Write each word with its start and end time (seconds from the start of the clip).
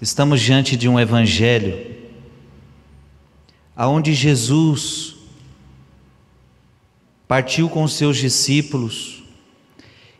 Estamos 0.00 0.40
diante 0.40 0.76
de 0.76 0.88
um 0.88 0.98
evangelho 0.98 1.96
aonde 3.74 4.14
Jesus 4.14 5.16
partiu 7.26 7.68
com 7.68 7.86
seus 7.88 8.16
discípulos 8.16 9.22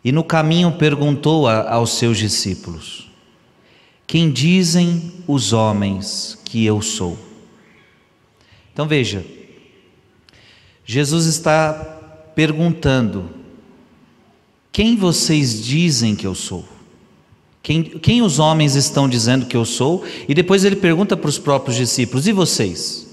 e 0.04 0.10
no 0.10 0.24
caminho 0.24 0.72
perguntou 0.72 1.46
a, 1.46 1.70
aos 1.72 1.90
seus 1.90 2.18
discípulos: 2.18 3.08
Quem 4.06 4.30
dizem 4.30 5.12
os 5.28 5.52
homens 5.52 6.38
que 6.44 6.64
eu 6.64 6.82
sou? 6.82 7.16
Então 8.72 8.86
veja, 8.88 9.24
Jesus 10.84 11.26
está 11.26 11.72
perguntando: 12.34 13.30
Quem 14.72 14.96
vocês 14.96 15.64
dizem 15.64 16.16
que 16.16 16.26
eu 16.26 16.34
sou? 16.34 16.77
Quem, 17.68 17.82
quem 17.82 18.22
os 18.22 18.38
homens 18.38 18.74
estão 18.76 19.06
dizendo 19.06 19.44
que 19.44 19.54
eu 19.54 19.66
sou? 19.66 20.02
E 20.26 20.32
depois 20.32 20.64
ele 20.64 20.74
pergunta 20.74 21.14
para 21.18 21.28
os 21.28 21.38
próprios 21.38 21.76
discípulos: 21.76 22.26
E 22.26 22.32
vocês? 22.32 23.06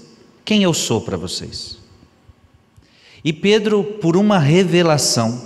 Quem 0.46 0.62
eu 0.62 0.72
sou 0.72 0.98
para 0.98 1.18
vocês? 1.18 1.76
E 3.22 3.34
Pedro, 3.34 3.84
por 3.84 4.16
uma 4.16 4.38
revelação, 4.38 5.38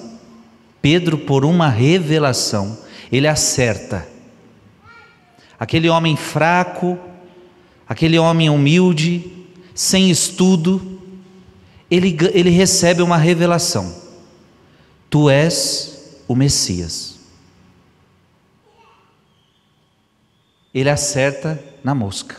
Pedro, 0.80 1.18
por 1.18 1.44
uma 1.44 1.68
revelação, 1.68 2.78
ele 3.10 3.26
acerta. 3.26 4.06
Aquele 5.58 5.88
homem 5.88 6.14
fraco, 6.14 6.96
aquele 7.88 8.16
homem 8.16 8.48
humilde, 8.48 9.24
sem 9.74 10.08
estudo, 10.08 11.00
ele, 11.90 12.16
ele 12.32 12.50
recebe 12.50 13.02
uma 13.02 13.16
revelação: 13.16 13.92
Tu 15.10 15.28
és 15.28 16.14
o 16.28 16.36
Messias. 16.36 17.09
Ele 20.72 20.88
acerta 20.88 21.62
na 21.82 21.94
mosca. 21.94 22.36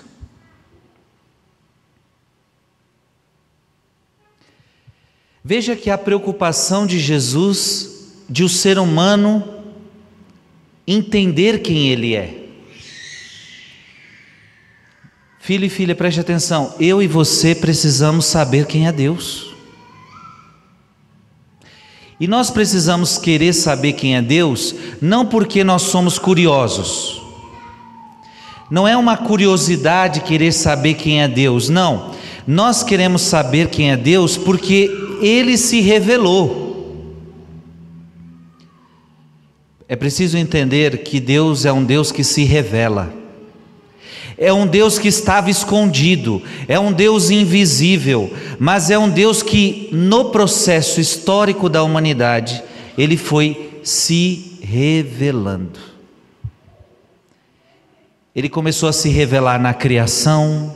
Veja 5.43 5.75
que 5.75 5.89
a 5.89 5.97
preocupação 5.97 6.85
de 6.85 6.99
Jesus 6.99 7.89
de 8.29 8.43
o 8.43 8.49
ser 8.49 8.77
humano 8.77 9.63
entender 10.87 11.61
quem 11.61 11.89
ele 11.89 12.15
é. 12.15 12.37
Filho 15.39 15.65
e 15.65 15.69
filha, 15.69 15.95
preste 15.95 16.19
atenção. 16.19 16.75
Eu 16.79 17.01
e 17.01 17.07
você 17.07 17.55
precisamos 17.55 18.25
saber 18.25 18.67
quem 18.67 18.87
é 18.87 18.91
Deus. 18.91 19.51
E 22.19 22.27
nós 22.27 22.51
precisamos 22.51 23.17
querer 23.17 23.51
saber 23.51 23.93
quem 23.93 24.15
é 24.15 24.21
Deus, 24.21 24.75
não 25.01 25.25
porque 25.25 25.63
nós 25.63 25.81
somos 25.81 26.19
curiosos 26.19 27.20
não 28.71 28.87
é 28.87 28.95
uma 28.95 29.17
curiosidade 29.17 30.21
querer 30.21 30.53
saber 30.53 30.93
quem 30.93 31.21
é 31.21 31.27
Deus, 31.27 31.67
não. 31.67 32.11
Nós 32.47 32.83
queremos 32.83 33.21
saber 33.21 33.67
quem 33.67 33.91
é 33.91 33.97
Deus 33.97 34.37
porque 34.37 34.89
ele 35.21 35.57
se 35.57 35.81
revelou. 35.81 36.61
É 39.89 39.95
preciso 39.97 40.37
entender 40.37 41.03
que 41.03 41.19
Deus 41.19 41.65
é 41.65 41.73
um 41.73 41.83
Deus 41.83 42.13
que 42.13 42.23
se 42.23 42.45
revela. 42.45 43.13
É 44.37 44.53
um 44.53 44.65
Deus 44.65 44.97
que 44.97 45.09
estava 45.09 45.49
escondido, 45.49 46.41
é 46.65 46.79
um 46.79 46.93
Deus 46.93 47.29
invisível, 47.29 48.33
mas 48.57 48.89
é 48.89 48.97
um 48.97 49.09
Deus 49.09 49.43
que 49.43 49.89
no 49.91 50.31
processo 50.31 51.01
histórico 51.01 51.67
da 51.67 51.83
humanidade, 51.83 52.63
ele 52.97 53.17
foi 53.17 53.81
se 53.83 54.57
revelando. 54.61 55.90
Ele 58.35 58.47
começou 58.47 58.87
a 58.87 58.93
se 58.93 59.09
revelar 59.09 59.59
na 59.59 59.73
criação, 59.73 60.73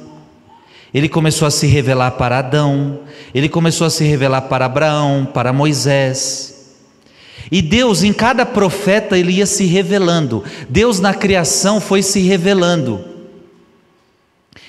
ele 0.93 1.07
começou 1.07 1.47
a 1.47 1.51
se 1.51 1.67
revelar 1.67 2.11
para 2.11 2.39
Adão, 2.39 2.99
ele 3.33 3.47
começou 3.47 3.88
a 3.88 3.89
se 3.89 4.03
revelar 4.03 4.41
para 4.41 4.66
Abraão, 4.66 5.25
para 5.25 5.53
Moisés. 5.53 6.75
E 7.51 7.61
Deus, 7.61 8.03
em 8.03 8.11
cada 8.11 8.45
profeta, 8.45 9.17
ele 9.17 9.33
ia 9.33 9.45
se 9.45 9.65
revelando. 9.65 10.44
Deus 10.67 10.99
na 10.99 11.13
criação 11.13 11.79
foi 11.79 12.01
se 12.01 12.19
revelando. 12.19 13.03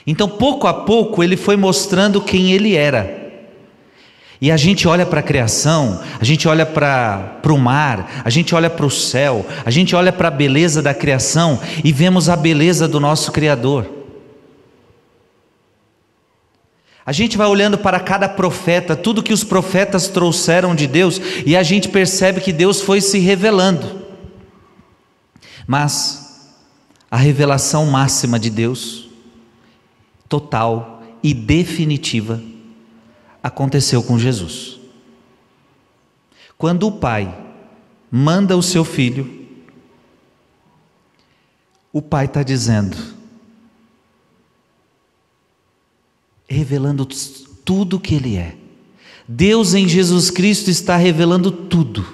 Então, 0.06 0.28
pouco 0.28 0.66
a 0.66 0.74
pouco, 0.74 1.24
ele 1.24 1.36
foi 1.36 1.56
mostrando 1.56 2.20
quem 2.20 2.52
ele 2.52 2.76
era. 2.76 3.25
E 4.40 4.50
a 4.50 4.56
gente 4.56 4.86
olha 4.86 5.06
para 5.06 5.20
a 5.20 5.22
criação, 5.22 6.00
a 6.20 6.24
gente 6.24 6.46
olha 6.46 6.66
para 6.66 7.40
o 7.46 7.58
mar, 7.58 8.22
a 8.24 8.28
gente 8.28 8.54
olha 8.54 8.68
para 8.68 8.84
o 8.84 8.90
céu, 8.90 9.46
a 9.64 9.70
gente 9.70 9.96
olha 9.96 10.12
para 10.12 10.28
a 10.28 10.30
beleza 10.30 10.82
da 10.82 10.92
criação 10.92 11.58
e 11.82 11.90
vemos 11.92 12.28
a 12.28 12.36
beleza 12.36 12.86
do 12.86 13.00
nosso 13.00 13.32
Criador. 13.32 13.96
A 17.06 17.12
gente 17.12 17.38
vai 17.38 17.46
olhando 17.46 17.78
para 17.78 18.00
cada 18.00 18.28
profeta, 18.28 18.96
tudo 18.96 19.22
que 19.22 19.32
os 19.32 19.44
profetas 19.44 20.08
trouxeram 20.08 20.74
de 20.74 20.88
Deus, 20.88 21.20
e 21.46 21.56
a 21.56 21.62
gente 21.62 21.88
percebe 21.88 22.40
que 22.40 22.52
Deus 22.52 22.80
foi 22.80 23.00
se 23.00 23.20
revelando. 23.20 24.02
Mas 25.66 26.50
a 27.08 27.16
revelação 27.16 27.86
máxima 27.86 28.40
de 28.40 28.50
Deus, 28.50 29.08
total 30.28 31.00
e 31.22 31.32
definitiva, 31.32 32.42
aconteceu 33.46 34.02
com 34.02 34.18
Jesus. 34.18 34.80
Quando 36.58 36.88
o 36.88 36.92
pai 36.92 37.32
manda 38.10 38.56
o 38.56 38.62
seu 38.62 38.84
filho, 38.84 39.46
o 41.92 42.02
pai 42.02 42.24
está 42.24 42.42
dizendo, 42.42 42.96
revelando 46.48 47.06
tudo 47.64 47.96
o 47.96 48.00
que 48.00 48.16
ele 48.16 48.36
é. 48.36 48.56
Deus 49.28 49.74
em 49.74 49.88
Jesus 49.88 50.28
Cristo 50.28 50.68
está 50.68 50.96
revelando 50.96 51.50
tudo. 51.50 52.04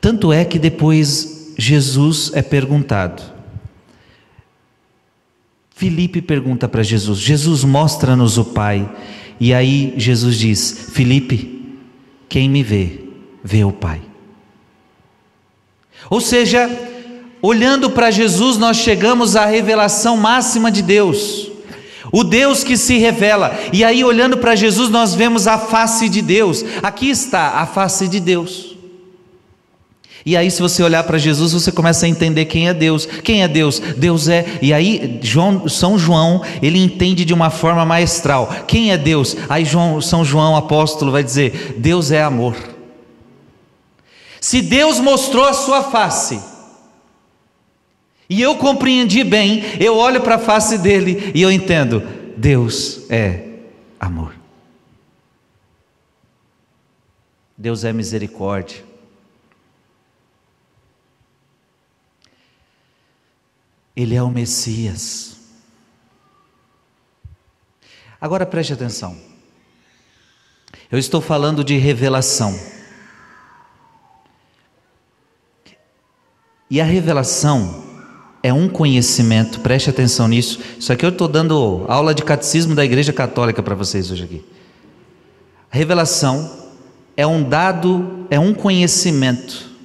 Tanto 0.00 0.32
é 0.32 0.44
que 0.44 0.58
depois 0.58 1.54
Jesus 1.58 2.30
é 2.34 2.42
perguntado. 2.42 3.34
Filipe 5.74 6.22
pergunta 6.22 6.68
para 6.68 6.82
Jesus: 6.82 7.18
Jesus, 7.18 7.64
mostra-nos 7.64 8.38
o 8.38 8.44
Pai. 8.44 8.88
E 9.38 9.52
aí 9.52 9.94
Jesus 9.96 10.36
diz: 10.36 10.88
Felipe, 10.92 11.76
quem 12.28 12.48
me 12.48 12.62
vê, 12.62 13.00
vê 13.42 13.64
o 13.64 13.72
Pai. 13.72 14.00
Ou 16.08 16.20
seja, 16.20 16.70
olhando 17.42 17.90
para 17.90 18.10
Jesus, 18.10 18.56
nós 18.56 18.76
chegamos 18.76 19.36
à 19.36 19.44
revelação 19.46 20.16
máxima 20.16 20.70
de 20.70 20.82
Deus. 20.82 21.50
O 22.12 22.22
Deus 22.22 22.62
que 22.62 22.76
se 22.76 22.98
revela, 22.98 23.58
e 23.72 23.82
aí 23.84 24.04
olhando 24.04 24.38
para 24.38 24.54
Jesus, 24.54 24.88
nós 24.88 25.14
vemos 25.14 25.46
a 25.46 25.58
face 25.58 26.08
de 26.08 26.22
Deus. 26.22 26.64
Aqui 26.82 27.10
está 27.10 27.60
a 27.60 27.66
face 27.66 28.06
de 28.06 28.20
Deus. 28.20 28.65
E 30.26 30.36
aí, 30.36 30.50
se 30.50 30.60
você 30.60 30.82
olhar 30.82 31.04
para 31.04 31.18
Jesus, 31.18 31.52
você 31.52 31.70
começa 31.70 32.04
a 32.04 32.08
entender 32.08 32.46
quem 32.46 32.68
é 32.68 32.74
Deus. 32.74 33.06
Quem 33.06 33.44
é 33.44 33.48
Deus? 33.48 33.78
Deus 33.78 34.26
é. 34.26 34.58
E 34.60 34.74
aí, 34.74 35.20
João, 35.22 35.68
São 35.68 35.96
João, 35.96 36.42
ele 36.60 36.82
entende 36.82 37.24
de 37.24 37.32
uma 37.32 37.48
forma 37.48 37.86
maestral. 37.86 38.48
Quem 38.66 38.90
é 38.90 38.98
Deus? 38.98 39.36
Aí, 39.48 39.64
João, 39.64 40.00
São 40.00 40.24
João, 40.24 40.56
apóstolo, 40.56 41.12
vai 41.12 41.22
dizer: 41.22 41.76
Deus 41.78 42.10
é 42.10 42.24
amor. 42.24 42.56
Se 44.40 44.60
Deus 44.60 44.98
mostrou 44.98 45.44
a 45.44 45.52
sua 45.52 45.84
face, 45.84 46.40
e 48.28 48.42
eu 48.42 48.56
compreendi 48.56 49.22
bem, 49.22 49.62
eu 49.78 49.96
olho 49.96 50.20
para 50.22 50.34
a 50.34 50.40
face 50.40 50.76
dele 50.76 51.30
e 51.36 51.40
eu 51.40 51.52
entendo: 51.52 52.02
Deus 52.36 53.08
é 53.08 53.44
amor. 54.00 54.34
Deus 57.56 57.84
é 57.84 57.92
misericórdia. 57.92 58.95
Ele 63.96 64.14
é 64.14 64.22
o 64.22 64.28
Messias. 64.28 65.36
Agora 68.20 68.44
preste 68.44 68.72
atenção. 68.72 69.16
Eu 70.90 70.98
estou 70.98 71.20
falando 71.20 71.64
de 71.64 71.78
revelação. 71.78 72.58
E 76.70 76.80
a 76.80 76.84
revelação 76.84 77.84
é 78.42 78.52
um 78.52 78.68
conhecimento, 78.68 79.60
preste 79.60 79.88
atenção 79.88 80.28
nisso. 80.28 80.60
Isso 80.78 80.92
aqui 80.92 81.04
eu 81.04 81.10
estou 81.10 81.28
dando 81.28 81.84
aula 81.88 82.14
de 82.14 82.22
catecismo 82.22 82.74
da 82.74 82.84
Igreja 82.84 83.12
Católica 83.12 83.62
para 83.62 83.74
vocês 83.74 84.10
hoje 84.10 84.24
aqui. 84.24 84.44
A 85.70 85.76
revelação 85.76 86.68
é 87.16 87.26
um 87.26 87.48
dado, 87.48 88.26
é 88.30 88.38
um 88.38 88.52
conhecimento 88.52 89.75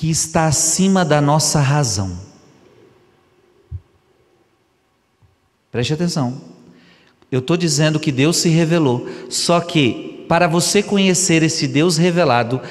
que 0.00 0.08
está 0.08 0.46
acima 0.46 1.04
da 1.04 1.20
nossa 1.20 1.60
razão. 1.60 2.18
Preste 5.70 5.92
atenção. 5.92 6.40
Eu 7.30 7.40
estou 7.40 7.54
dizendo 7.54 8.00
que 8.00 8.10
Deus 8.10 8.38
se 8.38 8.48
revelou, 8.48 9.06
só 9.28 9.60
que 9.60 10.24
para 10.26 10.48
você 10.48 10.82
conhecer 10.82 11.42
esse 11.42 11.68
Deus 11.68 11.98
revelado, 11.98 12.62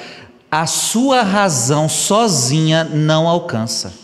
a 0.50 0.66
sua 0.66 1.22
razão 1.22 1.88
sozinha 1.88 2.82
não 2.82 3.28
alcança. 3.28 3.94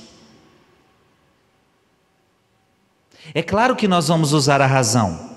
É 3.34 3.43
claro 3.43 3.75
que 3.75 3.88
nós 3.88 4.06
vamos 4.06 4.32
usar 4.32 4.61
a 4.61 4.67
razão. 4.67 5.36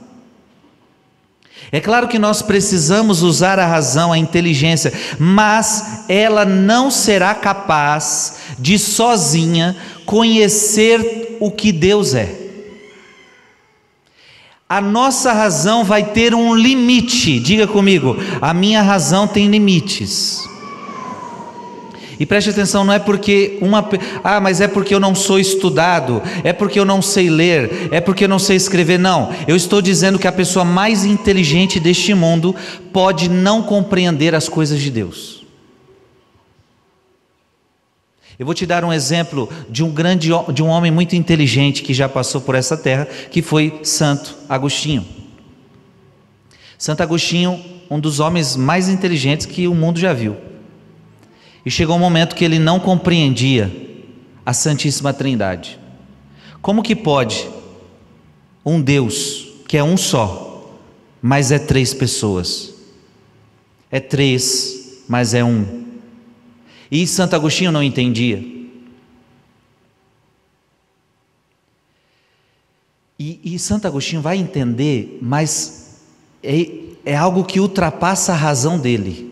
É 1.72 1.80
claro 1.80 2.08
que 2.08 2.18
nós 2.18 2.42
precisamos 2.42 3.22
usar 3.22 3.60
a 3.60 3.66
razão, 3.66 4.12
a 4.12 4.18
inteligência, 4.18 4.92
mas 5.20 6.06
ela 6.10 6.44
não 6.44 6.90
será 6.90 7.36
capaz 7.36 8.38
de 8.58 8.80
sozinha 8.80 9.76
conhecer 10.06 11.38
o 11.40 11.52
que 11.52 11.72
Deus 11.72 12.16
é. 12.16 12.36
A 14.68 14.82
nossa 14.82 15.34
razão 15.34 15.84
vai 15.84 16.04
ter 16.04 16.36
um 16.36 16.54
limite, 16.54 17.40
diga 17.40 17.68
comigo, 17.68 18.16
a 18.40 18.54
minha 18.54 18.82
razão 18.82 19.28
tem 19.28 19.48
limites. 19.48 20.48
E 22.20 22.26
preste 22.26 22.50
atenção, 22.50 22.84
não 22.84 22.92
é 22.92 23.00
porque 23.00 23.58
uma. 23.62 23.88
Ah, 24.22 24.42
mas 24.42 24.60
é 24.60 24.68
porque 24.68 24.94
eu 24.94 25.00
não 25.00 25.16
sou 25.16 25.40
estudado, 25.40 26.22
é 26.44 26.52
porque 26.52 26.78
eu 26.78 26.84
não 26.84 27.02
sei 27.02 27.30
ler, 27.30 27.88
é 27.92 28.02
porque 28.02 28.26
eu 28.26 28.28
não 28.28 28.38
sei 28.38 28.58
escrever. 28.58 29.00
Não, 29.00 29.34
eu 29.48 29.56
estou 29.56 29.82
dizendo 29.82 30.20
que 30.20 30.28
a 30.28 30.32
pessoa 30.32 30.66
mais 30.66 31.06
inteligente 31.06 31.80
deste 31.80 32.14
mundo 32.14 32.54
pode 32.92 33.30
não 33.30 33.64
compreender 33.64 34.36
as 34.36 34.50
coisas 34.50 34.82
de 34.82 34.92
Deus. 34.92 35.46
Eu 38.38 38.46
vou 38.46 38.56
te 38.56 38.66
dar 38.66 38.84
um 38.84 38.92
exemplo 38.92 39.50
de 39.70 39.82
um 39.82 39.90
grande 39.90 40.30
de 40.54 40.64
um 40.64 40.68
homem 40.68 40.92
muito 40.92 41.16
inteligente 41.16 41.84
que 41.84 41.94
já 41.94 42.10
passou 42.10 42.42
por 42.42 42.54
essa 42.54 42.76
terra, 42.76 43.08
que 43.32 43.42
foi 43.42 43.80
Santo 43.84 44.36
Agostinho. 44.48 45.06
Santo 46.78 47.02
Agostinho, 47.02 47.64
um 47.90 48.00
dos 48.00 48.20
homens 48.20 48.58
mais 48.58 48.90
inteligentes 48.90 49.46
que 49.46 49.68
o 49.70 49.76
mundo 49.76 50.00
já 50.00 50.12
viu. 50.12 50.50
E 51.70 51.72
chegou 51.72 51.98
um 51.98 52.00
momento 52.00 52.36
que 52.36 52.44
ele 52.44 52.58
não 52.58 52.80
compreendia 52.80 53.72
a 54.44 54.54
Santíssima 54.54 55.14
Trindade. 55.14 55.80
Como 56.64 56.82
que 56.82 56.96
pode 56.96 57.48
um 58.66 58.82
Deus 58.82 59.48
que 59.68 59.78
é 59.78 59.84
um 59.84 59.96
só, 59.96 60.68
mas 61.22 61.52
é 61.52 61.60
três 61.60 61.94
pessoas? 61.94 62.74
É 63.92 64.00
três, 64.00 65.04
mas 65.08 65.36
é 65.36 65.44
um. 65.44 65.86
E 66.90 67.06
Santo 67.06 67.36
Agostinho 67.36 67.72
não 67.72 67.84
entendia. 67.84 68.44
E, 73.20 73.40
e 73.44 73.60
Santo 73.60 73.86
Agostinho 73.86 74.24
vai 74.24 74.38
entender, 74.38 75.20
mas 75.22 76.02
é, 76.42 76.68
é 77.06 77.16
algo 77.16 77.44
que 77.44 77.60
ultrapassa 77.60 78.34
a 78.34 78.36
razão 78.36 78.80
dele. 78.80 79.29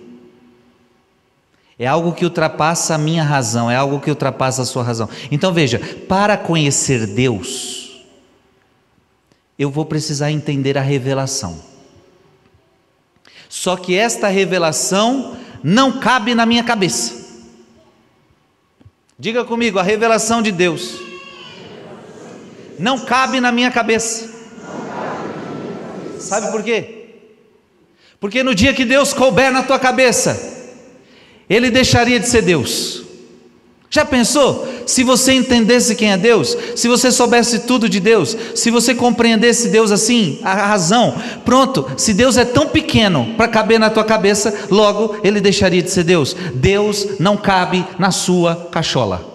É 1.80 1.86
algo 1.86 2.14
que 2.14 2.26
ultrapassa 2.26 2.96
a 2.96 2.98
minha 2.98 3.24
razão, 3.24 3.70
é 3.70 3.76
algo 3.76 4.00
que 4.00 4.10
ultrapassa 4.10 4.64
a 4.64 4.66
sua 4.66 4.84
razão. 4.84 5.08
Então 5.32 5.54
veja, 5.54 5.80
para 6.08 6.36
conhecer 6.36 7.06
Deus, 7.06 8.04
eu 9.60 9.70
vou 9.70 9.86
precisar 9.86 10.32
entender 10.32 10.78
a 10.78 10.82
revelação. 10.82 11.60
Só 13.48 13.78
que 13.78 13.96
esta 13.96 14.28
revelação 14.28 15.38
não 15.64 16.00
cabe 16.00 16.34
na 16.34 16.46
minha 16.46 16.64
cabeça. 16.64 17.28
Diga 19.18 19.46
comigo, 19.46 19.80
a 19.80 19.84
revelação 19.84 20.42
de 20.42 20.52
Deus 20.52 20.96
não 22.78 23.00
cabe 23.00 23.40
na 23.40 23.52
minha 23.52 23.72
cabeça. 23.72 24.36
Sabe 26.20 26.52
por 26.52 26.64
quê? 26.64 27.10
Porque 28.20 28.44
no 28.44 28.54
dia 28.54 28.74
que 28.74 28.86
Deus 28.86 29.14
couber 29.14 29.52
na 29.52 29.64
tua 29.64 29.80
cabeça, 29.80 30.57
ele 31.50 31.70
deixaria 31.70 32.20
de 32.20 32.28
ser 32.28 32.42
Deus. 32.42 33.04
Já 33.90 34.04
pensou? 34.04 34.68
Se 34.86 35.02
você 35.02 35.34
entendesse 35.34 35.96
quem 35.96 36.12
é 36.12 36.18
Deus, 36.18 36.58
se 36.76 36.90
você 36.90 37.10
soubesse 37.10 37.60
tudo 37.60 37.88
de 37.88 38.02
Deus, 38.02 38.36
se 38.54 38.70
você 38.70 38.94
compreendesse 38.94 39.70
Deus 39.70 39.92
assim, 39.92 40.40
a 40.44 40.54
razão, 40.54 41.16
pronto, 41.46 41.90
se 41.96 42.14
Deus 42.14 42.36
é 42.36 42.44
tão 42.44 42.68
pequeno 42.68 43.34
para 43.38 43.48
caber 43.48 43.80
na 43.80 43.90
tua 43.90 44.04
cabeça, 44.04 44.68
logo 44.70 45.18
ele 45.24 45.40
deixaria 45.40 45.82
de 45.82 45.90
ser 45.90 46.04
Deus. 46.04 46.36
Deus 46.54 47.18
não 47.20 47.38
cabe 47.38 47.86
na 47.98 48.12
sua 48.12 48.68
cachola. 48.72 49.26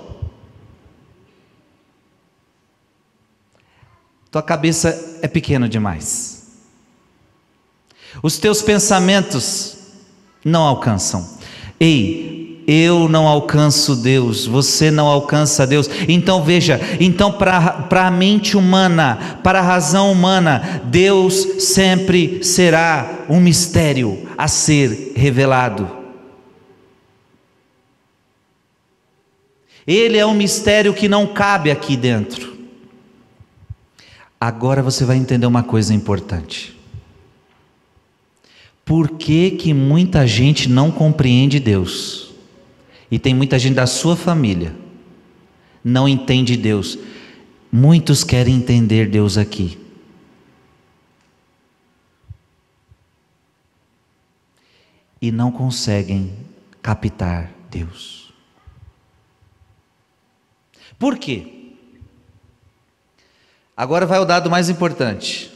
Tua 4.30 4.42
cabeça 4.42 5.18
é 5.22 5.28
pequena 5.28 5.68
demais. 5.68 6.42
Os 8.22 8.38
teus 8.38 8.60
pensamentos 8.60 9.76
não 10.44 10.62
alcançam. 10.62 11.40
Ei, 11.84 12.62
eu 12.64 13.08
não 13.08 13.26
alcanço 13.26 13.96
Deus, 13.96 14.46
você 14.46 14.88
não 14.88 15.08
alcança 15.08 15.66
Deus. 15.66 15.90
Então 16.06 16.44
veja, 16.44 16.80
então 17.00 17.32
para 17.32 18.06
a 18.06 18.10
mente 18.10 18.56
humana, 18.56 19.40
para 19.42 19.58
a 19.58 19.62
razão 19.62 20.12
humana, 20.12 20.80
Deus 20.84 21.64
sempre 21.64 22.44
será 22.44 23.24
um 23.28 23.40
mistério 23.40 24.28
a 24.38 24.46
ser 24.46 25.12
revelado. 25.16 25.90
Ele 29.84 30.16
é 30.16 30.24
um 30.24 30.34
mistério 30.34 30.94
que 30.94 31.08
não 31.08 31.26
cabe 31.26 31.68
aqui 31.68 31.96
dentro. 31.96 32.56
Agora 34.40 34.84
você 34.84 35.04
vai 35.04 35.16
entender 35.16 35.46
uma 35.46 35.64
coisa 35.64 35.92
importante. 35.92 36.80
Por 38.92 39.12
que, 39.12 39.52
que 39.52 39.72
muita 39.72 40.26
gente 40.26 40.68
não 40.68 40.90
compreende 40.90 41.58
Deus? 41.58 42.34
E 43.10 43.18
tem 43.18 43.32
muita 43.32 43.58
gente 43.58 43.76
da 43.76 43.86
sua 43.86 44.14
família 44.14 44.76
não 45.82 46.06
entende 46.06 46.58
Deus. 46.58 46.98
Muitos 47.72 48.22
querem 48.22 48.54
entender 48.54 49.08
Deus 49.08 49.38
aqui. 49.38 49.78
E 55.22 55.32
não 55.32 55.50
conseguem 55.50 56.30
captar 56.82 57.50
Deus. 57.70 58.30
Por 60.98 61.16
quê? 61.16 61.76
Agora 63.74 64.04
vai 64.04 64.18
o 64.18 64.26
dado 64.26 64.50
mais 64.50 64.68
importante. 64.68 65.50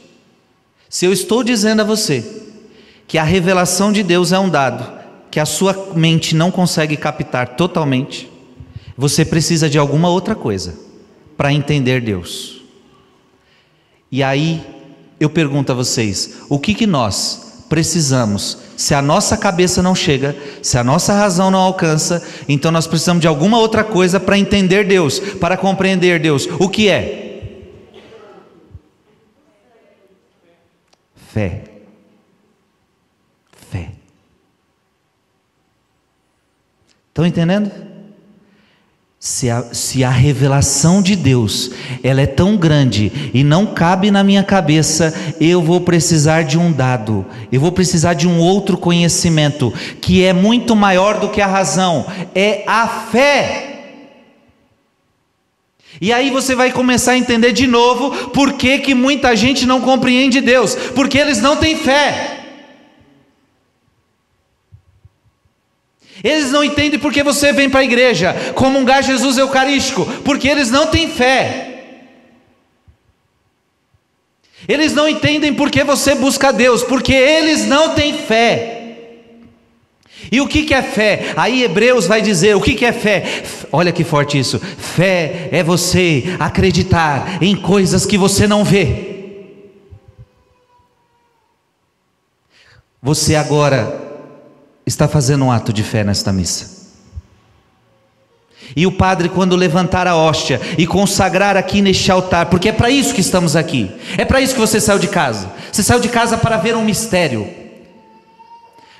Se 0.89 1.05
eu 1.05 1.13
estou 1.13 1.43
dizendo 1.43 1.83
a 1.83 1.85
você 1.85 2.46
que 3.07 3.17
a 3.17 3.23
revelação 3.23 3.91
de 3.91 4.03
Deus 4.03 4.31
é 4.31 4.39
um 4.39 4.49
dado 4.49 4.97
que 5.31 5.39
a 5.39 5.45
sua 5.45 5.91
mente 5.95 6.35
não 6.35 6.51
consegue 6.51 6.97
captar 6.97 7.49
totalmente, 7.49 8.29
você 8.97 9.23
precisa 9.23 9.69
de 9.69 9.77
alguma 9.77 10.09
outra 10.09 10.35
coisa 10.35 10.75
para 11.37 11.53
entender 11.53 12.01
Deus. 12.01 12.61
E 14.11 14.23
aí 14.23 14.65
eu 15.19 15.29
pergunto 15.29 15.71
a 15.71 15.75
vocês: 15.75 16.37
o 16.49 16.59
que, 16.59 16.73
que 16.73 16.87
nós 16.87 17.65
precisamos? 17.69 18.57
Se 18.75 18.93
a 18.93 19.01
nossa 19.01 19.37
cabeça 19.37 19.81
não 19.81 19.93
chega, 19.93 20.35
se 20.61 20.77
a 20.77 20.83
nossa 20.83 21.13
razão 21.13 21.51
não 21.51 21.59
alcança, 21.59 22.25
então 22.47 22.71
nós 22.71 22.87
precisamos 22.87 23.21
de 23.21 23.27
alguma 23.27 23.59
outra 23.59 23.83
coisa 23.83 24.19
para 24.19 24.37
entender 24.37 24.85
Deus, 24.85 25.19
para 25.19 25.57
compreender 25.57 26.19
Deus. 26.19 26.47
O 26.59 26.69
que 26.69 26.89
é? 26.89 27.23
Fé. 31.33 31.76
Estão 37.17 37.25
entendendo? 37.25 37.71
Se 39.19 39.49
a, 39.49 39.73
se 39.73 40.03
a 40.03 40.09
revelação 40.11 41.01
de 41.01 41.15
Deus 41.15 41.71
ela 42.03 42.21
é 42.21 42.27
tão 42.27 42.55
grande 42.55 43.31
e 43.33 43.43
não 43.43 43.65
cabe 43.65 44.11
na 44.11 44.23
minha 44.23 44.43
cabeça, 44.43 45.11
eu 45.41 45.59
vou 45.59 45.81
precisar 45.81 46.43
de 46.43 46.59
um 46.59 46.71
dado, 46.71 47.25
eu 47.51 47.59
vou 47.59 47.71
precisar 47.71 48.13
de 48.13 48.27
um 48.27 48.37
outro 48.39 48.77
conhecimento 48.77 49.73
que 49.99 50.23
é 50.23 50.31
muito 50.31 50.75
maior 50.75 51.19
do 51.19 51.29
que 51.29 51.41
a 51.41 51.47
razão, 51.47 52.05
é 52.35 52.63
a 52.67 52.87
fé. 52.87 53.95
E 55.99 56.13
aí 56.13 56.29
você 56.29 56.53
vai 56.53 56.71
começar 56.71 57.13
a 57.13 57.17
entender 57.17 57.51
de 57.51 57.65
novo 57.65 58.29
por 58.29 58.53
que, 58.53 58.77
que 58.77 58.93
muita 58.93 59.35
gente 59.35 59.65
não 59.65 59.81
compreende 59.81 60.39
Deus, 60.39 60.75
porque 60.93 61.17
eles 61.17 61.41
não 61.41 61.55
têm 61.55 61.77
fé. 61.77 62.36
Eles 66.27 66.51
não 66.51 66.61
entendem 66.61 66.99
porque 66.99 67.23
você 67.23 67.53
vem 67.53 67.69
para 67.69 67.79
a 67.79 67.85
igreja 67.85 68.35
comungar 68.53 69.01
Jesus 69.01 69.37
Eucarístico, 69.37 70.05
porque 70.25 70.45
eles 70.45 70.69
não 70.69 70.87
têm 70.87 71.09
fé. 71.09 71.63
Eles 74.67 74.91
não 74.91 75.07
entendem 75.07 75.53
porque 75.53 75.85
você 75.85 76.15
busca 76.15 76.51
Deus, 76.51 76.83
porque 76.83 77.13
eles 77.13 77.65
não 77.65 77.95
têm 77.95 78.13
fé. 78.13 78.73
E 80.29 80.41
o 80.41 80.47
que, 80.49 80.63
que 80.63 80.73
é 80.73 80.81
fé? 80.81 81.31
Aí 81.37 81.63
Hebreus 81.63 82.07
vai 82.07 82.21
dizer: 82.21 82.57
o 82.57 82.61
que, 82.61 82.75
que 82.75 82.83
é 82.83 82.91
fé? 82.91 83.43
Olha 83.71 83.93
que 83.93 84.03
forte 84.03 84.37
isso. 84.37 84.59
Fé 84.59 85.47
é 85.49 85.63
você 85.63 86.35
acreditar 86.37 87.41
em 87.41 87.55
coisas 87.55 88.05
que 88.05 88.17
você 88.17 88.45
não 88.45 88.65
vê. 88.65 89.15
Você 93.01 93.35
agora 93.35 94.06
está 94.87 95.07
fazendo 95.07 95.43
um 95.45 95.51
ato 95.51 95.73
de 95.73 95.83
fé 95.83 96.03
nesta 96.03 96.31
missa. 96.31 96.77
E 98.75 98.87
o 98.87 98.91
padre, 98.91 99.29
quando 99.29 99.55
levantar 99.55 100.07
a 100.07 100.15
hóstia 100.15 100.59
e 100.77 100.87
consagrar 100.87 101.55
aqui 101.55 101.81
neste 101.81 102.11
altar, 102.11 102.47
porque 102.47 102.69
é 102.69 102.71
para 102.71 102.89
isso 102.89 103.13
que 103.13 103.21
estamos 103.21 103.55
aqui, 103.55 103.91
é 104.17 104.25
para 104.25 104.41
isso 104.41 104.53
que 104.53 104.59
você 104.59 104.79
saiu 104.79 104.97
de 104.97 105.07
casa. 105.07 105.51
Você 105.71 105.83
saiu 105.83 105.99
de 105.99 106.09
casa 106.09 106.37
para 106.37 106.57
ver 106.57 106.75
um 106.75 106.83
mistério. 106.83 107.66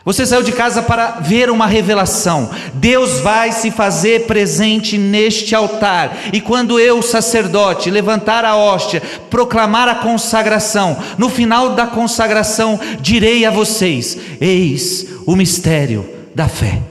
Você 0.07 0.25
saiu 0.25 0.41
de 0.41 0.53
casa 0.53 0.81
para 0.81 1.19
ver 1.19 1.49
uma 1.49 1.67
revelação. 1.67 2.49
Deus 2.75 3.19
vai 3.19 3.51
se 3.51 3.69
fazer 3.69 4.25
presente 4.25 4.97
neste 4.97 5.53
altar. 5.53 6.29
E 6.31 6.39
quando 6.39 6.79
eu, 6.79 7.01
sacerdote, 7.01 7.91
levantar 7.91 8.45
a 8.45 8.55
hóstia, 8.55 9.01
proclamar 9.29 9.89
a 9.89 9.95
consagração, 9.95 10.97
no 11.17 11.27
final 11.29 11.75
da 11.75 11.85
consagração, 11.85 12.79
direi 13.01 13.43
a 13.43 13.51
vocês: 13.51 14.17
Eis 14.39 15.07
o 15.25 15.35
mistério 15.35 16.09
da 16.33 16.47
fé. 16.47 16.81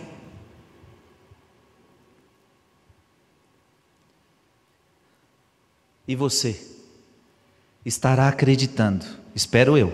E 6.07 6.15
você 6.15 6.61
estará 7.83 8.29
acreditando, 8.29 9.07
espero 9.35 9.79
eu, 9.79 9.91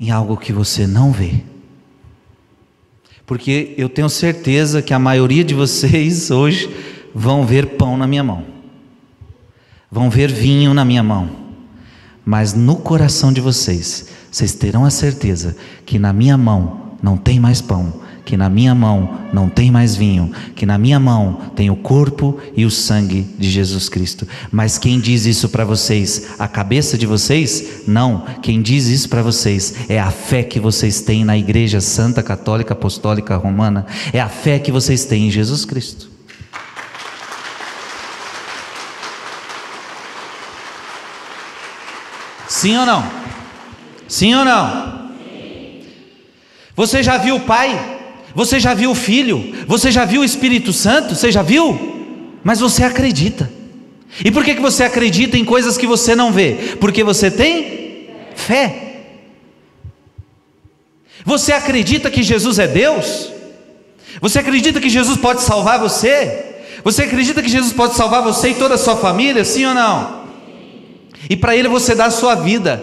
em 0.00 0.10
algo 0.10 0.34
que 0.34 0.50
você 0.50 0.86
não 0.86 1.12
vê. 1.12 1.57
Porque 3.28 3.74
eu 3.76 3.90
tenho 3.90 4.08
certeza 4.08 4.80
que 4.80 4.94
a 4.94 4.98
maioria 4.98 5.44
de 5.44 5.52
vocês 5.52 6.30
hoje 6.30 6.74
vão 7.14 7.44
ver 7.44 7.76
pão 7.76 7.94
na 7.94 8.06
minha 8.06 8.24
mão, 8.24 8.42
vão 9.90 10.08
ver 10.08 10.32
vinho 10.32 10.72
na 10.72 10.82
minha 10.82 11.02
mão, 11.02 11.28
mas 12.24 12.54
no 12.54 12.76
coração 12.76 13.30
de 13.30 13.42
vocês, 13.42 14.08
vocês 14.32 14.54
terão 14.54 14.82
a 14.82 14.90
certeza 14.90 15.54
que 15.84 15.98
na 15.98 16.10
minha 16.10 16.38
mão 16.38 16.96
não 17.02 17.18
tem 17.18 17.38
mais 17.38 17.60
pão, 17.60 18.00
que 18.28 18.36
na 18.36 18.50
minha 18.50 18.74
mão 18.74 19.20
não 19.32 19.48
tem 19.48 19.70
mais 19.70 19.96
vinho, 19.96 20.30
que 20.54 20.66
na 20.66 20.76
minha 20.76 21.00
mão 21.00 21.50
tem 21.56 21.70
o 21.70 21.76
corpo 21.76 22.38
e 22.54 22.66
o 22.66 22.70
sangue 22.70 23.22
de 23.38 23.48
Jesus 23.48 23.88
Cristo. 23.88 24.28
Mas 24.52 24.76
quem 24.76 25.00
diz 25.00 25.24
isso 25.24 25.48
para 25.48 25.64
vocês? 25.64 26.34
A 26.38 26.46
cabeça 26.46 26.98
de 26.98 27.06
vocês? 27.06 27.84
Não. 27.88 28.26
Quem 28.42 28.60
diz 28.60 28.86
isso 28.88 29.08
para 29.08 29.22
vocês 29.22 29.74
é 29.88 29.98
a 29.98 30.10
fé 30.10 30.42
que 30.42 30.60
vocês 30.60 31.00
têm 31.00 31.24
na 31.24 31.38
Igreja 31.38 31.80
Santa 31.80 32.22
Católica 32.22 32.74
Apostólica 32.74 33.34
Romana, 33.34 33.86
é 34.12 34.20
a 34.20 34.28
fé 34.28 34.58
que 34.58 34.70
vocês 34.70 35.06
têm 35.06 35.28
em 35.28 35.30
Jesus 35.30 35.64
Cristo. 35.64 36.10
Sim 42.46 42.76
ou 42.76 42.84
não? 42.84 43.10
Sim 44.06 44.34
ou 44.34 44.44
não? 44.44 45.12
Você 46.76 47.02
já 47.02 47.16
viu 47.16 47.36
o 47.36 47.40
Pai? 47.40 47.97
Você 48.34 48.60
já 48.60 48.74
viu 48.74 48.90
o 48.90 48.94
Filho? 48.94 49.54
Você 49.66 49.90
já 49.90 50.04
viu 50.04 50.20
o 50.20 50.24
Espírito 50.24 50.72
Santo? 50.72 51.14
Você 51.14 51.32
já 51.32 51.42
viu? 51.42 52.38
Mas 52.44 52.60
você 52.60 52.84
acredita. 52.84 53.50
E 54.24 54.30
por 54.30 54.44
que, 54.44 54.54
que 54.54 54.60
você 54.60 54.84
acredita 54.84 55.36
em 55.36 55.44
coisas 55.44 55.76
que 55.76 55.86
você 55.86 56.14
não 56.14 56.32
vê? 56.32 56.76
Porque 56.80 57.04
você 57.04 57.30
tem 57.30 58.08
fé. 58.34 58.84
Você 61.24 61.52
acredita 61.52 62.10
que 62.10 62.22
Jesus 62.22 62.58
é 62.58 62.66
Deus? 62.66 63.30
Você 64.20 64.38
acredita 64.38 64.80
que 64.80 64.88
Jesus 64.88 65.18
pode 65.18 65.42
salvar 65.42 65.78
você? 65.78 66.56
Você 66.82 67.02
acredita 67.02 67.42
que 67.42 67.48
Jesus 67.48 67.72
pode 67.72 67.94
salvar 67.94 68.22
você 68.22 68.50
e 68.50 68.54
toda 68.54 68.74
a 68.74 68.78
sua 68.78 68.96
família? 68.96 69.44
Sim 69.44 69.66
ou 69.66 69.74
não? 69.74 70.24
E 71.28 71.36
para 71.36 71.54
Ele 71.54 71.68
você 71.68 71.94
dá 71.94 72.06
a 72.06 72.10
sua 72.10 72.34
vida, 72.34 72.82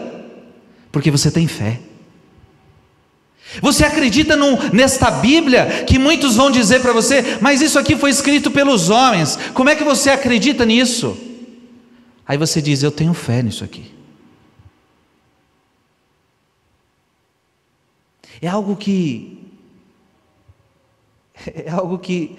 porque 0.91 1.09
você 1.09 1.31
tem 1.31 1.47
fé. 1.47 1.79
Você 3.61 3.85
acredita 3.85 4.35
num, 4.35 4.57
nesta 4.71 5.09
Bíblia 5.11 5.83
que 5.85 5.97
muitos 5.97 6.35
vão 6.35 6.51
dizer 6.51 6.81
para 6.81 6.93
você, 6.93 7.37
mas 7.41 7.61
isso 7.61 7.79
aqui 7.79 7.95
foi 7.95 8.09
escrito 8.09 8.51
pelos 8.51 8.89
homens, 8.89 9.37
como 9.53 9.69
é 9.69 9.75
que 9.75 9.83
você 9.83 10.09
acredita 10.09 10.65
nisso? 10.65 11.17
Aí 12.27 12.37
você 12.37 12.61
diz: 12.61 12.83
Eu 12.83 12.91
tenho 12.91 13.13
fé 13.13 13.41
nisso 13.43 13.63
aqui. 13.63 13.93
É 18.41 18.47
algo 18.47 18.75
que. 18.75 19.31
É 21.53 21.69
algo 21.69 21.99
que. 21.99 22.37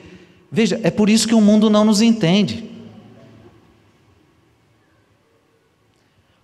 Veja, 0.51 0.81
é 0.83 0.91
por 0.91 1.09
isso 1.09 1.29
que 1.29 1.35
o 1.35 1.41
mundo 1.41 1.69
não 1.69 1.85
nos 1.85 2.01
entende. 2.01 2.76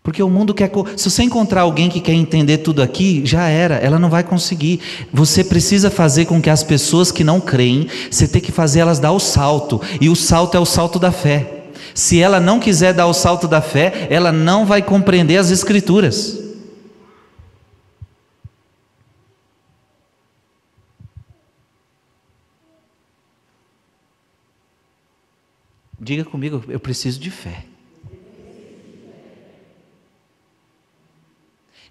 Porque 0.02 0.22
o 0.22 0.28
mundo 0.28 0.52
quer. 0.52 0.70
Se 0.96 1.08
você 1.08 1.22
encontrar 1.22 1.62
alguém 1.62 1.88
que 1.88 2.00
quer 2.00 2.12
entender 2.12 2.58
tudo 2.58 2.82
aqui, 2.82 3.22
já 3.24 3.48
era, 3.48 3.76
ela 3.76 3.98
não 3.98 4.10
vai 4.10 4.24
conseguir. 4.24 4.80
Você 5.12 5.44
precisa 5.44 5.90
fazer 5.90 6.24
com 6.24 6.42
que 6.42 6.50
as 6.50 6.64
pessoas 6.64 7.12
que 7.12 7.22
não 7.22 7.40
creem, 7.40 7.86
você 8.10 8.26
tem 8.26 8.42
que 8.42 8.50
fazer 8.50 8.80
elas 8.80 8.98
dar 8.98 9.12
o 9.12 9.20
salto. 9.20 9.80
E 10.00 10.08
o 10.08 10.16
salto 10.16 10.56
é 10.56 10.60
o 10.60 10.66
salto 10.66 10.98
da 10.98 11.12
fé. 11.12 11.66
Se 11.94 12.20
ela 12.20 12.40
não 12.40 12.58
quiser 12.58 12.92
dar 12.92 13.06
o 13.06 13.12
salto 13.12 13.46
da 13.46 13.60
fé, 13.60 14.08
ela 14.10 14.32
não 14.32 14.66
vai 14.66 14.82
compreender 14.82 15.36
as 15.36 15.50
Escrituras. 15.50 16.40
Diga 26.00 26.24
comigo, 26.24 26.64
eu 26.66 26.80
preciso 26.80 27.20
de 27.20 27.30
fé. 27.30 27.71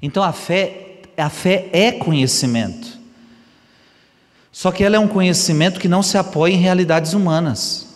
Então 0.02 0.24
a 0.24 0.34
fé, 0.34 1.02
a 1.18 1.30
fé 1.30 1.70
é 1.72 1.92
conhecimento. 1.92 3.00
Só 4.52 4.72
que 4.72 4.84
ela 4.84 4.96
é 4.96 5.00
um 5.00 5.08
conhecimento 5.08 5.80
que 5.80 5.88
não 5.88 6.04
se 6.04 6.18
apoia 6.18 6.54
em 6.54 6.58
realidades 6.58 7.14
humanas. 7.14 7.88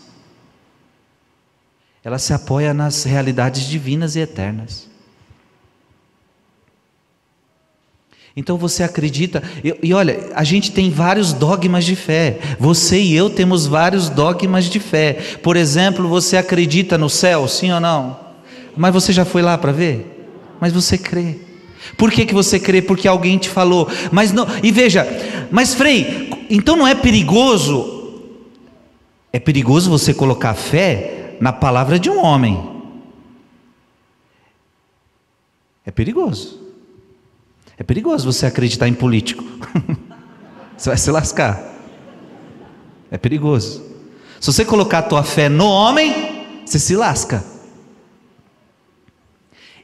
Ela 2.04 2.20
se 2.20 2.34
apoia 2.34 2.74
nas 2.74 3.04
realidades 3.04 3.64
divinas 3.64 4.16
e 4.16 4.20
eternas. 4.20 4.88
Então 8.38 8.58
você 8.58 8.84
acredita, 8.84 9.42
e, 9.64 9.76
e, 9.82 9.94
olha, 9.94 10.30
a 10.36 10.44
gente 10.44 10.72
tem 10.72 10.92
vários 10.92 11.32
dogmas 11.32 11.86
de 11.86 11.96
fé. 11.96 12.38
Você 12.60 13.02
e 13.02 13.16
eu 13.16 13.30
temos 13.30 13.66
vários 13.66 14.10
dogmas 14.10 14.66
de 14.66 14.80
fé. 14.80 15.14
Por 15.42 15.56
exemplo, 15.56 16.08
você 16.08 16.36
acredita 16.36 16.98
no 16.98 17.10
céu, 17.10 17.48
sim 17.48 17.72
ou 17.72 17.80
não? 17.80 18.20
Mas 18.76 18.94
você 18.94 19.14
já 19.14 19.24
foi 19.24 19.42
lá 19.42 19.58
para 19.58 19.72
ver? 19.72 20.30
Mas 20.60 20.74
você 20.74 20.98
crê. 20.98 21.45
Por 21.98 22.12
que, 22.12 22.26
que 22.26 22.34
você 22.34 22.60
crê? 22.60 22.82
Porque 22.82 23.08
alguém 23.08 23.38
te 23.38 23.50
falou. 23.50 23.88
Mas 24.12 24.32
não, 24.32 24.48
e 24.64 24.72
veja, 24.72 25.08
mas 25.52 25.74
Frei, 25.74 26.30
então 26.50 26.76
não 26.76 26.88
é 26.88 26.96
perigoso? 26.96 27.94
É 29.32 29.40
perigoso 29.40 29.90
você 29.90 30.14
colocar 30.14 30.54
fé 30.54 31.36
na 31.40 31.52
palavra 31.52 32.00
de 32.00 32.10
um 32.10 32.24
homem. 32.24 32.76
É 35.86 35.92
perigoso. 35.92 36.60
É 37.78 37.84
perigoso 37.84 38.32
você 38.32 38.46
acreditar 38.46 38.88
em 38.88 38.94
político. 38.94 39.44
você 40.78 40.90
vai 40.90 40.98
se 40.98 41.12
lascar. 41.12 41.62
É 43.12 43.18
perigoso. 43.18 43.84
Se 44.40 44.52
você 44.52 44.66
colocar 44.66 45.00
a 45.00 45.04
tua 45.04 45.24
fé 45.24 45.50
no 45.50 45.68
homem, 45.68 46.62
você 46.66 46.80
se 46.80 46.96
lasca. 46.96 47.44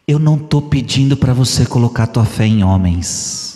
Eu 0.08 0.20
não 0.20 0.36
estou 0.36 0.62
pedindo 0.62 1.16
para 1.16 1.34
você 1.34 1.66
colocar 1.66 2.08
tua 2.08 2.26
fé 2.26 2.46
em 2.46 2.64
homens. 2.64 3.52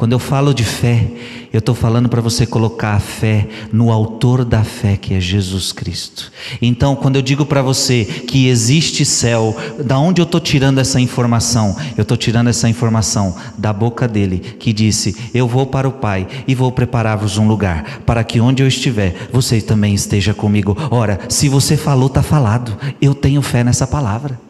Quando 0.00 0.12
eu 0.12 0.18
falo 0.18 0.54
de 0.54 0.64
fé, 0.64 1.12
eu 1.52 1.58
estou 1.58 1.74
falando 1.74 2.08
para 2.08 2.22
você 2.22 2.46
colocar 2.46 2.94
a 2.94 2.98
fé 2.98 3.46
no 3.70 3.92
autor 3.92 4.46
da 4.46 4.64
fé, 4.64 4.96
que 4.96 5.12
é 5.12 5.20
Jesus 5.20 5.72
Cristo. 5.72 6.32
Então, 6.62 6.96
quando 6.96 7.16
eu 7.16 7.22
digo 7.22 7.44
para 7.44 7.60
você 7.60 8.06
que 8.06 8.48
existe 8.48 9.04
céu, 9.04 9.54
da 9.84 9.98
onde 9.98 10.22
eu 10.22 10.24
estou 10.24 10.40
tirando 10.40 10.78
essa 10.78 10.98
informação? 10.98 11.76
Eu 11.98 12.02
estou 12.02 12.16
tirando 12.16 12.48
essa 12.48 12.66
informação 12.66 13.36
da 13.58 13.74
boca 13.74 14.08
dele, 14.08 14.38
que 14.38 14.72
disse: 14.72 15.14
Eu 15.34 15.46
vou 15.46 15.66
para 15.66 15.86
o 15.86 15.92
Pai 15.92 16.26
e 16.48 16.54
vou 16.54 16.72
preparar-vos 16.72 17.36
um 17.36 17.46
lugar, 17.46 18.00
para 18.06 18.24
que 18.24 18.40
onde 18.40 18.62
eu 18.62 18.66
estiver, 18.66 19.28
você 19.30 19.60
também 19.60 19.92
esteja 19.92 20.32
comigo. 20.32 20.74
Ora, 20.90 21.20
se 21.28 21.46
você 21.46 21.76
falou, 21.76 22.06
está 22.06 22.22
falado. 22.22 22.74
Eu 23.02 23.14
tenho 23.14 23.42
fé 23.42 23.62
nessa 23.62 23.86
palavra. 23.86 24.49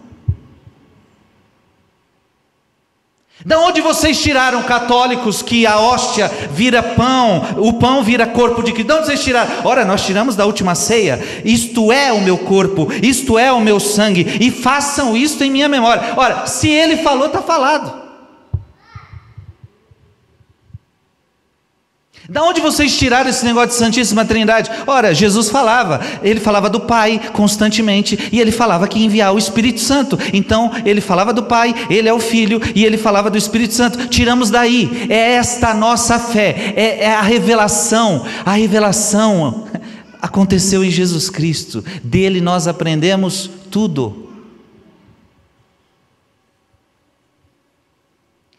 Da 3.45 3.59
onde 3.59 3.81
vocês 3.81 4.21
tiraram, 4.21 4.63
católicos, 4.63 5.41
que 5.41 5.67
a 5.67 5.81
hóstia 5.81 6.31
vira 6.53 6.83
pão, 6.83 7.43
o 7.57 7.73
pão 7.73 8.03
vira 8.03 8.27
corpo 8.27 8.63
de 8.63 8.73
Cristo? 8.73 8.89
De 8.89 8.95
onde 8.95 9.07
vocês 9.07 9.25
tiraram? 9.25 9.51
Ora, 9.65 9.85
nós 9.85 10.05
tiramos 10.05 10.37
da 10.37 10.45
última 10.45 10.75
ceia. 10.75 11.19
Isto 11.45 11.91
é 11.91 12.13
o 12.13 12.21
meu 12.21 12.37
corpo, 12.37 12.89
isto 13.03 13.39
é 13.39 13.51
o 13.51 13.61
meu 13.61 13.81
sangue, 13.81 14.39
e 14.41 14.51
façam 14.51 15.17
isto 15.17 15.43
em 15.43 15.51
minha 15.51 15.69
memória. 15.69 16.13
Ora, 16.17 16.47
se 16.47 16.69
ele 16.69 16.99
falou, 16.99 17.27
está 17.27 17.41
falado. 17.41 18.00
Da 22.31 22.45
onde 22.45 22.61
vocês 22.61 22.97
tiraram 22.97 23.29
esse 23.29 23.45
negócio 23.45 23.71
de 23.71 23.75
Santíssima 23.75 24.25
Trindade? 24.25 24.71
Ora, 24.87 25.13
Jesus 25.13 25.51
falava, 25.51 26.01
ele 26.23 26.39
falava 26.39 26.71
do 26.71 26.79
Pai 26.79 27.21
constantemente, 27.33 28.17
e 28.31 28.41
ele 28.41 28.53
falava 28.53 28.87
que 28.87 29.01
ia 29.01 29.07
enviar 29.07 29.35
o 29.35 29.39
Espírito 29.39 29.81
Santo. 29.81 30.17
Então, 30.33 30.71
ele 30.85 31.01
falava 31.01 31.33
do 31.33 31.43
Pai, 31.43 31.75
ele 31.91 32.09
é 32.09 32.15
o 32.15 32.21
Filho, 32.21 32.63
e 32.73 32.85
ele 32.85 32.97
falava 32.97 33.29
do 33.31 33.37
Espírito 33.37 33.75
Santo. 33.75 34.07
Tiramos 34.07 34.49
daí, 34.49 35.09
é 35.11 35.33
esta 35.33 35.75
nossa 35.75 36.21
fé, 36.21 36.73
é, 36.77 37.07
é 37.07 37.13
a 37.13 37.21
revelação. 37.21 38.25
A 38.47 38.53
revelação 38.53 39.67
aconteceu 40.23 40.85
em 40.85 40.91
Jesus 40.91 41.29
Cristo, 41.29 41.85
dele 42.01 42.41
nós 42.41 42.69
aprendemos 42.69 43.51
tudo. 43.73 44.30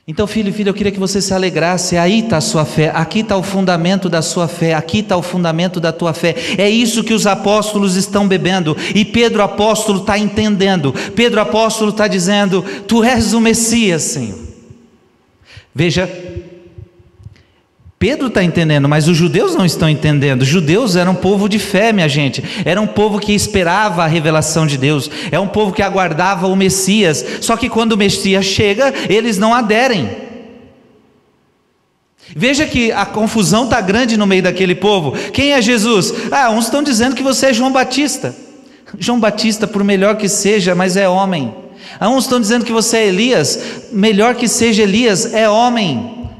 Então, 0.07 0.25
filho 0.25 0.49
e 0.49 0.51
filha, 0.51 0.69
eu 0.69 0.73
queria 0.73 0.91
que 0.91 0.99
você 0.99 1.21
se 1.21 1.33
alegrasse. 1.33 1.95
Aí 1.95 2.19
está 2.19 2.37
a 2.37 2.41
sua 2.41 2.65
fé, 2.65 2.91
aqui 2.93 3.19
está 3.19 3.37
o 3.37 3.43
fundamento 3.43 4.09
da 4.09 4.21
sua 4.21 4.47
fé, 4.47 4.73
aqui 4.73 4.99
está 4.99 5.15
o 5.15 5.21
fundamento 5.21 5.79
da 5.79 5.91
tua 5.91 6.13
fé. 6.13 6.35
É 6.57 6.69
isso 6.69 7.03
que 7.03 7.13
os 7.13 7.27
apóstolos 7.27 7.95
estão 7.95 8.27
bebendo, 8.27 8.75
e 8.95 9.05
Pedro 9.05 9.43
apóstolo 9.43 9.99
está 9.99 10.17
entendendo. 10.17 10.93
Pedro 11.15 11.39
apóstolo 11.39 11.91
está 11.91 12.07
dizendo: 12.07 12.63
Tu 12.87 13.03
és 13.03 13.33
o 13.33 13.39
Messias, 13.39 14.01
Senhor. 14.03 14.39
Veja, 15.73 16.09
Pedro 18.01 18.29
está 18.29 18.43
entendendo, 18.43 18.89
mas 18.89 19.07
os 19.07 19.15
judeus 19.15 19.53
não 19.53 19.63
estão 19.63 19.87
entendendo. 19.87 20.43
Judeus 20.43 20.95
eram 20.95 21.11
um 21.11 21.15
povo 21.15 21.47
de 21.47 21.59
fé, 21.59 21.93
minha 21.93 22.09
gente. 22.09 22.43
Era 22.65 22.81
um 22.81 22.87
povo 22.87 23.19
que 23.19 23.31
esperava 23.31 24.03
a 24.03 24.07
revelação 24.07 24.65
de 24.65 24.75
Deus. 24.75 25.07
É 25.31 25.39
um 25.39 25.47
povo 25.47 25.71
que 25.71 25.83
aguardava 25.83 26.47
o 26.47 26.55
Messias. 26.55 27.23
Só 27.41 27.55
que 27.55 27.69
quando 27.69 27.91
o 27.91 27.97
Messias 27.97 28.43
chega, 28.43 28.91
eles 29.07 29.37
não 29.37 29.53
aderem. 29.53 30.09
Veja 32.35 32.65
que 32.65 32.91
a 32.91 33.05
confusão 33.05 33.65
está 33.65 33.79
grande 33.79 34.17
no 34.17 34.25
meio 34.25 34.41
daquele 34.41 34.73
povo. 34.73 35.11
Quem 35.31 35.53
é 35.53 35.61
Jesus? 35.61 36.11
Ah, 36.31 36.49
uns 36.49 36.65
estão 36.65 36.81
dizendo 36.81 37.15
que 37.15 37.21
você 37.21 37.49
é 37.49 37.53
João 37.53 37.71
Batista. 37.71 38.33
João 38.97 39.19
Batista, 39.19 39.67
por 39.67 39.83
melhor 39.83 40.17
que 40.17 40.27
seja, 40.27 40.73
mas 40.73 40.97
é 40.97 41.07
homem. 41.07 41.53
Ah, 41.99 42.09
uns 42.09 42.23
estão 42.23 42.41
dizendo 42.41 42.65
que 42.65 42.73
você 42.73 42.97
é 42.97 43.07
Elias. 43.09 43.59
Melhor 43.91 44.33
que 44.33 44.47
seja 44.47 44.81
Elias, 44.81 45.35
é 45.35 45.47
homem. 45.47 46.30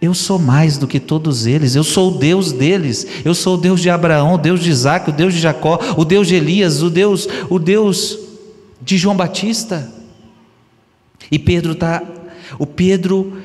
Eu 0.00 0.14
sou 0.14 0.38
mais 0.38 0.78
do 0.78 0.86
que 0.88 0.98
todos 0.98 1.46
eles, 1.46 1.74
eu 1.74 1.84
sou 1.84 2.14
o 2.14 2.18
Deus 2.18 2.52
deles, 2.52 3.06
eu 3.22 3.34
sou 3.34 3.56
o 3.56 3.60
Deus 3.60 3.82
de 3.82 3.90
Abraão, 3.90 4.34
o 4.34 4.38
Deus 4.38 4.60
de 4.60 4.70
Isaac, 4.70 5.10
o 5.10 5.12
Deus 5.12 5.34
de 5.34 5.40
Jacó, 5.40 5.78
o 5.96 6.06
Deus 6.06 6.26
de 6.26 6.36
Elias, 6.36 6.82
o 6.82 6.88
Deus, 6.88 7.28
o 7.50 7.58
Deus 7.58 8.18
de 8.80 8.96
João 8.96 9.14
Batista. 9.14 9.92
E 11.30 11.38
Pedro 11.38 11.72
está, 11.72 12.02
o 12.58 12.66
Pedro, 12.66 13.42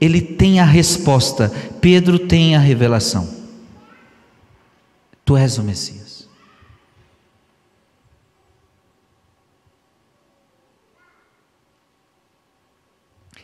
ele 0.00 0.22
tem 0.22 0.60
a 0.60 0.64
resposta, 0.64 1.52
Pedro 1.78 2.18
tem 2.18 2.56
a 2.56 2.58
revelação. 2.58 3.28
Tu 5.26 5.36
és 5.36 5.58
o 5.58 5.62
Messias. 5.62 6.26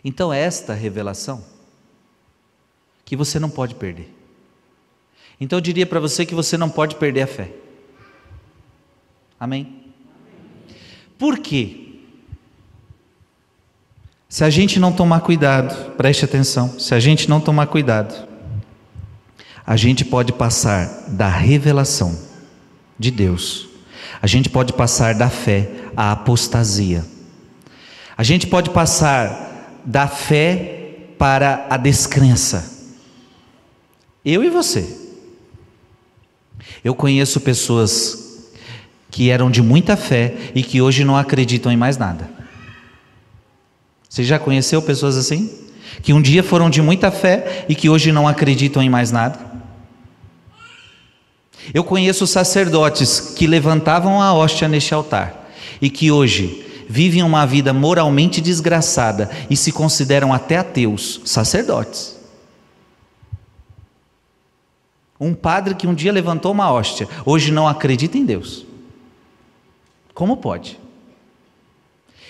Então, 0.02 0.33
esta 0.33 0.73
revelação 0.73 1.53
que 3.04 3.16
você 3.16 3.38
não 3.38 3.50
pode 3.50 3.75
perder. 3.75 4.12
Então 5.40 5.58
eu 5.58 5.61
diria 5.61 5.87
para 5.87 6.00
você 6.00 6.25
que 6.25 6.34
você 6.34 6.56
não 6.56 6.70
pode 6.70 6.96
perder 6.96 7.23
a 7.23 7.26
fé. 7.26 7.50
Amém? 9.38 9.84
Por 11.18 11.38
quê? 11.38 11.80
Se 14.28 14.42
a 14.42 14.50
gente 14.50 14.80
não 14.80 14.92
tomar 14.92 15.20
cuidado, 15.20 15.93
preste 15.93 16.25
atenção, 16.25 16.78
se 16.78 16.95
a 16.95 16.99
gente 16.99 17.28
não 17.28 17.40
tomar 17.40 17.67
cuidado, 17.67 18.26
a 19.67 19.76
gente 19.76 20.04
pode 20.04 20.32
passar 20.32 21.04
da 21.08 21.28
revelação 21.28 22.19
de 22.99 23.10
Deus, 23.10 23.69
a 24.21 24.26
gente 24.26 24.49
pode 24.49 24.73
passar 24.73 25.14
da 25.14 25.30
fé 25.30 25.71
à 25.97 26.10
apostasia, 26.10 27.04
a 28.17 28.23
gente 28.23 28.47
pode 28.47 28.71
passar 28.71 29.80
da 29.84 30.08
fé 30.08 31.12
para 31.17 31.67
a 31.71 31.76
descrença. 31.76 32.74
Eu 34.25 34.43
e 34.43 34.49
você. 34.49 35.04
Eu 36.82 36.95
conheço 36.95 37.41
pessoas 37.41 38.50
que 39.10 39.30
eram 39.30 39.50
de 39.50 39.63
muita 39.63 39.97
fé 39.97 40.34
e 40.54 40.63
que 40.63 40.80
hoje 40.80 41.04
não 41.04 41.17
acreditam 41.17 41.71
em 41.71 41.76
mais 41.76 41.97
nada. 41.97 42.28
Você 44.08 44.25
já 44.25 44.39
conheceu 44.39 44.80
pessoas 44.80 45.17
assim? 45.17 45.50
Que 46.02 46.13
um 46.13 46.23
dia 46.23 46.43
foram 46.43 46.71
de 46.71 46.80
muita 46.80 47.10
fé 47.10 47.67
e 47.69 47.75
que 47.75 47.89
hoje 47.89 48.13
não 48.13 48.26
acreditam 48.26 48.82
em 48.82 48.89
mais 48.89 49.10
nada? 49.10 49.39
Eu 51.73 51.84
conheço 51.84 52.26
sacerdotes 52.26 53.21
que 53.21 53.47
levantavam 53.47 54.21
a 54.21 54.32
hóstia 54.32 54.69
neste 54.69 54.93
altar 54.93 55.50
e 55.80 55.89
que 55.89 56.10
hoje 56.10 56.65
vivem 56.89 57.23
uma 57.23 57.47
vida 57.47 57.73
moralmente 57.73 58.41
desgraçada 58.41 59.30
e 59.49 59.56
se 59.56 59.73
consideram 59.73 60.32
até 60.32 60.58
ateus, 60.58 61.21
sacerdotes. 61.25 62.14
Um 65.25 65.34
padre 65.34 65.75
que 65.75 65.87
um 65.87 65.95
dia 65.95 66.13
levantou 66.13 66.52
uma 66.52 66.71
hóstia, 66.71 67.08
hoje 67.25 67.50
não 67.50 67.67
acredita 67.67 68.19
em 68.19 68.26
Deus. 68.26 68.67
Como 70.13 70.37
pode? 70.37 70.78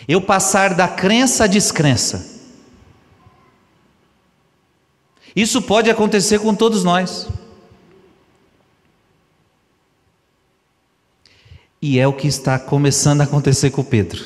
Eu 0.06 0.20
passar 0.20 0.74
da 0.74 0.86
crença 0.86 1.42
à 1.42 1.46
descrença. 1.48 2.24
Isso 5.34 5.60
pode 5.60 5.90
acontecer 5.90 6.38
com 6.38 6.54
todos 6.54 6.84
nós. 6.84 7.26
E 11.82 11.98
é 11.98 12.06
o 12.06 12.12
que 12.12 12.28
está 12.28 12.60
começando 12.60 13.22
a 13.22 13.24
acontecer 13.24 13.70
com 13.70 13.82
Pedro. 13.82 14.24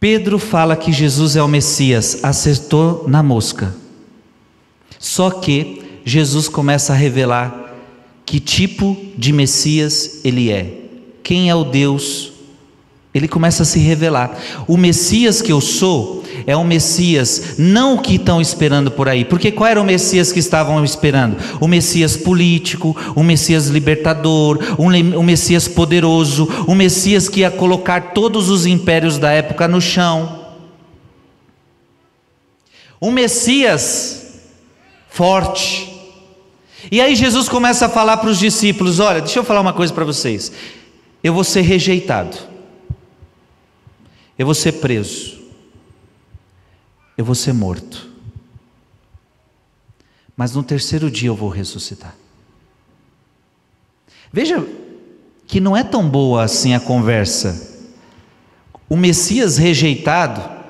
Pedro 0.00 0.38
fala 0.38 0.74
que 0.74 0.90
Jesus 0.90 1.36
é 1.36 1.42
o 1.42 1.48
Messias, 1.48 2.24
acertou 2.24 3.06
na 3.06 3.22
mosca. 3.22 3.76
Só 4.98 5.30
que 5.30 5.81
Jesus 6.04 6.48
começa 6.48 6.92
a 6.92 6.96
revelar 6.96 7.74
que 8.24 8.40
tipo 8.40 8.96
de 9.16 9.32
Messias 9.32 10.20
ele 10.24 10.50
é, 10.50 10.72
quem 11.22 11.50
é 11.50 11.54
o 11.54 11.64
Deus. 11.64 12.32
Ele 13.14 13.28
começa 13.28 13.62
a 13.62 13.66
se 13.66 13.78
revelar. 13.78 14.34
O 14.66 14.78
Messias 14.78 15.42
que 15.42 15.52
eu 15.52 15.60
sou 15.60 16.24
é 16.46 16.56
um 16.56 16.64
Messias 16.64 17.56
não 17.58 17.94
o 17.94 17.98
que 18.00 18.14
estão 18.14 18.40
esperando 18.40 18.90
por 18.90 19.06
aí. 19.06 19.22
Porque 19.22 19.52
qual 19.52 19.68
era 19.68 19.80
o 19.80 19.84
Messias 19.84 20.32
que 20.32 20.38
estavam 20.38 20.82
esperando? 20.82 21.36
O 21.60 21.68
Messias 21.68 22.16
político, 22.16 22.96
o 23.14 23.22
Messias 23.22 23.66
libertador, 23.66 24.58
o 24.78 25.22
Messias 25.22 25.68
poderoso, 25.68 26.48
o 26.66 26.74
Messias 26.74 27.28
que 27.28 27.40
ia 27.40 27.50
colocar 27.50 28.12
todos 28.14 28.48
os 28.48 28.64
impérios 28.64 29.18
da 29.18 29.30
época 29.30 29.68
no 29.68 29.80
chão. 29.80 30.40
O 32.98 33.10
Messias 33.10 34.40
forte. 35.10 35.91
E 36.90 37.00
aí 37.00 37.14
Jesus 37.14 37.48
começa 37.48 37.86
a 37.86 37.88
falar 37.88 38.16
para 38.16 38.30
os 38.30 38.38
discípulos: 38.38 38.98
Olha, 38.98 39.20
deixa 39.20 39.38
eu 39.38 39.44
falar 39.44 39.60
uma 39.60 39.72
coisa 39.72 39.92
para 39.92 40.04
vocês. 40.04 40.52
Eu 41.22 41.32
vou 41.32 41.44
ser 41.44 41.60
rejeitado, 41.60 42.36
eu 44.38 44.44
vou 44.44 44.54
ser 44.54 44.72
preso, 44.72 45.40
eu 47.16 47.24
vou 47.24 47.34
ser 47.34 47.52
morto, 47.52 48.10
mas 50.36 50.54
no 50.54 50.62
terceiro 50.62 51.10
dia 51.10 51.28
eu 51.28 51.36
vou 51.36 51.48
ressuscitar. 51.48 52.16
Veja 54.32 54.66
que 55.46 55.60
não 55.60 55.76
é 55.76 55.84
tão 55.84 56.08
boa 56.08 56.42
assim 56.42 56.74
a 56.74 56.80
conversa. 56.80 57.70
O 58.88 58.96
Messias 58.96 59.58
rejeitado 59.58 60.61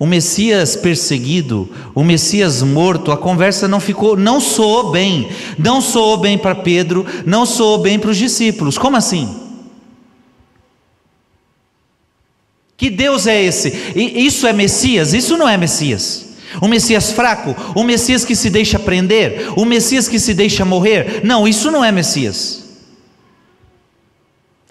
o 0.00 0.06
Messias 0.06 0.76
perseguido, 0.76 1.68
o 1.94 2.02
Messias 2.02 2.62
morto, 2.62 3.12
a 3.12 3.18
conversa 3.18 3.68
não 3.68 3.78
ficou, 3.78 4.16
não 4.16 4.40
soou 4.40 4.90
bem, 4.90 5.28
não 5.58 5.78
soou 5.82 6.16
bem 6.16 6.38
para 6.38 6.54
Pedro, 6.54 7.04
não 7.26 7.44
soou 7.44 7.76
bem 7.76 7.98
para 7.98 8.08
os 8.08 8.16
discípulos. 8.16 8.78
Como 8.78 8.96
assim? 8.96 9.28
Que 12.78 12.88
Deus 12.88 13.26
é 13.26 13.44
esse? 13.44 13.92
Isso 13.94 14.46
é 14.46 14.54
Messias? 14.54 15.12
Isso 15.12 15.36
não 15.36 15.46
é 15.46 15.58
Messias. 15.58 16.30
O 16.62 16.66
Messias 16.66 17.12
fraco, 17.12 17.54
o 17.74 17.84
Messias 17.84 18.24
que 18.24 18.34
se 18.34 18.48
deixa 18.48 18.78
prender, 18.78 19.52
o 19.54 19.66
Messias 19.66 20.08
que 20.08 20.18
se 20.18 20.32
deixa 20.32 20.64
morrer. 20.64 21.20
Não, 21.24 21.46
isso 21.46 21.70
não 21.70 21.84
é 21.84 21.92
Messias. 21.92 22.64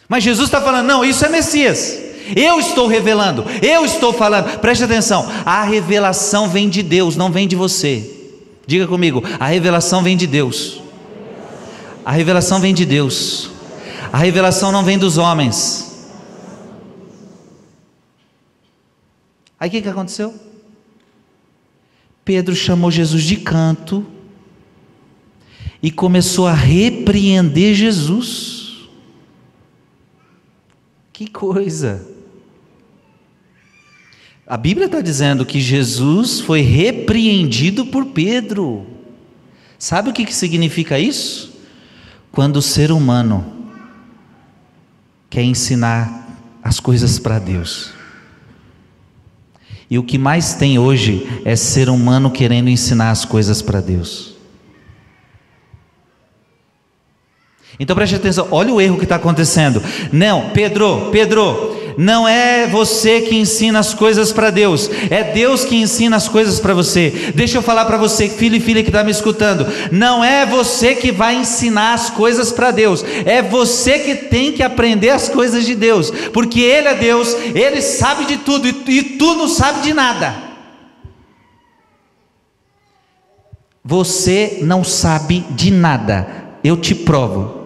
Mas 0.07 0.23
Jesus 0.23 0.47
está 0.47 0.59
falando, 0.59 0.87
não, 0.87 1.05
isso 1.05 1.23
é 1.23 1.29
Messias. 1.29 2.08
Eu 2.35 2.59
estou 2.59 2.87
revelando, 2.87 3.45
eu 3.61 3.85
estou 3.85 4.13
falando. 4.13 4.59
Preste 4.59 4.83
atenção, 4.83 5.27
a 5.45 5.63
revelação 5.63 6.49
vem 6.49 6.69
de 6.69 6.83
Deus, 6.83 7.15
não 7.15 7.31
vem 7.31 7.47
de 7.47 7.55
você. 7.55 8.17
Diga 8.67 8.85
comigo, 8.87 9.23
a 9.39 9.47
revelação 9.47 10.03
vem 10.03 10.15
de 10.15 10.27
Deus. 10.27 10.81
A 12.05 12.11
revelação 12.11 12.59
vem 12.59 12.73
de 12.73 12.85
Deus. 12.85 13.49
A 14.11 14.17
revelação 14.17 14.71
não 14.71 14.83
vem 14.83 14.97
dos 14.97 15.17
homens. 15.17 16.09
Aí 19.59 19.67
o 19.67 19.71
que, 19.71 19.81
que 19.81 19.89
aconteceu? 19.89 20.33
Pedro 22.23 22.55
chamou 22.55 22.89
Jesus 22.89 23.23
de 23.23 23.37
canto 23.37 24.05
e 25.81 25.91
começou 25.91 26.47
a 26.47 26.53
repreender 26.53 27.73
Jesus. 27.73 28.87
Que 31.11 31.27
coisa! 31.27 32.18
A 34.49 34.57
Bíblia 34.57 34.87
está 34.87 34.99
dizendo 34.99 35.45
que 35.45 35.61
Jesus 35.61 36.39
foi 36.39 36.61
repreendido 36.61 37.85
por 37.85 38.07
Pedro. 38.07 38.87
Sabe 39.77 40.09
o 40.09 40.13
que, 40.13 40.25
que 40.25 40.33
significa 40.33 40.97
isso? 40.97 41.53
Quando 42.31 42.57
o 42.57 42.61
ser 42.61 42.91
humano 42.91 43.45
quer 45.29 45.43
ensinar 45.43 46.39
as 46.63 46.79
coisas 46.79 47.19
para 47.19 47.37
Deus. 47.37 47.91
E 49.87 49.99
o 49.99 50.03
que 50.03 50.17
mais 50.17 50.55
tem 50.55 50.79
hoje 50.79 51.27
é 51.45 51.55
ser 51.55 51.87
humano 51.87 52.31
querendo 52.31 52.71
ensinar 52.71 53.11
as 53.11 53.25
coisas 53.25 53.61
para 53.61 53.81
Deus. 53.81 54.35
Então 57.79 57.95
preste 57.95 58.15
atenção, 58.15 58.47
olha 58.49 58.73
o 58.73 58.81
erro 58.81 58.97
que 58.97 59.03
está 59.03 59.15
acontecendo. 59.15 59.81
Não, 60.11 60.49
Pedro, 60.49 61.11
Pedro, 61.11 61.78
não 61.99 62.25
é 62.25 62.65
você 62.65 63.19
que 63.19 63.35
ensina 63.35 63.77
as 63.77 63.93
coisas 63.93 64.31
para 64.31 64.49
Deus, 64.49 64.89
é 65.09 65.21
Deus 65.21 65.65
que 65.65 65.75
ensina 65.75 66.15
as 66.15 66.29
coisas 66.29 66.57
para 66.57 66.73
você. 66.73 67.33
Deixa 67.35 67.57
eu 67.57 67.61
falar 67.61 67.83
para 67.83 67.97
você, 67.97 68.29
filho 68.29 68.55
e 68.55 68.61
filha 68.61 68.81
que 68.81 68.87
está 68.87 69.03
me 69.03 69.11
escutando, 69.11 69.67
não 69.91 70.23
é 70.23 70.45
você 70.45 70.95
que 70.95 71.11
vai 71.11 71.35
ensinar 71.35 71.93
as 71.93 72.09
coisas 72.09 72.53
para 72.53 72.71
Deus, 72.71 73.03
é 73.25 73.41
você 73.41 73.99
que 73.99 74.15
tem 74.15 74.53
que 74.53 74.63
aprender 74.63 75.09
as 75.09 75.27
coisas 75.27 75.65
de 75.65 75.75
Deus, 75.75 76.09
porque 76.31 76.61
Ele 76.61 76.87
é 76.87 76.95
Deus, 76.95 77.35
Ele 77.53 77.81
sabe 77.81 78.23
de 78.23 78.37
tudo 78.37 78.65
e, 78.65 78.83
e 78.87 79.03
tu 79.03 79.35
não 79.35 79.49
sabe 79.49 79.81
de 79.81 79.93
nada. 79.93 80.33
Você 83.83 84.59
não 84.61 84.85
sabe 84.85 85.45
de 85.51 85.69
nada, 85.69 86.27
eu 86.63 86.77
te 86.77 86.95
provo. 86.95 87.58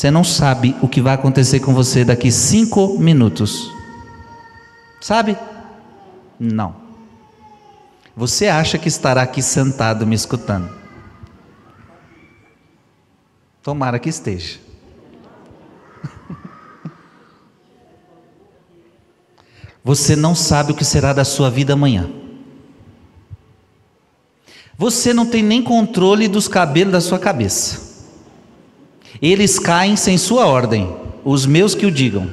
Você 0.00 0.10
não 0.10 0.24
sabe 0.24 0.74
o 0.80 0.88
que 0.88 1.02
vai 1.02 1.12
acontecer 1.12 1.60
com 1.60 1.74
você 1.74 2.06
daqui 2.06 2.32
cinco 2.32 2.98
minutos. 2.98 3.70
Sabe? 4.98 5.36
Não. 6.38 6.74
Você 8.16 8.46
acha 8.48 8.78
que 8.78 8.88
estará 8.88 9.20
aqui 9.20 9.42
sentado 9.42 10.06
me 10.06 10.14
escutando? 10.14 10.74
Tomara 13.62 13.98
que 13.98 14.08
esteja. 14.08 14.58
Você 19.84 20.16
não 20.16 20.34
sabe 20.34 20.72
o 20.72 20.74
que 20.74 20.82
será 20.82 21.12
da 21.12 21.26
sua 21.26 21.50
vida 21.50 21.74
amanhã. 21.74 22.08
Você 24.78 25.12
não 25.12 25.26
tem 25.26 25.42
nem 25.42 25.62
controle 25.62 26.26
dos 26.26 26.48
cabelos 26.48 26.90
da 26.90 27.02
sua 27.02 27.18
cabeça. 27.18 27.89
Eles 29.20 29.58
caem 29.58 29.96
sem 29.96 30.16
sua 30.16 30.46
ordem, 30.46 30.94
os 31.24 31.44
meus 31.44 31.74
que 31.74 31.84
o 31.84 31.90
digam. 31.90 32.30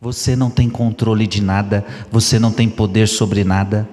Você 0.00 0.34
não 0.34 0.50
tem 0.50 0.68
controle 0.68 1.26
de 1.26 1.42
nada, 1.42 1.84
você 2.10 2.38
não 2.38 2.50
tem 2.50 2.68
poder 2.68 3.06
sobre 3.06 3.44
nada. 3.44 3.88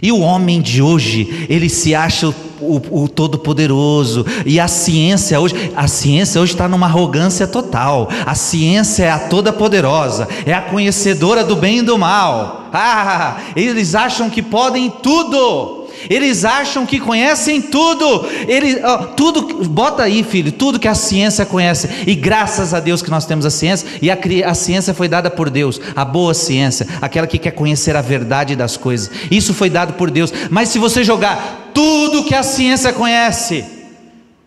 E 0.00 0.12
o 0.12 0.20
homem 0.20 0.60
de 0.60 0.80
hoje, 0.80 1.46
ele 1.48 1.68
se 1.68 1.94
acha 1.94 2.28
o, 2.28 2.34
o, 2.62 3.02
o 3.04 3.08
todo-poderoso. 3.08 4.24
E 4.46 4.58
a 4.60 4.68
ciência 4.68 5.40
hoje, 5.40 5.72
a 5.76 5.88
ciência 5.88 6.40
hoje 6.40 6.52
está 6.52 6.68
numa 6.68 6.86
arrogância 6.86 7.46
total. 7.46 8.08
A 8.24 8.34
ciência 8.34 9.04
é 9.04 9.10
a 9.10 9.18
toda-poderosa, 9.18 10.28
é 10.46 10.52
a 10.52 10.62
conhecedora 10.62 11.44
do 11.44 11.56
bem 11.56 11.78
e 11.78 11.82
do 11.82 11.98
mal. 11.98 12.68
Ah, 12.72 13.36
eles 13.54 13.94
acham 13.94 14.30
que 14.30 14.42
podem 14.42 14.88
tudo. 14.88 15.82
Eles 16.08 16.44
acham 16.44 16.86
que 16.86 16.98
conhecem 16.98 17.60
tudo. 17.60 18.26
Eles, 18.48 18.78
oh, 18.82 19.06
tudo, 19.08 19.68
bota 19.68 20.02
aí, 20.02 20.22
filho, 20.22 20.52
tudo 20.52 20.78
que 20.78 20.88
a 20.88 20.94
ciência 20.94 21.46
conhece. 21.46 21.88
E 22.06 22.14
graças 22.14 22.74
a 22.74 22.80
Deus 22.80 23.02
que 23.02 23.10
nós 23.10 23.26
temos 23.26 23.46
a 23.46 23.50
ciência. 23.50 23.88
E 24.00 24.10
a, 24.10 24.18
a 24.46 24.54
ciência 24.54 24.94
foi 24.94 25.08
dada 25.08 25.30
por 25.30 25.50
Deus, 25.50 25.80
a 25.94 26.04
boa 26.04 26.34
ciência, 26.34 26.86
aquela 27.00 27.26
que 27.26 27.38
quer 27.38 27.52
conhecer 27.52 27.96
a 27.96 28.00
verdade 28.02 28.56
das 28.56 28.76
coisas. 28.76 29.10
Isso 29.30 29.54
foi 29.54 29.70
dado 29.70 29.94
por 29.94 30.10
Deus. 30.10 30.32
Mas 30.50 30.68
se 30.68 30.78
você 30.78 31.04
jogar 31.04 31.61
tudo 31.72 32.24
que 32.24 32.34
a 32.34 32.42
ciência 32.42 32.92
conhece, 32.92 33.64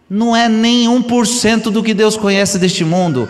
não 0.10 0.36
é 0.36 0.48
nem 0.48 0.88
1% 0.88 1.64
do 1.64 1.84
que 1.84 1.94
Deus 1.94 2.16
conhece 2.16 2.60
deste 2.60 2.84
mundo. 2.84 3.28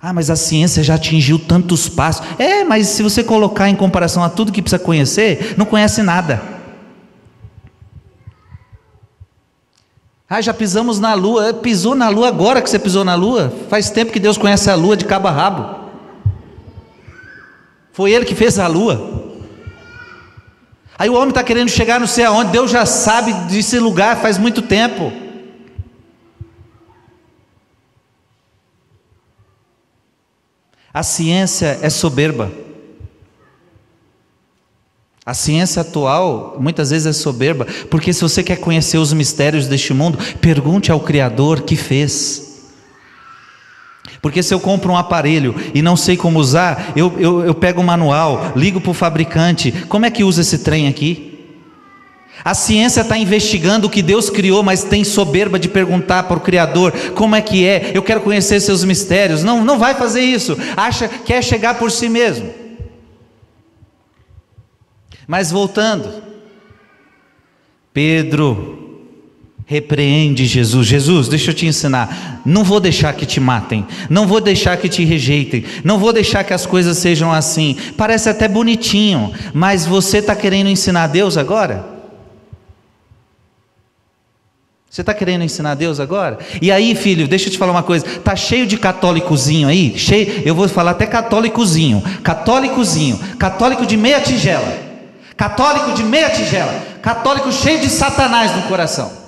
Ah, 0.00 0.12
mas 0.12 0.30
a 0.30 0.34
ciência 0.36 0.82
já 0.82 0.96
atingiu 0.96 1.38
tantos 1.38 1.88
passos. 1.88 2.26
É, 2.36 2.64
mas 2.64 2.88
se 2.88 3.04
você 3.04 3.22
colocar 3.22 3.68
em 3.68 3.76
comparação 3.76 4.24
a 4.24 4.28
tudo 4.28 4.50
que 4.50 4.60
precisa 4.60 4.82
conhecer, 4.82 5.54
não 5.56 5.64
conhece 5.64 6.02
nada. 6.02 6.42
Ah, 10.28 10.40
já 10.40 10.52
pisamos 10.52 10.98
na 10.98 11.14
lua. 11.14 11.50
É, 11.50 11.52
pisou 11.52 11.94
na 11.94 12.08
lua 12.08 12.26
agora 12.26 12.60
que 12.60 12.68
você 12.68 12.80
pisou 12.80 13.04
na 13.04 13.14
lua? 13.14 13.52
Faz 13.68 13.90
tempo 13.90 14.10
que 14.10 14.18
Deus 14.18 14.36
conhece 14.36 14.68
a 14.68 14.74
lua 14.74 14.96
de 14.96 15.04
cabo 15.04 15.28
a 15.28 15.30
rabo. 15.30 15.82
Foi 17.92 18.10
Ele 18.10 18.24
que 18.24 18.34
fez 18.34 18.58
a 18.58 18.66
lua. 18.66 19.31
Aí 20.98 21.08
o 21.08 21.14
homem 21.14 21.30
está 21.30 21.42
querendo 21.42 21.68
chegar 21.68 21.98
não 21.98 22.06
sei 22.06 22.24
aonde, 22.24 22.52
Deus 22.52 22.70
já 22.70 22.86
sabe 22.86 23.32
desse 23.52 23.78
lugar 23.78 24.20
faz 24.20 24.38
muito 24.38 24.62
tempo. 24.62 25.12
A 30.92 31.02
ciência 31.02 31.78
é 31.80 31.88
soberba. 31.88 32.52
A 35.24 35.34
ciência 35.34 35.80
atual 35.82 36.56
muitas 36.58 36.90
vezes 36.90 37.06
é 37.06 37.12
soberba, 37.12 37.66
porque 37.88 38.12
se 38.12 38.20
você 38.20 38.42
quer 38.42 38.56
conhecer 38.56 38.98
os 38.98 39.12
mistérios 39.12 39.68
deste 39.68 39.94
mundo, 39.94 40.18
pergunte 40.40 40.90
ao 40.90 41.00
Criador 41.00 41.62
que 41.62 41.76
fez. 41.76 42.51
Porque 44.22 44.40
se 44.40 44.54
eu 44.54 44.60
compro 44.60 44.92
um 44.92 44.96
aparelho 44.96 45.52
e 45.74 45.82
não 45.82 45.96
sei 45.96 46.16
como 46.16 46.38
usar, 46.38 46.92
eu, 46.94 47.12
eu, 47.18 47.44
eu 47.44 47.54
pego 47.54 47.80
o 47.80 47.84
manual, 47.84 48.52
ligo 48.54 48.80
para 48.80 48.92
o 48.92 48.94
fabricante, 48.94 49.72
como 49.88 50.06
é 50.06 50.10
que 50.12 50.22
usa 50.22 50.42
esse 50.42 50.58
trem 50.58 50.86
aqui? 50.86 51.32
A 52.44 52.54
ciência 52.54 53.00
está 53.00 53.18
investigando 53.18 53.88
o 53.88 53.90
que 53.90 54.00
Deus 54.00 54.30
criou, 54.30 54.62
mas 54.62 54.84
tem 54.84 55.02
soberba 55.02 55.58
de 55.58 55.68
perguntar 55.68 56.22
para 56.24 56.36
o 56.36 56.40
Criador 56.40 56.92
como 57.14 57.34
é 57.34 57.40
que 57.40 57.66
é. 57.66 57.90
Eu 57.94 58.02
quero 58.02 58.20
conhecer 58.20 58.60
seus 58.60 58.84
mistérios. 58.84 59.42
Não, 59.42 59.64
não 59.64 59.78
vai 59.78 59.94
fazer 59.94 60.22
isso. 60.22 60.56
Acha 60.76 61.08
quer 61.08 61.42
chegar 61.42 61.78
por 61.78 61.90
si 61.90 62.08
mesmo. 62.08 62.52
Mas 65.26 65.50
voltando, 65.50 66.22
Pedro 67.92 68.71
repreende 69.66 70.44
Jesus. 70.44 70.86
Jesus, 70.86 71.28
deixa 71.28 71.50
eu 71.50 71.54
te 71.54 71.66
ensinar. 71.66 72.42
Não 72.44 72.64
vou 72.64 72.80
deixar 72.80 73.14
que 73.14 73.24
te 73.24 73.40
matem. 73.40 73.86
Não 74.10 74.26
vou 74.26 74.40
deixar 74.40 74.76
que 74.76 74.88
te 74.88 75.04
rejeitem. 75.04 75.64
Não 75.84 75.98
vou 75.98 76.12
deixar 76.12 76.44
que 76.44 76.52
as 76.52 76.66
coisas 76.66 76.98
sejam 76.98 77.32
assim. 77.32 77.76
Parece 77.96 78.28
até 78.28 78.48
bonitinho, 78.48 79.32
mas 79.54 79.86
você 79.86 80.18
está 80.18 80.34
querendo 80.34 80.68
ensinar 80.68 81.06
Deus 81.06 81.36
agora? 81.36 81.92
Você 84.90 85.00
está 85.00 85.14
querendo 85.14 85.42
ensinar 85.42 85.74
Deus 85.74 85.98
agora? 85.98 86.38
E 86.60 86.70
aí, 86.70 86.94
filho, 86.94 87.26
deixa 87.26 87.48
eu 87.48 87.52
te 87.52 87.56
falar 87.56 87.72
uma 87.72 87.82
coisa. 87.82 88.04
Tá 88.04 88.36
cheio 88.36 88.66
de 88.66 88.76
católicozinho 88.76 89.68
aí, 89.68 89.98
cheio. 89.98 90.42
Eu 90.44 90.54
vou 90.54 90.68
falar 90.68 90.90
até 90.90 91.06
católicozinho, 91.06 92.02
católicozinho, 92.22 93.18
católico 93.38 93.86
de 93.86 93.96
meia 93.96 94.20
tigela, 94.20 94.70
católico 95.34 95.92
de 95.92 96.02
meia 96.02 96.28
tigela, 96.28 96.74
católico 97.00 97.50
cheio 97.50 97.80
de 97.80 97.88
Satanás 97.88 98.54
no 98.54 98.64
coração. 98.64 99.21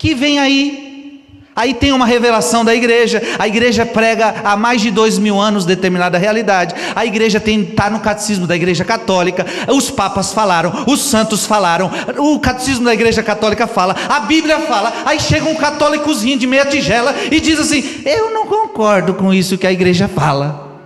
Que 0.00 0.14
vem 0.14 0.38
aí? 0.38 1.22
Aí 1.54 1.74
tem 1.74 1.92
uma 1.92 2.06
revelação 2.06 2.64
da 2.64 2.74
igreja, 2.74 3.20
a 3.38 3.46
igreja 3.46 3.84
prega 3.84 4.34
há 4.42 4.56
mais 4.56 4.80
de 4.80 4.90
dois 4.90 5.18
mil 5.18 5.38
anos 5.38 5.66
determinada 5.66 6.16
realidade, 6.16 6.74
a 6.96 7.04
igreja 7.04 7.36
está 7.36 7.90
no 7.90 8.00
catecismo 8.00 8.46
da 8.46 8.56
igreja 8.56 8.82
católica, 8.82 9.44
os 9.68 9.90
papas 9.90 10.32
falaram, 10.32 10.86
os 10.86 11.00
santos 11.00 11.44
falaram, 11.44 11.90
o 12.16 12.40
catecismo 12.40 12.86
da 12.86 12.94
igreja 12.94 13.22
católica 13.22 13.66
fala, 13.66 13.94
a 14.08 14.20
Bíblia 14.20 14.60
fala, 14.60 14.90
aí 15.04 15.20
chega 15.20 15.50
um 15.50 15.56
católicozinho 15.56 16.38
de 16.38 16.46
meia 16.46 16.64
tigela 16.64 17.14
e 17.30 17.38
diz 17.38 17.60
assim: 17.60 17.84
Eu 18.06 18.30
não 18.32 18.46
concordo 18.46 19.12
com 19.12 19.34
isso 19.34 19.58
que 19.58 19.66
a 19.66 19.72
igreja 19.72 20.08
fala. 20.08 20.80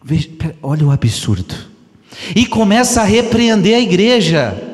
Veja, 0.00 0.30
olha 0.62 0.86
o 0.86 0.92
absurdo. 0.92 1.75
E 2.34 2.46
começa 2.46 3.02
a 3.02 3.04
repreender 3.04 3.76
a 3.76 3.80
igreja. 3.80 4.66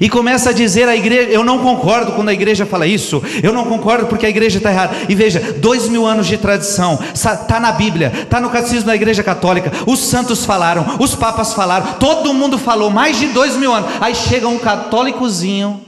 E 0.00 0.08
começa 0.08 0.50
a 0.50 0.52
dizer 0.52 0.88
à 0.88 0.96
igreja: 0.96 1.30
Eu 1.30 1.44
não 1.44 1.58
concordo 1.58 2.12
quando 2.12 2.28
a 2.28 2.32
igreja 2.32 2.64
fala 2.64 2.86
isso, 2.86 3.22
eu 3.42 3.52
não 3.52 3.64
concordo 3.64 4.06
porque 4.06 4.26
a 4.26 4.28
igreja 4.28 4.58
está 4.58 4.70
errada. 4.70 4.96
E 5.08 5.14
veja, 5.14 5.40
dois 5.58 5.88
mil 5.88 6.06
anos 6.06 6.26
de 6.26 6.38
tradição, 6.38 6.98
está 7.14 7.60
na 7.60 7.72
Bíblia, 7.72 8.12
está 8.22 8.40
no 8.40 8.50
catecismo 8.50 8.86
da 8.86 8.94
igreja 8.94 9.22
católica. 9.22 9.70
Os 9.86 10.00
santos 10.00 10.44
falaram, 10.44 10.96
os 10.98 11.14
papas 11.14 11.52
falaram, 11.52 11.94
todo 11.94 12.32
mundo 12.32 12.58
falou, 12.58 12.90
mais 12.90 13.18
de 13.18 13.28
dois 13.28 13.56
mil 13.56 13.72
anos. 13.72 13.90
Aí 14.00 14.14
chega 14.14 14.48
um 14.48 14.58
católicozinho, 14.58 15.82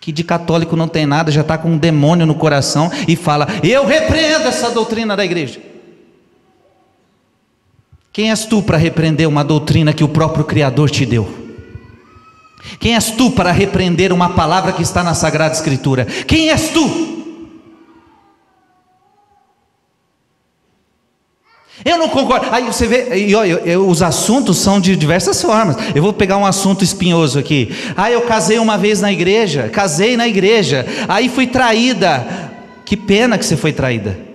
que 0.00 0.10
de 0.10 0.24
católico 0.24 0.76
não 0.76 0.88
tem 0.88 1.06
nada, 1.06 1.30
já 1.30 1.42
está 1.42 1.56
com 1.56 1.70
um 1.70 1.78
demônio 1.78 2.26
no 2.26 2.34
coração, 2.34 2.90
e 3.06 3.14
fala: 3.14 3.46
Eu 3.62 3.86
repreendo 3.86 4.48
essa 4.48 4.70
doutrina 4.70 5.16
da 5.16 5.24
igreja. 5.24 5.73
Quem 8.14 8.30
és 8.30 8.44
tu 8.44 8.62
para 8.62 8.78
repreender 8.78 9.28
uma 9.28 9.42
doutrina 9.42 9.92
que 9.92 10.04
o 10.04 10.08
próprio 10.08 10.44
Criador 10.44 10.88
te 10.88 11.04
deu? 11.04 11.28
Quem 12.78 12.94
és 12.94 13.10
tu 13.10 13.32
para 13.32 13.50
repreender 13.50 14.12
uma 14.12 14.30
palavra 14.30 14.70
que 14.70 14.82
está 14.82 15.02
na 15.02 15.14
Sagrada 15.14 15.52
Escritura? 15.52 16.04
Quem 16.04 16.48
és 16.48 16.68
tu? 16.68 17.12
Eu 21.84 21.98
não 21.98 22.08
concordo. 22.08 22.46
Aí 22.52 22.62
você 22.62 22.86
vê, 22.86 23.16
e 23.16 23.34
olha, 23.34 23.80
os 23.80 24.00
assuntos 24.00 24.58
são 24.58 24.80
de 24.80 24.94
diversas 24.94 25.42
formas. 25.42 25.76
Eu 25.92 26.00
vou 26.00 26.12
pegar 26.12 26.36
um 26.36 26.46
assunto 26.46 26.84
espinhoso 26.84 27.36
aqui. 27.36 27.74
Ah, 27.96 28.12
eu 28.12 28.22
casei 28.22 28.60
uma 28.60 28.78
vez 28.78 29.00
na 29.00 29.10
igreja, 29.10 29.68
casei 29.68 30.16
na 30.16 30.28
igreja, 30.28 30.86
aí 31.08 31.28
fui 31.28 31.48
traída. 31.48 32.52
Que 32.84 32.96
pena 32.96 33.36
que 33.36 33.44
você 33.44 33.56
foi 33.56 33.72
traída. 33.72 34.33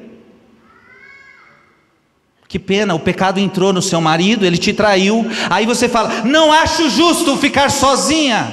Que 2.49 2.57
pena, 2.57 2.95
o 2.95 2.99
pecado 2.99 3.39
entrou 3.39 3.71
no 3.71 3.79
seu 3.79 4.01
marido, 4.01 4.43
ele 4.43 4.57
te 4.57 4.73
traiu. 4.73 5.23
Aí 5.51 5.67
você 5.67 5.88
fala: 5.88 6.23
Não 6.25 6.51
acho 6.51 6.89
justo 6.89 7.38
ficar 7.38 7.69
sozinha. 7.69 8.51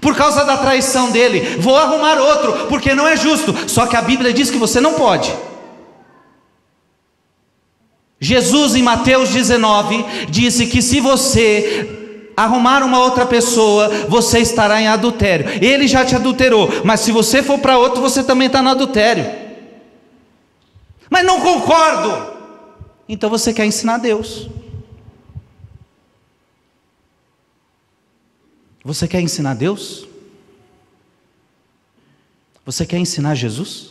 Por 0.00 0.16
causa 0.16 0.44
da 0.44 0.56
traição 0.56 1.12
dele, 1.12 1.56
vou 1.58 1.76
arrumar 1.76 2.18
outro, 2.18 2.66
porque 2.66 2.92
não 2.92 3.06
é 3.06 3.16
justo. 3.16 3.54
Só 3.68 3.86
que 3.86 3.94
a 3.94 4.02
Bíblia 4.02 4.32
diz 4.32 4.50
que 4.50 4.58
você 4.58 4.80
não 4.80 4.94
pode. 4.94 5.32
Jesus, 8.18 8.74
em 8.74 8.82
Mateus 8.82 9.30
19, 9.30 10.04
disse 10.28 10.66
que 10.66 10.82
se 10.82 10.98
você 10.98 12.32
arrumar 12.36 12.82
uma 12.82 12.98
outra 12.98 13.26
pessoa, 13.26 13.88
você 14.08 14.40
estará 14.40 14.82
em 14.82 14.88
adultério. 14.88 15.46
Ele 15.64 15.86
já 15.86 16.04
te 16.04 16.16
adulterou, 16.16 16.68
mas 16.84 16.98
se 17.00 17.12
você 17.12 17.44
for 17.44 17.60
para 17.60 17.78
outro, 17.78 18.00
você 18.00 18.24
também 18.24 18.46
está 18.46 18.60
no 18.60 18.70
adultério. 18.70 19.24
Mas 21.08 21.24
não 21.24 21.40
concordo. 21.40 22.39
Então 23.12 23.28
você 23.28 23.52
quer 23.52 23.66
ensinar 23.66 23.98
Deus. 23.98 24.48
Você 28.84 29.08
quer 29.08 29.20
ensinar 29.20 29.54
Deus? 29.54 30.06
Você 32.64 32.86
quer 32.86 32.98
ensinar 32.98 33.34
Jesus? 33.34 33.90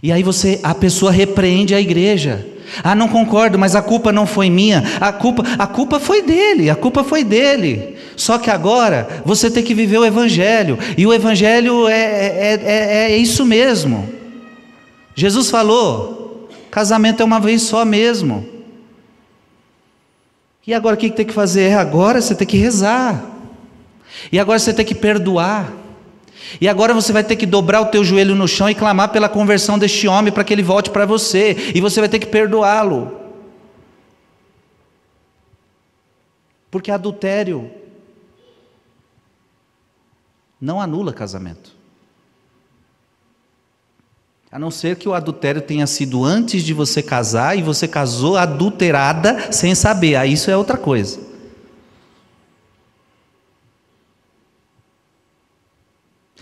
E 0.00 0.12
aí 0.12 0.22
você, 0.22 0.60
a 0.62 0.72
pessoa 0.72 1.10
repreende 1.10 1.74
a 1.74 1.80
igreja. 1.80 2.46
Ah, 2.84 2.94
não 2.94 3.08
concordo, 3.08 3.58
mas 3.58 3.74
a 3.74 3.82
culpa 3.82 4.12
não 4.12 4.24
foi 4.24 4.48
minha. 4.48 4.84
A 5.00 5.12
culpa, 5.12 5.42
a 5.58 5.66
culpa 5.66 5.98
foi 5.98 6.22
dele, 6.22 6.70
a 6.70 6.76
culpa 6.76 7.02
foi 7.02 7.24
dele. 7.24 7.96
Só 8.14 8.38
que 8.38 8.50
agora 8.50 9.20
você 9.24 9.50
tem 9.50 9.64
que 9.64 9.74
viver 9.74 9.98
o 9.98 10.04
evangelho. 10.04 10.78
E 10.96 11.04
o 11.04 11.12
evangelho 11.12 11.88
é, 11.88 11.94
é, 11.94 12.60
é, 12.62 13.10
é 13.10 13.18
isso 13.18 13.44
mesmo. 13.44 14.08
Jesus 15.16 15.50
falou: 15.50 16.17
Casamento 16.70 17.22
é 17.22 17.24
uma 17.24 17.40
vez 17.40 17.62
só 17.62 17.84
mesmo. 17.84 18.46
E 20.66 20.74
agora 20.74 20.94
o 20.94 20.98
que 20.98 21.10
tem 21.10 21.24
que 21.24 21.32
fazer? 21.32 21.72
Agora 21.78 22.20
você 22.20 22.34
tem 22.34 22.46
que 22.46 22.56
rezar. 22.56 23.24
E 24.30 24.38
agora 24.38 24.58
você 24.58 24.72
tem 24.74 24.84
que 24.84 24.94
perdoar. 24.94 25.72
E 26.60 26.68
agora 26.68 26.92
você 26.92 27.12
vai 27.12 27.24
ter 27.24 27.36
que 27.36 27.46
dobrar 27.46 27.80
o 27.80 27.86
teu 27.86 28.04
joelho 28.04 28.34
no 28.34 28.46
chão 28.46 28.68
e 28.68 28.74
clamar 28.74 29.10
pela 29.10 29.28
conversão 29.28 29.78
deste 29.78 30.06
homem 30.06 30.32
para 30.32 30.44
que 30.44 30.52
ele 30.52 30.62
volte 30.62 30.90
para 30.90 31.06
você. 31.06 31.72
E 31.74 31.80
você 31.80 32.00
vai 32.00 32.08
ter 32.08 32.18
que 32.18 32.26
perdoá-lo. 32.26 33.18
Porque 36.70 36.90
adultério 36.90 37.70
não 40.60 40.80
anula 40.80 41.12
casamento. 41.12 41.77
A 44.50 44.58
não 44.58 44.70
ser 44.70 44.96
que 44.96 45.08
o 45.08 45.12
adultério 45.12 45.60
tenha 45.60 45.86
sido 45.86 46.24
antes 46.24 46.62
de 46.62 46.72
você 46.72 47.02
casar 47.02 47.56
e 47.58 47.62
você 47.62 47.86
casou 47.86 48.36
adulterada 48.36 49.52
sem 49.52 49.74
saber, 49.74 50.16
aí 50.16 50.32
isso 50.32 50.50
é 50.50 50.56
outra 50.56 50.78
coisa. 50.78 51.20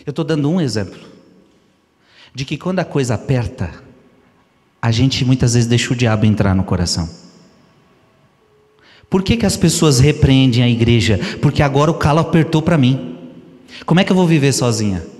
Eu 0.06 0.10
estou 0.10 0.24
dando 0.24 0.48
um 0.48 0.60
exemplo 0.60 1.00
de 2.32 2.44
que 2.44 2.56
quando 2.56 2.78
a 2.78 2.84
coisa 2.84 3.14
aperta, 3.14 3.72
a 4.80 4.92
gente 4.92 5.24
muitas 5.24 5.54
vezes 5.54 5.68
deixa 5.68 5.92
o 5.92 5.96
diabo 5.96 6.24
entrar 6.26 6.54
no 6.54 6.62
coração. 6.62 7.10
Por 9.10 9.24
que, 9.24 9.36
que 9.36 9.46
as 9.46 9.56
pessoas 9.56 9.98
repreendem 9.98 10.62
a 10.62 10.68
igreja? 10.68 11.18
Porque 11.42 11.60
agora 11.60 11.90
o 11.90 11.94
calo 11.94 12.20
apertou 12.20 12.62
para 12.62 12.78
mim. 12.78 13.18
Como 13.84 13.98
é 13.98 14.04
que 14.04 14.12
eu 14.12 14.16
vou 14.16 14.28
viver 14.28 14.52
sozinha? 14.52 15.15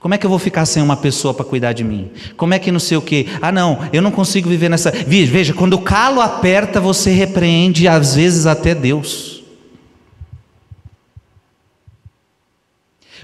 Como 0.00 0.14
é 0.14 0.18
que 0.18 0.24
eu 0.24 0.30
vou 0.30 0.38
ficar 0.38 0.64
sem 0.64 0.82
uma 0.82 0.96
pessoa 0.96 1.34
para 1.34 1.44
cuidar 1.44 1.72
de 1.72 1.82
mim? 1.82 2.10
Como 2.36 2.54
é 2.54 2.58
que 2.58 2.70
não 2.70 2.78
sei 2.78 2.96
o 2.96 3.02
que? 3.02 3.26
Ah, 3.42 3.50
não, 3.50 3.88
eu 3.92 4.00
não 4.00 4.12
consigo 4.12 4.48
viver 4.48 4.68
nessa. 4.68 4.92
Veja, 4.92 5.52
quando 5.52 5.74
o 5.74 5.82
calo 5.82 6.20
aperta, 6.20 6.80
você 6.80 7.10
repreende, 7.10 7.88
às 7.88 8.14
vezes 8.14 8.46
até 8.46 8.74
Deus. 8.74 9.42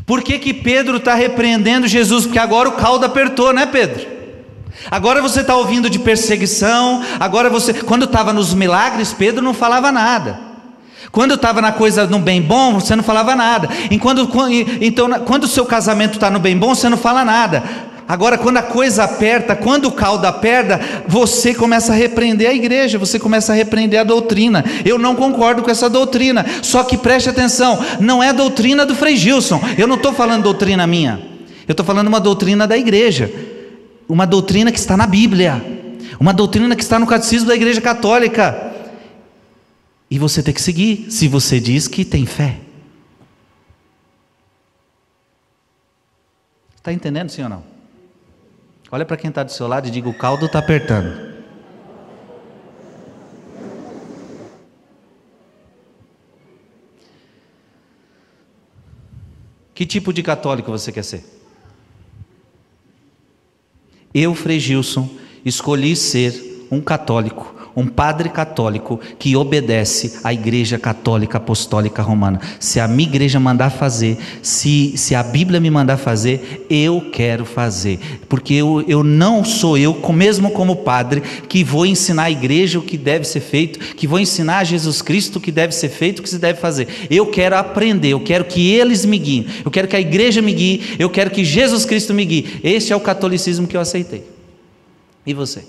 Por 0.05 0.23
que, 0.23 0.39
que 0.39 0.53
Pedro 0.53 0.99
está 0.99 1.15
repreendendo 1.15 1.87
Jesus? 1.87 2.25
Porque 2.27 2.39
agora 2.39 2.69
o 2.69 2.73
caldo 2.73 3.07
apertou, 3.07 3.53
né, 3.53 3.67
Pedro? 3.67 4.15
Agora 4.91 5.23
você 5.23 5.41
está 5.41 5.57
ouvindo 5.57 5.89
de 5.89 5.99
perseguição, 5.99 7.03
agora 7.19 7.49
você. 7.49 7.73
Quando 7.73 8.05
estava 8.05 8.33
nos 8.33 8.53
milagres, 8.53 9.13
Pedro 9.13 9.43
não 9.43 9.55
falava 9.55 9.91
nada. 9.93 10.43
Quando 11.14 11.35
estava 11.35 11.62
na 11.62 11.70
coisa 11.70 12.09
no 12.09 12.18
bem 12.18 12.42
bom, 12.42 12.81
você 12.81 12.96
não 12.96 13.05
falava 13.05 13.37
nada. 13.37 13.68
Enquanto, 13.88 14.29
então, 14.81 15.09
quando 15.20 15.44
o 15.44 15.46
seu 15.46 15.64
casamento 15.64 16.14
está 16.14 16.29
no 16.29 16.40
bem 16.40 16.59
bom, 16.59 16.74
você 16.74 16.88
não 16.88 16.96
fala 16.96 17.24
nada. 17.24 17.62
Agora, 18.09 18.37
quando 18.37 18.57
a 18.57 18.62
coisa 18.62 19.05
aperta, 19.05 19.55
quando 19.55 19.85
o 19.85 19.92
caldo 19.92 20.27
aperta, 20.27 20.81
você 21.07 21.55
começa 21.55 21.92
a 21.92 21.94
repreender 21.94 22.50
a 22.50 22.53
igreja, 22.53 22.98
você 22.98 23.16
começa 23.20 23.53
a 23.53 23.55
repreender 23.55 24.00
a 24.00 24.03
doutrina. 24.03 24.64
Eu 24.85 24.98
não 24.98 25.14
concordo 25.14 25.62
com 25.62 25.70
essa 25.70 25.88
doutrina. 25.88 26.44
Só 26.62 26.83
que 26.83 26.96
preste 26.96 27.31
atenção, 27.31 27.79
não 28.00 28.20
é 28.20 28.33
doutrina 28.33 28.85
do 28.85 28.96
Frei 28.96 29.16
Gilson. 29.16 29.62
Eu 29.79 29.87
não 29.87 29.94
estou 29.94 30.12
falando 30.12 30.42
doutrina 30.42 30.85
minha. 30.85 31.20
Eu 31.68 31.74
estou 31.74 31.87
falando 31.87 32.09
uma 32.09 32.18
doutrina 32.18 32.66
da 32.66 32.77
igreja. 32.77 33.31
Uma 34.09 34.27
doutrina 34.27 34.72
que 34.72 34.81
está 34.81 34.96
na 34.96 35.07
Bíblia. 35.07 35.64
Uma 36.18 36.33
doutrina 36.33 36.74
que 36.74 36.83
está 36.83 36.98
no 36.98 37.07
catecismo 37.07 37.46
da 37.46 37.55
igreja 37.55 37.81
católica. 37.81 38.74
E 40.11 40.19
você 40.19 40.43
tem 40.43 40.55
que 40.55 40.61
seguir, 40.62 41.11
se 41.11 41.27
você 41.29 41.59
diz 41.59 41.88
que 41.88 42.05
tem 42.05 42.27
fé. 42.27 42.61
Está 46.77 46.93
entendendo, 46.93 47.31
sim 47.31 47.43
ou 47.43 47.49
não? 47.49 47.64
Olha 48.90 49.05
para 49.05 49.17
quem 49.17 49.29
está 49.29 49.43
do 49.43 49.51
seu 49.51 49.67
lado 49.67 49.88
e 49.88 49.90
diga: 49.90 50.09
o 50.09 50.17
caldo 50.17 50.47
está 50.47 50.59
apertando. 50.59 51.35
Que 59.75 59.85
tipo 59.85 60.12
de 60.12 60.23
católico 60.23 60.71
você 60.71 60.93
quer 60.93 61.03
ser? 61.03 61.25
Eu, 64.14 64.33
Frei 64.35 64.61
Gilson, 64.61 65.11
escolhi 65.45 65.97
ser 65.97 66.69
um 66.71 66.81
católico 66.81 67.54
um 67.77 67.87
padre 67.87 68.29
católico 68.29 69.01
que 69.19 69.37
obedece 69.37 70.21
à 70.23 70.33
Igreja 70.33 70.79
Católica 70.79 71.39
Apostólica 71.39 72.03
Romana. 72.03 72.41
Se 72.61 72.79
a 72.79 72.87
minha 72.87 73.09
igreja 73.09 73.41
mandar 73.41 73.71
fazer, 73.71 74.17
se, 74.43 74.97
se 74.97 75.15
a 75.15 75.23
Bíblia 75.23 75.61
me 75.61 75.71
mandar 75.71 75.97
fazer, 75.97 76.67
eu 76.71 77.11
quero 77.13 77.45
fazer, 77.45 77.99
porque 78.29 78.55
eu, 78.55 78.85
eu 78.87 79.03
não 79.03 79.45
sou 79.45 79.77
eu, 79.77 79.95
mesmo 80.13 80.51
como 80.51 80.77
padre, 80.77 81.21
que 81.49 81.65
vou 81.65 81.85
ensinar 81.85 82.25
a 82.25 82.31
igreja 82.31 82.79
o 82.79 82.83
que 82.83 82.97
deve 82.97 83.25
ser 83.25 83.41
feito, 83.41 83.79
que 83.95 84.07
vou 84.07 84.21
ensinar 84.21 84.59
a 84.59 84.65
Jesus 84.65 85.03
Cristo 85.03 85.37
o 85.37 85.41
que 85.41 85.51
deve 85.51 85.75
ser 85.75 85.89
feito, 85.89 86.21
o 86.21 86.23
que 86.23 86.29
se 86.29 86.39
deve 86.39 86.61
fazer. 86.61 86.87
Eu 87.11 87.27
quero 87.27 87.57
aprender, 87.57 88.11
eu 88.11 88.21
quero 88.21 88.45
que 88.45 88.73
eles 88.73 89.05
me 89.05 89.19
guiem, 89.19 89.47
eu 89.65 89.71
quero 89.71 89.89
que 89.89 89.97
a 89.97 90.01
igreja 90.01 90.41
me 90.41 90.53
guie, 90.53 90.83
eu 90.99 91.11
quero 91.11 91.31
que 91.31 91.45
Jesus 91.45 91.85
Cristo 91.85 92.15
me 92.15 92.25
guie. 92.25 92.61
Este 92.63 92.93
é 92.93 92.97
o 92.97 93.01
catolicismo 93.01 93.67
que 93.67 93.77
eu 93.77 93.81
aceitei. 93.81 94.25
E 95.27 95.35
você? 95.35 95.65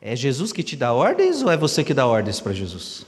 É 0.00 0.16
Jesus 0.16 0.52
que 0.52 0.62
te 0.62 0.76
dá 0.76 0.92
ordens 0.92 1.42
ou 1.42 1.50
é 1.50 1.56
você 1.56 1.84
que 1.84 1.92
dá 1.92 2.06
ordens 2.06 2.40
para 2.40 2.52
Jesus? 2.52 3.04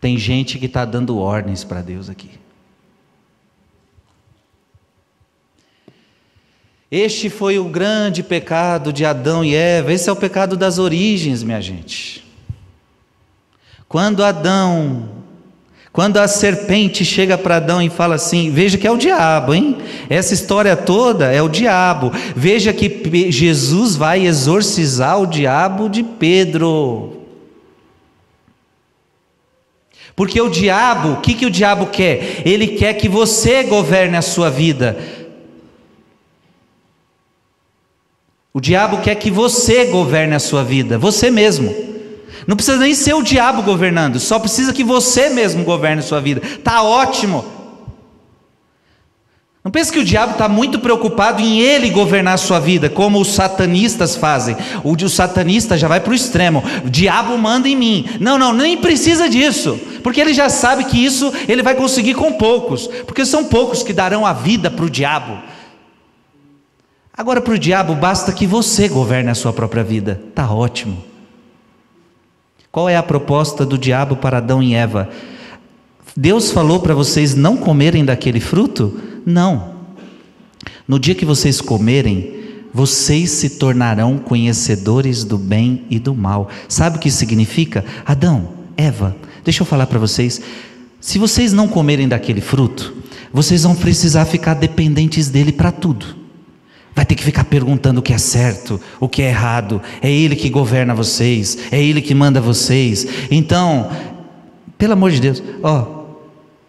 Tem 0.00 0.16
gente 0.16 0.58
que 0.58 0.66
está 0.66 0.84
dando 0.84 1.18
ordens 1.18 1.64
para 1.64 1.82
Deus 1.82 2.08
aqui. 2.08 2.30
Este 6.88 7.28
foi 7.28 7.58
o 7.58 7.68
grande 7.68 8.22
pecado 8.22 8.92
de 8.92 9.04
Adão 9.04 9.44
e 9.44 9.54
Eva. 9.54 9.92
Esse 9.92 10.08
é 10.08 10.12
o 10.12 10.16
pecado 10.16 10.56
das 10.56 10.78
origens, 10.78 11.42
minha 11.42 11.60
gente. 11.60 12.24
Quando 13.88 14.22
Adão 14.22 15.15
quando 15.96 16.18
a 16.18 16.28
serpente 16.28 17.06
chega 17.06 17.38
para 17.38 17.56
Adão 17.56 17.80
e 17.80 17.88
fala 17.88 18.16
assim: 18.16 18.50
veja 18.50 18.76
que 18.76 18.86
é 18.86 18.90
o 18.90 18.98
diabo, 18.98 19.54
hein? 19.54 19.78
Essa 20.10 20.34
história 20.34 20.76
toda 20.76 21.32
é 21.32 21.40
o 21.40 21.48
diabo. 21.48 22.12
Veja 22.36 22.70
que 22.70 23.30
Jesus 23.32 23.96
vai 23.96 24.26
exorcizar 24.26 25.18
o 25.18 25.26
diabo 25.26 25.88
de 25.88 26.02
Pedro. 26.02 27.22
Porque 30.14 30.38
o 30.38 30.50
diabo, 30.50 31.12
o 31.12 31.20
que, 31.22 31.32
que 31.32 31.46
o 31.46 31.50
diabo 31.50 31.86
quer? 31.86 32.42
Ele 32.44 32.68
quer 32.68 32.92
que 32.92 33.08
você 33.08 33.62
governe 33.62 34.18
a 34.18 34.22
sua 34.22 34.50
vida. 34.50 34.98
O 38.52 38.60
diabo 38.60 38.98
quer 39.00 39.14
que 39.14 39.30
você 39.30 39.86
governe 39.86 40.34
a 40.34 40.38
sua 40.38 40.62
vida, 40.62 40.98
você 40.98 41.30
mesmo. 41.30 41.85
Não 42.46 42.54
precisa 42.56 42.78
nem 42.78 42.94
ser 42.94 43.14
o 43.14 43.22
diabo 43.22 43.62
governando, 43.62 44.20
só 44.20 44.38
precisa 44.38 44.72
que 44.72 44.84
você 44.84 45.28
mesmo 45.28 45.64
governe 45.64 46.02
sua 46.02 46.20
vida. 46.20 46.40
Tá 46.62 46.82
ótimo. 46.82 47.44
Não 49.66 49.70
pense 49.72 49.90
que 49.90 49.98
o 49.98 50.04
diabo 50.04 50.34
está 50.34 50.48
muito 50.48 50.78
preocupado 50.78 51.42
em 51.42 51.58
ele 51.58 51.90
governar 51.90 52.34
a 52.34 52.38
sua 52.38 52.60
vida, 52.60 52.88
como 52.88 53.20
os 53.20 53.34
satanistas 53.34 54.14
fazem. 54.14 54.56
O, 54.84 54.92
o 54.92 55.08
satanista 55.08 55.76
já 55.76 55.88
vai 55.88 55.98
para 55.98 56.12
o 56.12 56.14
extremo. 56.14 56.62
O 56.84 56.88
diabo 56.88 57.36
manda 57.36 57.68
em 57.68 57.74
mim. 57.74 58.08
Não, 58.20 58.38
não, 58.38 58.52
nem 58.52 58.76
precisa 58.76 59.28
disso. 59.28 59.76
Porque 60.04 60.20
ele 60.20 60.32
já 60.32 60.48
sabe 60.48 60.84
que 60.84 61.04
isso 61.04 61.32
ele 61.48 61.64
vai 61.64 61.74
conseguir 61.74 62.14
com 62.14 62.34
poucos. 62.34 62.86
Porque 63.06 63.26
são 63.26 63.46
poucos 63.46 63.82
que 63.82 63.92
darão 63.92 64.24
a 64.24 64.32
vida 64.32 64.70
para 64.70 64.84
o 64.84 64.90
diabo. 64.90 65.36
Agora, 67.12 67.40
para 67.40 67.54
o 67.54 67.58
diabo, 67.58 67.96
basta 67.96 68.30
que 68.30 68.46
você 68.46 68.86
governe 68.86 69.30
a 69.30 69.34
sua 69.34 69.52
própria 69.52 69.82
vida, 69.82 70.20
está 70.28 70.48
ótimo. 70.48 71.15
Qual 72.76 72.90
é 72.90 72.96
a 72.98 73.02
proposta 73.02 73.64
do 73.64 73.78
diabo 73.78 74.16
para 74.16 74.36
Adão 74.36 74.62
e 74.62 74.74
Eva? 74.74 75.08
Deus 76.14 76.50
falou 76.50 76.78
para 76.78 76.94
vocês 76.94 77.34
não 77.34 77.56
comerem 77.56 78.04
daquele 78.04 78.38
fruto? 78.38 79.00
Não. 79.24 79.76
No 80.86 80.98
dia 80.98 81.14
que 81.14 81.24
vocês 81.24 81.58
comerem, 81.58 82.34
vocês 82.74 83.30
se 83.30 83.48
tornarão 83.58 84.18
conhecedores 84.18 85.24
do 85.24 85.38
bem 85.38 85.86
e 85.88 85.98
do 85.98 86.14
mal. 86.14 86.50
Sabe 86.68 86.98
o 86.98 87.00
que 87.00 87.10
significa? 87.10 87.82
Adão, 88.04 88.50
Eva, 88.76 89.16
deixa 89.42 89.62
eu 89.62 89.66
falar 89.66 89.86
para 89.86 89.98
vocês. 89.98 90.42
Se 91.00 91.18
vocês 91.18 91.54
não 91.54 91.68
comerem 91.68 92.06
daquele 92.06 92.42
fruto, 92.42 92.92
vocês 93.32 93.62
vão 93.62 93.74
precisar 93.74 94.26
ficar 94.26 94.52
dependentes 94.52 95.30
dele 95.30 95.50
para 95.50 95.72
tudo 95.72 96.25
vai 96.96 97.04
ter 97.04 97.14
que 97.14 97.22
ficar 97.22 97.44
perguntando 97.44 98.00
o 98.00 98.02
que 98.02 98.14
é 98.14 98.18
certo, 98.18 98.80
o 98.98 99.06
que 99.06 99.20
é 99.20 99.28
errado. 99.28 99.82
É 100.00 100.10
Ele 100.10 100.34
que 100.34 100.48
governa 100.48 100.94
vocês, 100.94 101.58
é 101.70 101.80
Ele 101.80 102.00
que 102.00 102.14
manda 102.14 102.40
vocês. 102.40 103.06
Então, 103.30 103.90
pelo 104.78 104.94
amor 104.94 105.10
de 105.10 105.20
Deus, 105.20 105.42
ó, 105.62 106.06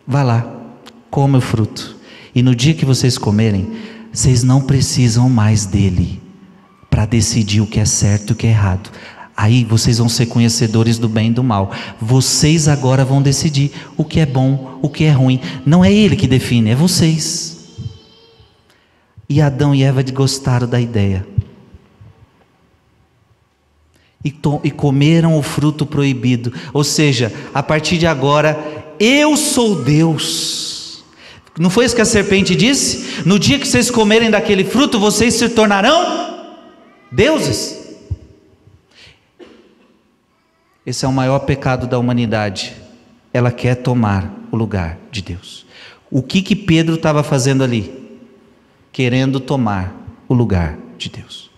vá 0.05 0.23
lá, 0.23 0.45
coma 1.09 1.37
o 1.37 1.41
fruto. 1.41 1.95
E 2.35 2.43
no 2.43 2.53
dia 2.53 2.73
que 2.73 2.83
vocês 2.83 3.17
comerem, 3.17 3.71
vocês 4.11 4.43
não 4.43 4.61
precisam 4.61 5.29
mais 5.29 5.65
dele 5.65 6.21
para 6.89 7.05
decidir 7.05 7.61
o 7.61 7.67
que 7.67 7.79
é 7.79 7.85
certo 7.85 8.31
e 8.31 8.33
o 8.33 8.35
que 8.35 8.47
é 8.47 8.49
errado. 8.49 8.91
Aí 9.35 9.63
vocês 9.63 9.97
vão 9.97 10.09
ser 10.09 10.25
conhecedores 10.25 10.97
do 10.97 11.07
bem 11.07 11.29
e 11.29 11.33
do 11.33 11.43
mal. 11.43 11.71
Vocês 12.01 12.67
agora 12.67 13.05
vão 13.05 13.21
decidir 13.21 13.71
o 13.95 14.03
que 14.03 14.19
é 14.19 14.25
bom, 14.25 14.77
o 14.81 14.89
que 14.89 15.05
é 15.05 15.11
ruim. 15.11 15.39
Não 15.65 15.85
é 15.85 15.93
ele 15.93 16.17
que 16.17 16.27
define, 16.27 16.71
é 16.71 16.75
vocês. 16.75 17.57
E 19.29 19.41
Adão 19.41 19.75
e 19.75 19.83
Eva 19.83 20.01
gostaram 20.03 20.67
da 20.67 20.79
ideia. 20.79 21.25
E, 24.23 24.33
e 24.63 24.71
comeram 24.71 25.37
o 25.37 25.43
fruto 25.43 25.85
proibido. 25.85 26.53
Ou 26.73 26.83
seja, 26.83 27.31
a 27.53 27.61
partir 27.61 27.97
de 27.97 28.07
agora, 28.07 28.57
eu 28.99 29.35
sou 29.35 29.83
Deus. 29.83 31.03
Não 31.59 31.69
foi 31.69 31.85
isso 31.85 31.95
que 31.95 32.01
a 32.01 32.05
serpente 32.05 32.55
disse? 32.55 33.23
No 33.25 33.39
dia 33.39 33.57
que 33.57 33.67
vocês 33.67 33.89
comerem 33.89 34.29
daquele 34.29 34.63
fruto, 34.63 34.99
vocês 34.99 35.33
se 35.33 35.49
tornarão 35.49 36.45
deuses. 37.11 37.97
Esse 40.85 41.03
é 41.03 41.07
o 41.07 41.11
maior 41.11 41.39
pecado 41.39 41.87
da 41.87 41.99
humanidade. 41.99 42.73
Ela 43.33 43.51
quer 43.51 43.75
tomar 43.75 44.31
o 44.51 44.55
lugar 44.55 44.97
de 45.11 45.21
Deus. 45.21 45.65
O 46.09 46.21
que 46.21 46.41
que 46.41 46.55
Pedro 46.55 46.95
estava 46.95 47.23
fazendo 47.23 47.63
ali? 47.63 47.96
Querendo 48.97 49.39
tomar 49.39 49.93
o 50.27 50.33
lugar 50.33 50.75
de 50.97 51.07
Deus. 51.07 51.51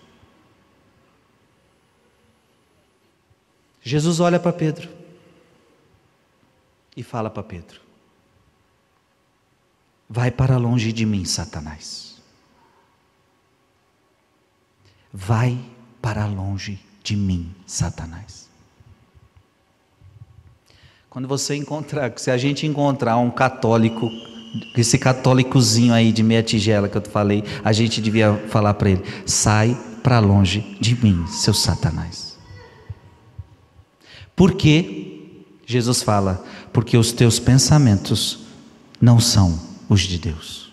Jesus 3.80 4.20
olha 4.20 4.38
para 4.38 4.52
Pedro 4.52 4.90
e 6.94 7.02
fala 7.02 7.30
para 7.30 7.42
Pedro: 7.42 7.80
Vai 10.06 10.30
para 10.30 10.58
longe 10.58 10.92
de 10.92 11.06
mim, 11.06 11.24
Satanás. 11.24 12.20
Vai 15.10 15.58
para 16.02 16.26
longe 16.26 16.78
de 17.02 17.16
mim, 17.16 17.54
Satanás. 17.66 18.50
Quando 21.08 21.26
você 21.26 21.54
encontrar, 21.54 22.12
se 22.18 22.30
a 22.30 22.36
gente 22.36 22.66
encontrar 22.66 23.16
um 23.16 23.30
católico 23.30 24.10
esse 24.76 24.98
católicozinho 24.98 25.92
aí 25.92 26.12
de 26.12 26.22
meia 26.22 26.42
tigela 26.42 26.88
que 26.88 26.96
eu 26.96 27.02
falei, 27.02 27.44
a 27.64 27.72
gente 27.72 28.00
devia 28.00 28.34
falar 28.48 28.74
para 28.74 28.90
ele: 28.90 29.02
sai 29.26 29.78
para 30.02 30.18
longe 30.18 30.76
de 30.80 30.96
mim, 31.02 31.26
seu 31.26 31.54
Satanás. 31.54 32.38
Por 34.34 34.54
quê? 34.54 35.34
Jesus 35.66 36.02
fala: 36.02 36.44
porque 36.72 36.96
os 36.96 37.12
teus 37.12 37.38
pensamentos 37.38 38.40
não 39.00 39.20
são 39.20 39.58
os 39.88 40.02
de 40.02 40.18
Deus. 40.18 40.72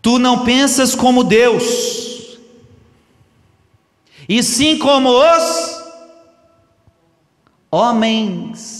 Tu 0.00 0.18
não 0.18 0.44
pensas 0.44 0.94
como 0.94 1.24
Deus, 1.24 2.38
e 4.28 4.42
sim 4.42 4.78
como 4.78 5.10
os 5.10 5.78
homens 7.70 8.77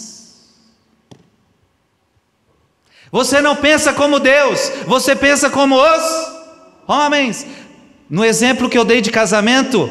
você 3.11 3.41
não 3.41 3.57
pensa 3.57 3.93
como 3.93 4.21
Deus, 4.21 4.71
você 4.87 5.17
pensa 5.17 5.49
como 5.51 5.77
os 5.77 6.33
homens. 6.87 7.47
No 8.09 8.25
exemplo 8.25 8.69
que 8.69 8.79
eu 8.79 8.85
dei 8.85 9.01
de 9.01 9.11
casamento, 9.11 9.91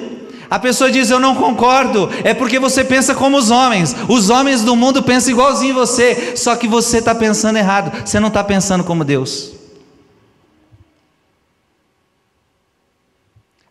a 0.50 0.58
pessoa 0.60 0.92
diz: 0.92 1.10
Eu 1.10 1.20
não 1.20 1.36
concordo, 1.36 2.10
é 2.24 2.34
porque 2.34 2.60
você 2.60 2.84
pensa 2.84 3.14
como 3.14 3.38
os 3.38 3.52
homens. 3.52 3.96
Os 4.08 4.30
homens 4.30 4.64
do 4.64 4.76
mundo 4.76 5.04
pensam 5.04 5.32
igualzinho 5.32 5.76
você, 5.76 6.34
só 6.36 6.56
que 6.56 6.68
você 6.68 6.98
está 7.00 7.14
pensando 7.14 7.58
errado, 7.58 8.06
você 8.06 8.20
não 8.20 8.30
está 8.30 8.44
pensando 8.44 8.84
como 8.84 9.04
Deus. 9.04 9.57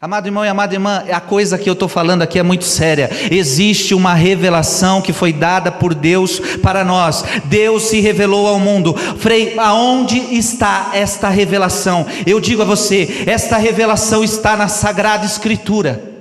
Amado 0.07 0.29
irmão 0.29 0.45
e 0.45 0.49
amada 0.49 0.73
irmã, 0.73 1.03
a 1.11 1.21
coisa 1.21 1.59
que 1.59 1.69
eu 1.69 1.73
estou 1.73 1.89
falando 1.89 2.23
aqui 2.23 2.39
é 2.39 2.43
muito 2.45 2.65
séria. 2.65 3.11
Existe 3.29 3.93
uma 3.93 4.15
revelação 4.15 5.03
que 5.03 5.13
foi 5.13 5.33
dada 5.33 5.73
por 5.73 5.93
Deus 5.93 6.39
para 6.63 6.85
nós. 6.85 7.25
Deus 7.47 7.89
se 7.89 7.99
revelou 7.99 8.47
ao 8.47 8.61
mundo. 8.61 8.95
Frei, 8.95 9.59
aonde 9.59 10.17
está 10.17 10.93
esta 10.95 11.29
revelação? 11.29 12.07
Eu 12.25 12.39
digo 12.39 12.63
a 12.63 12.65
você: 12.65 13.25
esta 13.27 13.57
revelação 13.57 14.23
está 14.23 14.57
na 14.57 14.69
Sagrada 14.69 15.27
Escritura. 15.27 16.16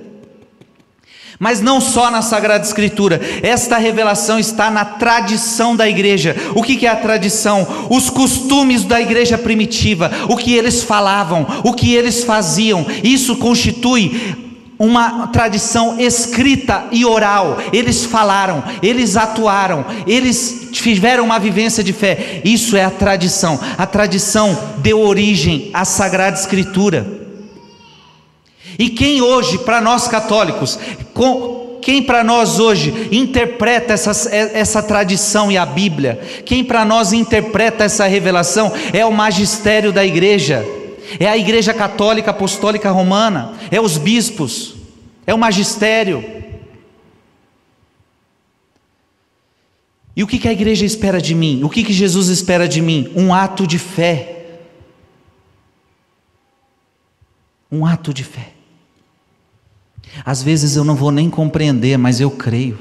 Mas 1.38 1.60
não 1.60 1.80
só 1.80 2.10
na 2.10 2.22
Sagrada 2.22 2.64
Escritura, 2.64 3.20
esta 3.42 3.76
revelação 3.76 4.38
está 4.38 4.70
na 4.70 4.84
tradição 4.84 5.76
da 5.76 5.88
igreja. 5.88 6.34
O 6.54 6.62
que 6.62 6.86
é 6.86 6.88
a 6.88 6.96
tradição? 6.96 7.86
Os 7.90 8.08
costumes 8.08 8.84
da 8.84 9.00
igreja 9.00 9.36
primitiva, 9.36 10.10
o 10.28 10.36
que 10.36 10.54
eles 10.54 10.82
falavam, 10.82 11.46
o 11.62 11.72
que 11.74 11.94
eles 11.94 12.24
faziam. 12.24 12.86
Isso 13.04 13.36
constitui 13.36 14.46
uma 14.78 15.26
tradição 15.28 15.98
escrita 15.98 16.86
e 16.90 17.04
oral. 17.04 17.58
Eles 17.72 18.04
falaram, 18.04 18.62
eles 18.82 19.16
atuaram, 19.16 19.84
eles 20.06 20.68
tiveram 20.72 21.24
uma 21.24 21.38
vivência 21.38 21.82
de 21.82 21.92
fé. 21.92 22.40
Isso 22.44 22.76
é 22.76 22.84
a 22.84 22.90
tradição. 22.90 23.58
A 23.76 23.86
tradição 23.86 24.58
deu 24.78 25.00
origem 25.00 25.70
à 25.72 25.84
Sagrada 25.84 26.38
Escritura. 26.38 27.15
E 28.78 28.90
quem 28.90 29.22
hoje, 29.22 29.58
para 29.58 29.80
nós 29.80 30.06
católicos, 30.06 30.78
quem 31.80 32.02
para 32.02 32.22
nós 32.22 32.58
hoje 32.58 33.08
interpreta 33.12 33.92
essa, 33.92 34.10
essa 34.34 34.82
tradição 34.82 35.50
e 35.50 35.56
a 35.56 35.64
Bíblia, 35.64 36.20
quem 36.44 36.64
para 36.64 36.84
nós 36.84 37.12
interpreta 37.12 37.84
essa 37.84 38.06
revelação 38.06 38.72
é 38.92 39.04
o 39.04 39.12
magistério 39.12 39.92
da 39.92 40.04
igreja, 40.04 40.64
é 41.18 41.26
a 41.28 41.36
Igreja 41.36 41.72
Católica 41.72 42.32
Apostólica 42.32 42.90
Romana, 42.90 43.54
é 43.70 43.80
os 43.80 43.96
bispos, 43.96 44.74
é 45.26 45.32
o 45.32 45.38
magistério. 45.38 46.24
E 50.14 50.22
o 50.22 50.26
que, 50.26 50.48
a 50.48 50.52
igreja 50.52 50.84
espera 50.84 51.20
de 51.20 51.34
mim? 51.34 51.62
O 51.62 51.68
que 51.68 51.92
Jesus 51.92 52.28
espera 52.28 52.66
de 52.66 52.80
mim? 52.80 53.12
Um 53.14 53.34
ato 53.34 53.66
de 53.66 53.78
fé 53.78 54.36
Um 57.70 57.84
ato 57.84 58.12
de 58.14 58.24
fé. 58.24 58.52
Às 60.24 60.42
vezes 60.42 60.76
eu 60.76 60.84
não 60.84 60.94
vou 60.94 61.10
nem 61.10 61.28
compreender, 61.28 61.96
mas 61.96 62.20
eu 62.20 62.30
creio. 62.30 62.78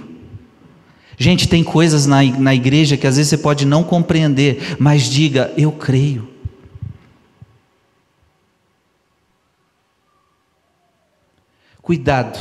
Gente, 1.18 1.48
tem 1.48 1.64
coisas 1.64 2.06
na, 2.06 2.24
na 2.24 2.54
igreja 2.54 2.98
que 2.98 3.08
às 3.08 3.16
vezes 3.16 3.30
você 3.30 3.38
pode 3.38 3.66
não 3.66 3.84
compreender, 3.84 4.76
mas 4.80 5.04
diga, 5.04 5.54
eu 5.58 5.72
creio. 5.72 6.28
Cuidado 11.82 12.40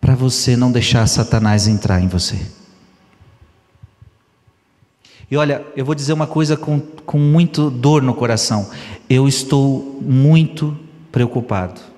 para 0.00 0.14
você 0.14 0.56
não 0.56 0.70
deixar 0.70 1.06
Satanás 1.06 1.66
entrar 1.66 2.00
em 2.00 2.08
você. 2.08 2.38
E 5.30 5.36
olha, 5.36 5.64
eu 5.76 5.84
vou 5.84 5.94
dizer 5.94 6.12
uma 6.12 6.26
coisa 6.26 6.56
com, 6.56 6.80
com 6.80 7.18
muito 7.18 7.70
dor 7.70 8.02
no 8.02 8.14
coração. 8.14 8.70
Eu 9.08 9.28
estou 9.28 9.98
muito 10.02 10.76
preocupado 11.12 11.97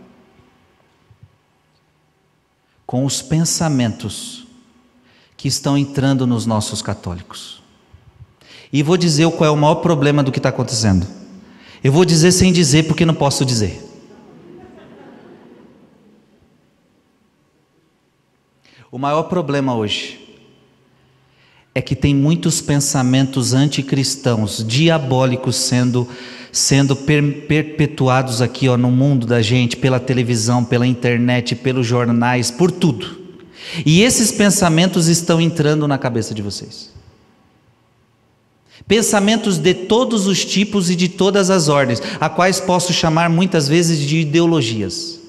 com 2.90 3.04
os 3.04 3.22
pensamentos 3.22 4.44
que 5.36 5.46
estão 5.46 5.78
entrando 5.78 6.26
nos 6.26 6.44
nossos 6.44 6.82
católicos. 6.82 7.62
E 8.72 8.82
vou 8.82 8.96
dizer 8.96 9.30
qual 9.30 9.46
é 9.46 9.50
o 9.52 9.56
maior 9.56 9.76
problema 9.76 10.24
do 10.24 10.32
que 10.32 10.40
está 10.40 10.48
acontecendo. 10.48 11.06
Eu 11.84 11.92
vou 11.92 12.04
dizer 12.04 12.32
sem 12.32 12.52
dizer 12.52 12.88
porque 12.88 13.06
não 13.06 13.14
posso 13.14 13.44
dizer. 13.44 13.80
O 18.90 18.98
maior 18.98 19.22
problema 19.22 19.72
hoje 19.72 20.40
é 21.72 21.80
que 21.80 21.94
tem 21.94 22.12
muitos 22.12 22.60
pensamentos 22.60 23.54
anticristãos, 23.54 24.66
diabólicos 24.66 25.54
sendo 25.54 26.08
sendo 26.52 26.96
per, 26.96 27.46
perpetuados 27.46 28.42
aqui 28.42 28.68
ó, 28.68 28.76
no 28.76 28.90
mundo 28.90 29.26
da 29.26 29.40
gente, 29.40 29.76
pela 29.76 30.00
televisão, 30.00 30.64
pela 30.64 30.86
internet, 30.86 31.54
pelos 31.54 31.86
jornais, 31.86 32.50
por 32.50 32.70
tudo. 32.70 33.20
E 33.84 34.02
esses 34.02 34.32
pensamentos 34.32 35.06
estão 35.06 35.40
entrando 35.40 35.86
na 35.86 35.98
cabeça 35.98 36.34
de 36.34 36.42
vocês. 36.42 36.90
Pensamentos 38.88 39.58
de 39.58 39.74
todos 39.74 40.26
os 40.26 40.44
tipos 40.44 40.90
e 40.90 40.96
de 40.96 41.08
todas 41.08 41.50
as 41.50 41.68
ordens, 41.68 42.02
a 42.20 42.28
quais 42.28 42.58
posso 42.58 42.92
chamar 42.92 43.28
muitas 43.28 43.68
vezes 43.68 44.00
de 44.00 44.18
ideologias. 44.18 45.19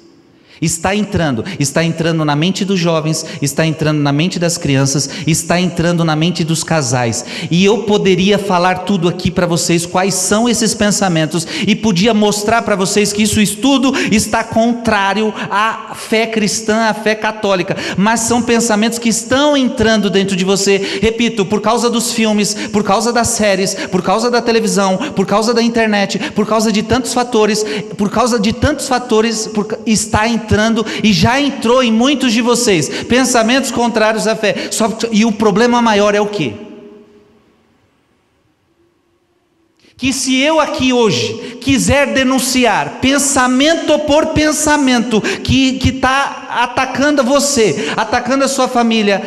Está 0.61 0.95
entrando, 0.95 1.43
está 1.59 1.83
entrando 1.83 2.23
na 2.23 2.35
mente 2.35 2.63
dos 2.63 2.79
jovens, 2.79 3.25
está 3.41 3.65
entrando 3.65 3.99
na 3.99 4.11
mente 4.11 4.37
das 4.37 4.59
crianças, 4.59 5.09
está 5.25 5.59
entrando 5.59 6.05
na 6.05 6.15
mente 6.15 6.43
dos 6.43 6.63
casais. 6.63 7.25
E 7.49 7.65
eu 7.65 7.79
poderia 7.79 8.37
falar 8.37 8.85
tudo 8.85 9.09
aqui 9.09 9.31
para 9.31 9.47
vocês 9.47 9.87
quais 9.87 10.13
são 10.13 10.47
esses 10.47 10.75
pensamentos 10.75 11.47
e 11.65 11.75
podia 11.75 12.13
mostrar 12.13 12.61
para 12.61 12.75
vocês 12.75 13.11
que 13.11 13.23
isso 13.23 13.41
estudo 13.41 13.91
está 14.11 14.43
contrário 14.43 15.33
à 15.49 15.95
fé 15.95 16.27
cristã, 16.27 16.89
à 16.89 16.93
fé 16.93 17.15
católica, 17.15 17.75
mas 17.97 18.19
são 18.19 18.39
pensamentos 18.39 18.99
que 18.99 19.09
estão 19.09 19.57
entrando 19.57 20.11
dentro 20.11 20.35
de 20.35 20.45
você. 20.45 20.99
Repito, 21.01 21.43
por 21.43 21.59
causa 21.59 21.89
dos 21.89 22.13
filmes, 22.13 22.53
por 22.71 22.83
causa 22.83 23.11
das 23.11 23.29
séries, 23.29 23.73
por 23.89 24.03
causa 24.03 24.29
da 24.29 24.43
televisão, 24.43 24.95
por 25.15 25.25
causa 25.25 25.55
da 25.55 25.61
internet, 25.63 26.19
por 26.35 26.45
causa 26.45 26.71
de 26.71 26.83
tantos 26.83 27.15
fatores, 27.15 27.65
por 27.97 28.11
causa 28.11 28.39
de 28.39 28.53
tantos 28.53 28.87
fatores, 28.87 29.47
por, 29.47 29.79
está 29.87 30.27
entrando 30.27 30.50
entrando 30.51 30.85
e 31.01 31.13
já 31.13 31.39
entrou 31.39 31.81
em 31.81 31.91
muitos 31.91 32.33
de 32.33 32.41
vocês. 32.41 32.89
Pensamentos 33.05 33.71
contrários 33.71 34.27
à 34.27 34.35
fé. 34.35 34.67
Só, 34.69 34.97
e 35.11 35.23
o 35.23 35.31
problema 35.31 35.81
maior 35.81 36.13
é 36.13 36.19
o 36.19 36.27
que? 36.27 36.53
Que 39.95 40.11
se 40.11 40.35
eu 40.35 40.59
aqui 40.59 40.91
hoje 40.91 41.57
quiser 41.61 42.13
denunciar 42.13 42.99
pensamento 42.99 43.99
por 43.99 44.27
pensamento 44.27 45.21
que 45.21 45.79
está 45.83 46.47
atacando 46.49 47.23
você, 47.23 47.93
atacando 47.95 48.43
a 48.43 48.47
sua 48.47 48.67
família, 48.67 49.21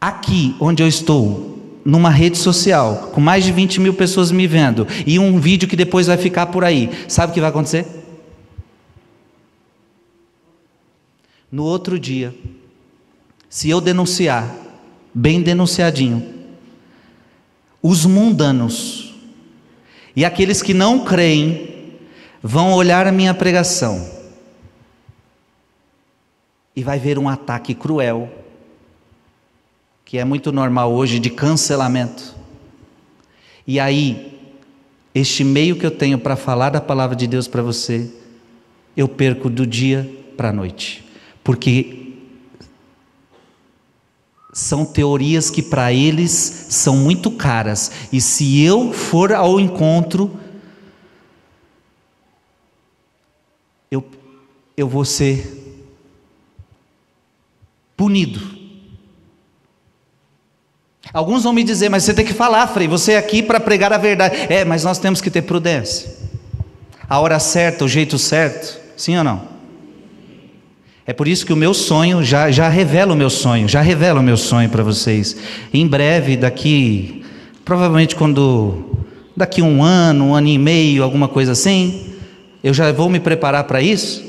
aqui 0.00 0.54
onde 0.60 0.80
eu 0.80 0.86
estou, 0.86 1.50
numa 1.84 2.10
rede 2.10 2.38
social, 2.38 3.10
com 3.12 3.20
mais 3.20 3.42
de 3.42 3.50
20 3.50 3.80
mil 3.80 3.94
pessoas 3.94 4.30
me 4.30 4.46
vendo, 4.46 4.86
e 5.04 5.18
um 5.18 5.40
vídeo 5.40 5.68
que 5.68 5.74
depois 5.74 6.06
vai 6.06 6.16
ficar 6.16 6.46
por 6.46 6.64
aí, 6.64 6.88
sabe 7.08 7.32
o 7.32 7.34
que 7.34 7.40
vai 7.40 7.50
acontecer? 7.50 8.01
No 11.52 11.64
outro 11.64 12.00
dia, 12.00 12.34
se 13.46 13.68
eu 13.68 13.78
denunciar, 13.78 14.56
bem 15.12 15.42
denunciadinho, 15.42 16.26
os 17.82 18.06
mundanos 18.06 19.14
e 20.16 20.24
aqueles 20.24 20.62
que 20.62 20.72
não 20.72 21.04
creem 21.04 21.98
vão 22.42 22.72
olhar 22.72 23.06
a 23.06 23.12
minha 23.12 23.34
pregação 23.34 24.10
e 26.74 26.82
vai 26.82 26.98
ver 26.98 27.18
um 27.18 27.28
ataque 27.28 27.74
cruel, 27.74 28.32
que 30.06 30.16
é 30.16 30.24
muito 30.24 30.50
normal 30.52 30.90
hoje 30.90 31.18
de 31.18 31.28
cancelamento. 31.28 32.34
E 33.66 33.78
aí, 33.78 34.40
este 35.14 35.44
meio 35.44 35.76
que 35.76 35.84
eu 35.84 35.90
tenho 35.90 36.18
para 36.18 36.34
falar 36.34 36.70
da 36.70 36.80
palavra 36.80 37.14
de 37.14 37.26
Deus 37.26 37.46
para 37.46 37.60
você, 37.60 38.10
eu 38.96 39.06
perco 39.06 39.50
do 39.50 39.66
dia 39.66 40.10
para 40.34 40.48
a 40.48 40.52
noite 40.52 41.01
porque 41.42 42.12
são 44.52 44.84
teorias 44.84 45.48
que 45.50 45.62
para 45.62 45.92
eles 45.92 46.30
são 46.68 46.96
muito 46.96 47.30
caras, 47.30 47.90
e 48.12 48.20
se 48.20 48.62
eu 48.62 48.92
for 48.92 49.32
ao 49.32 49.58
encontro, 49.58 50.30
eu, 53.90 54.04
eu 54.76 54.86
vou 54.86 55.04
ser 55.04 55.62
punido. 57.96 58.62
Alguns 61.12 61.42
vão 61.42 61.52
me 61.52 61.62
dizer, 61.62 61.88
mas 61.88 62.04
você 62.04 62.14
tem 62.14 62.24
que 62.24 62.32
falar, 62.32 62.66
Frei, 62.68 62.88
você 62.88 63.12
é 63.12 63.18
aqui 63.18 63.42
para 63.42 63.60
pregar 63.60 63.92
a 63.92 63.98
verdade. 63.98 64.34
É, 64.48 64.64
mas 64.64 64.82
nós 64.82 64.98
temos 64.98 65.20
que 65.20 65.30
ter 65.30 65.42
prudência. 65.42 66.10
A 67.08 67.18
hora 67.20 67.38
certa, 67.38 67.84
o 67.84 67.88
jeito 67.88 68.18
certo, 68.18 68.80
sim 68.96 69.16
ou 69.18 69.24
não? 69.24 69.51
É 71.06 71.12
por 71.12 71.26
isso 71.26 71.44
que 71.44 71.52
o 71.52 71.56
meu 71.56 71.74
sonho, 71.74 72.22
já, 72.22 72.50
já 72.50 72.68
revela 72.68 73.12
o 73.12 73.16
meu 73.16 73.28
sonho, 73.28 73.68
já 73.68 73.80
revela 73.80 74.20
o 74.20 74.22
meu 74.22 74.36
sonho 74.36 74.68
para 74.68 74.84
vocês. 74.84 75.36
Em 75.74 75.86
breve, 75.86 76.36
daqui, 76.36 77.24
provavelmente 77.64 78.14
quando, 78.14 79.04
daqui 79.36 79.60
um 79.60 79.82
ano, 79.82 80.26
um 80.26 80.34
ano 80.34 80.48
e 80.48 80.58
meio, 80.58 81.02
alguma 81.02 81.26
coisa 81.26 81.52
assim, 81.52 82.12
eu 82.62 82.72
já 82.72 82.92
vou 82.92 83.10
me 83.10 83.18
preparar 83.18 83.64
para 83.64 83.82
isso, 83.82 84.22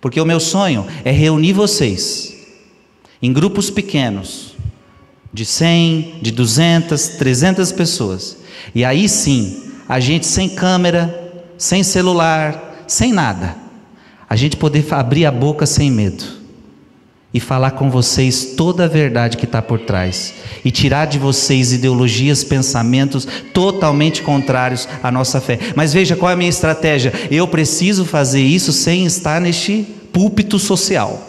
porque 0.00 0.20
o 0.20 0.24
meu 0.24 0.38
sonho 0.38 0.86
é 1.04 1.10
reunir 1.10 1.52
vocês 1.52 2.30
em 3.20 3.32
grupos 3.32 3.68
pequenos, 3.68 4.54
de 5.32 5.44
100, 5.44 6.18
de 6.22 6.30
200, 6.30 7.08
300 7.08 7.72
pessoas, 7.72 8.36
e 8.74 8.84
aí 8.84 9.08
sim, 9.08 9.62
a 9.88 9.98
gente 9.98 10.26
sem 10.26 10.48
câmera, 10.48 11.32
sem 11.56 11.82
celular, 11.82 12.84
sem 12.86 13.12
nada 13.12 13.61
a 14.32 14.36
gente 14.36 14.56
poder 14.56 14.86
abrir 14.94 15.26
a 15.26 15.30
boca 15.30 15.66
sem 15.66 15.90
medo 15.90 16.24
e 17.34 17.38
falar 17.38 17.72
com 17.72 17.90
vocês 17.90 18.54
toda 18.56 18.86
a 18.86 18.88
verdade 18.88 19.36
que 19.36 19.44
está 19.44 19.60
por 19.60 19.80
trás 19.80 20.32
e 20.64 20.70
tirar 20.70 21.04
de 21.04 21.18
vocês 21.18 21.70
ideologias, 21.70 22.42
pensamentos 22.42 23.28
totalmente 23.52 24.22
contrários 24.22 24.88
à 25.02 25.10
nossa 25.10 25.38
fé. 25.38 25.58
Mas 25.76 25.92
veja 25.92 26.16
qual 26.16 26.30
é 26.30 26.32
a 26.32 26.36
minha 26.36 26.48
estratégia: 26.48 27.12
eu 27.30 27.46
preciso 27.46 28.06
fazer 28.06 28.40
isso 28.40 28.72
sem 28.72 29.04
estar 29.04 29.38
neste 29.38 29.82
púlpito 30.14 30.58
social. 30.58 31.28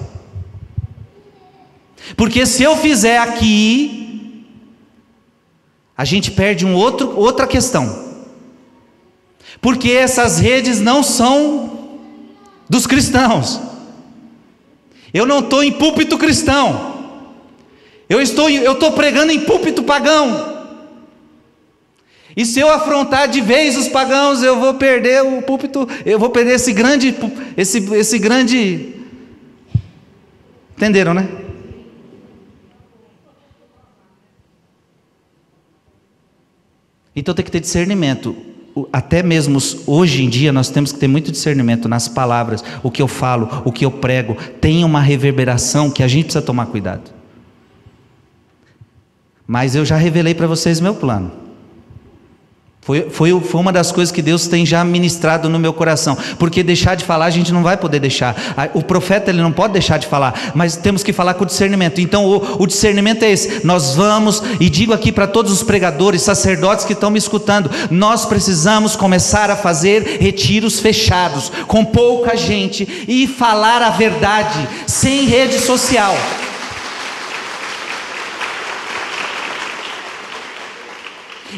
Porque 2.16 2.46
se 2.46 2.64
eu 2.64 2.78
fizer 2.78 3.18
aqui, 3.18 4.48
a 5.98 6.06
gente 6.06 6.32
perde 6.32 6.66
um 6.66 6.74
outro, 6.74 7.20
outra 7.20 7.46
questão. 7.46 8.14
Porque 9.60 9.92
essas 9.92 10.40
redes 10.40 10.80
não 10.80 11.04
são 11.04 11.73
dos 12.70 12.88
cristãos. 12.88 13.60
Eu 15.14 15.26
não 15.26 15.40
estou 15.40 15.64
em 15.64 15.72
púlpito 15.72 16.18
cristão. 16.18 16.94
Eu 18.10 18.22
estou, 18.22 18.50
eu 18.50 18.74
estou 18.74 18.92
pregando 18.92 19.32
em 19.32 19.42
púlpito 19.42 19.84
pagão. 19.84 20.52
E 22.36 22.46
se 22.46 22.60
eu 22.60 22.70
afrontar 22.70 23.28
de 23.28 23.42
vez 23.42 23.78
os 23.78 23.88
pagãos, 23.88 24.42
eu 24.42 24.60
vou 24.60 24.74
perder 24.74 25.24
o 25.24 25.42
púlpito, 25.44 25.88
eu 26.04 26.18
vou 26.18 26.32
perder 26.32 26.56
esse 26.56 26.74
grande, 26.74 27.16
esse, 27.56 27.78
esse 27.94 28.18
grande. 28.18 28.96
Entenderam, 30.76 31.14
né? 31.14 31.30
Então 37.16 37.36
tem 37.36 37.46
que 37.46 37.52
ter 37.52 37.60
discernimento 37.60 38.53
até 38.92 39.22
mesmo 39.22 39.60
hoje 39.86 40.24
em 40.24 40.30
dia 40.30 40.52
nós 40.52 40.70
temos 40.70 40.92
que 40.92 41.00
ter 41.00 41.08
muito 41.08 41.32
discernimento 41.32 41.88
nas 41.88 42.08
palavras, 42.08 42.64
o 42.82 42.90
que 42.90 43.02
eu 43.02 43.08
falo, 43.08 43.62
o 43.64 43.72
que 43.72 43.86
eu 43.86 43.92
prego, 43.92 44.36
tem 44.60 44.84
uma 44.84 45.00
reverberação 45.00 45.92
que 45.92 46.02
a 46.02 46.08
gente 46.08 46.26
precisa 46.26 46.44
tomar 46.44 46.68
cuidado. 46.68 47.12
Mas 49.46 49.76
eu 49.76 49.86
já 49.86 49.98
revelei 49.98 50.34
para 50.34 50.48
vocês 50.48 50.80
meu 50.80 50.96
plano. 50.96 51.32
Foi, 52.84 53.08
foi, 53.10 53.40
foi 53.40 53.62
uma 53.62 53.72
das 53.72 53.94
coisas 53.94 54.12
que 54.12 54.22
Deus 54.22 54.48
tem 54.48 54.66
já 54.66 54.84
ministrado 54.84 55.48
no 55.48 55.58
meu 55.58 55.72
coração, 55.72 56.18
porque 56.38 56.62
deixar 56.62 56.96
de 56.96 57.06
falar 57.06 57.26
a 57.26 57.30
gente 57.30 57.54
não 57.54 57.64
vai 57.64 57.78
poder 57.78 58.00
deixar. 58.00 58.36
O 58.74 58.84
profeta 58.84 59.32
ele 59.32 59.42
não 59.42 59.54
pode 59.54 59.72
deixar 59.72 59.98
de 59.98 60.06
falar, 60.06 60.52
mas 60.54 60.76
temos 60.76 61.02
que 61.02 61.14
falar 61.14 61.36
com 61.36 61.46
discernimento. 61.46 62.02
Então 62.02 62.26
o, 62.26 62.64
o 62.64 62.68
discernimento 62.68 63.24
é 63.24 63.32
esse. 63.32 63.66
Nós 63.66 63.96
vamos 63.96 64.44
e 64.60 64.70
digo 64.70 64.92
aqui 64.92 65.14
para 65.14 65.28
todos 65.28 65.52
os 65.54 65.64
pregadores, 65.64 66.24
sacerdotes 66.24 66.84
que 66.84 66.92
estão 66.92 67.10
me 67.10 67.18
escutando, 67.18 67.72
nós 67.90 68.26
precisamos 68.26 68.98
começar 68.98 69.50
a 69.50 69.56
fazer 69.56 70.18
retiros 70.20 70.80
fechados, 70.80 71.52
com 71.68 71.86
pouca 71.86 72.36
gente 72.36 73.06
e 73.08 73.28
falar 73.28 73.82
a 73.82 73.92
verdade, 73.92 74.68
sem 74.86 75.26
rede 75.26 75.58
social. 75.60 76.14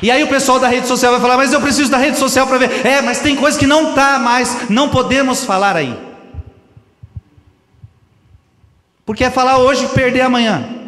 E 0.01 0.11
aí 0.11 0.23
o 0.23 0.27
pessoal 0.27 0.59
da 0.59 0.67
rede 0.67 0.87
social 0.87 1.11
vai 1.11 1.21
falar, 1.21 1.37
mas 1.37 1.53
eu 1.53 1.61
preciso 1.61 1.89
da 1.89 1.97
rede 1.97 2.17
social 2.17 2.47
para 2.47 2.57
ver. 2.57 2.85
É, 2.85 3.01
mas 3.01 3.19
tem 3.19 3.35
coisa 3.35 3.57
que 3.57 3.67
não 3.67 3.89
está 3.89 4.19
mais, 4.19 4.69
não 4.69 4.89
podemos 4.89 5.43
falar 5.43 5.75
aí. 5.75 5.97
Porque 9.05 9.23
é 9.23 9.29
falar 9.29 9.57
hoje 9.57 9.85
e 9.85 9.89
perder 9.89 10.21
amanhã. 10.21 10.84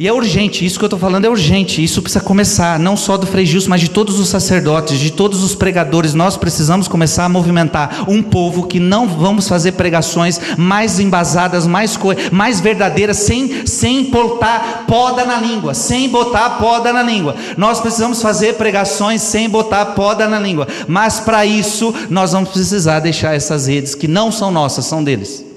E 0.00 0.06
é 0.06 0.12
urgente, 0.12 0.64
isso 0.64 0.78
que 0.78 0.84
eu 0.84 0.86
estou 0.86 0.98
falando 0.98 1.24
é 1.24 1.28
urgente, 1.28 1.82
isso 1.82 2.00
precisa 2.00 2.22
começar, 2.22 2.78
não 2.78 2.96
só 2.96 3.16
do 3.16 3.26
Frei 3.26 3.44
Gilson, 3.44 3.70
mas 3.70 3.80
de 3.80 3.90
todos 3.90 4.20
os 4.20 4.28
sacerdotes, 4.28 4.96
de 4.96 5.10
todos 5.10 5.42
os 5.42 5.56
pregadores. 5.56 6.14
Nós 6.14 6.36
precisamos 6.36 6.86
começar 6.86 7.24
a 7.24 7.28
movimentar 7.28 8.04
um 8.06 8.22
povo 8.22 8.68
que 8.68 8.78
não 8.78 9.08
vamos 9.08 9.48
fazer 9.48 9.72
pregações 9.72 10.40
mais 10.56 11.00
embasadas, 11.00 11.66
mais, 11.66 11.98
mais 12.30 12.60
verdadeiras, 12.60 13.16
sem, 13.16 13.66
sem 13.66 14.04
botar 14.04 14.84
poda 14.86 15.24
na 15.24 15.40
língua, 15.40 15.74
sem 15.74 16.08
botar 16.08 16.50
poda 16.60 16.92
na 16.92 17.02
língua. 17.02 17.34
Nós 17.56 17.80
precisamos 17.80 18.22
fazer 18.22 18.54
pregações 18.54 19.20
sem 19.20 19.50
botar 19.50 19.84
poda 19.84 20.28
na 20.28 20.38
língua, 20.38 20.68
mas 20.86 21.18
para 21.18 21.44
isso 21.44 21.92
nós 22.08 22.30
vamos 22.30 22.50
precisar 22.50 23.00
deixar 23.00 23.34
essas 23.34 23.66
redes 23.66 23.96
que 23.96 24.06
não 24.06 24.30
são 24.30 24.52
nossas, 24.52 24.84
são 24.84 25.02
deles. 25.02 25.47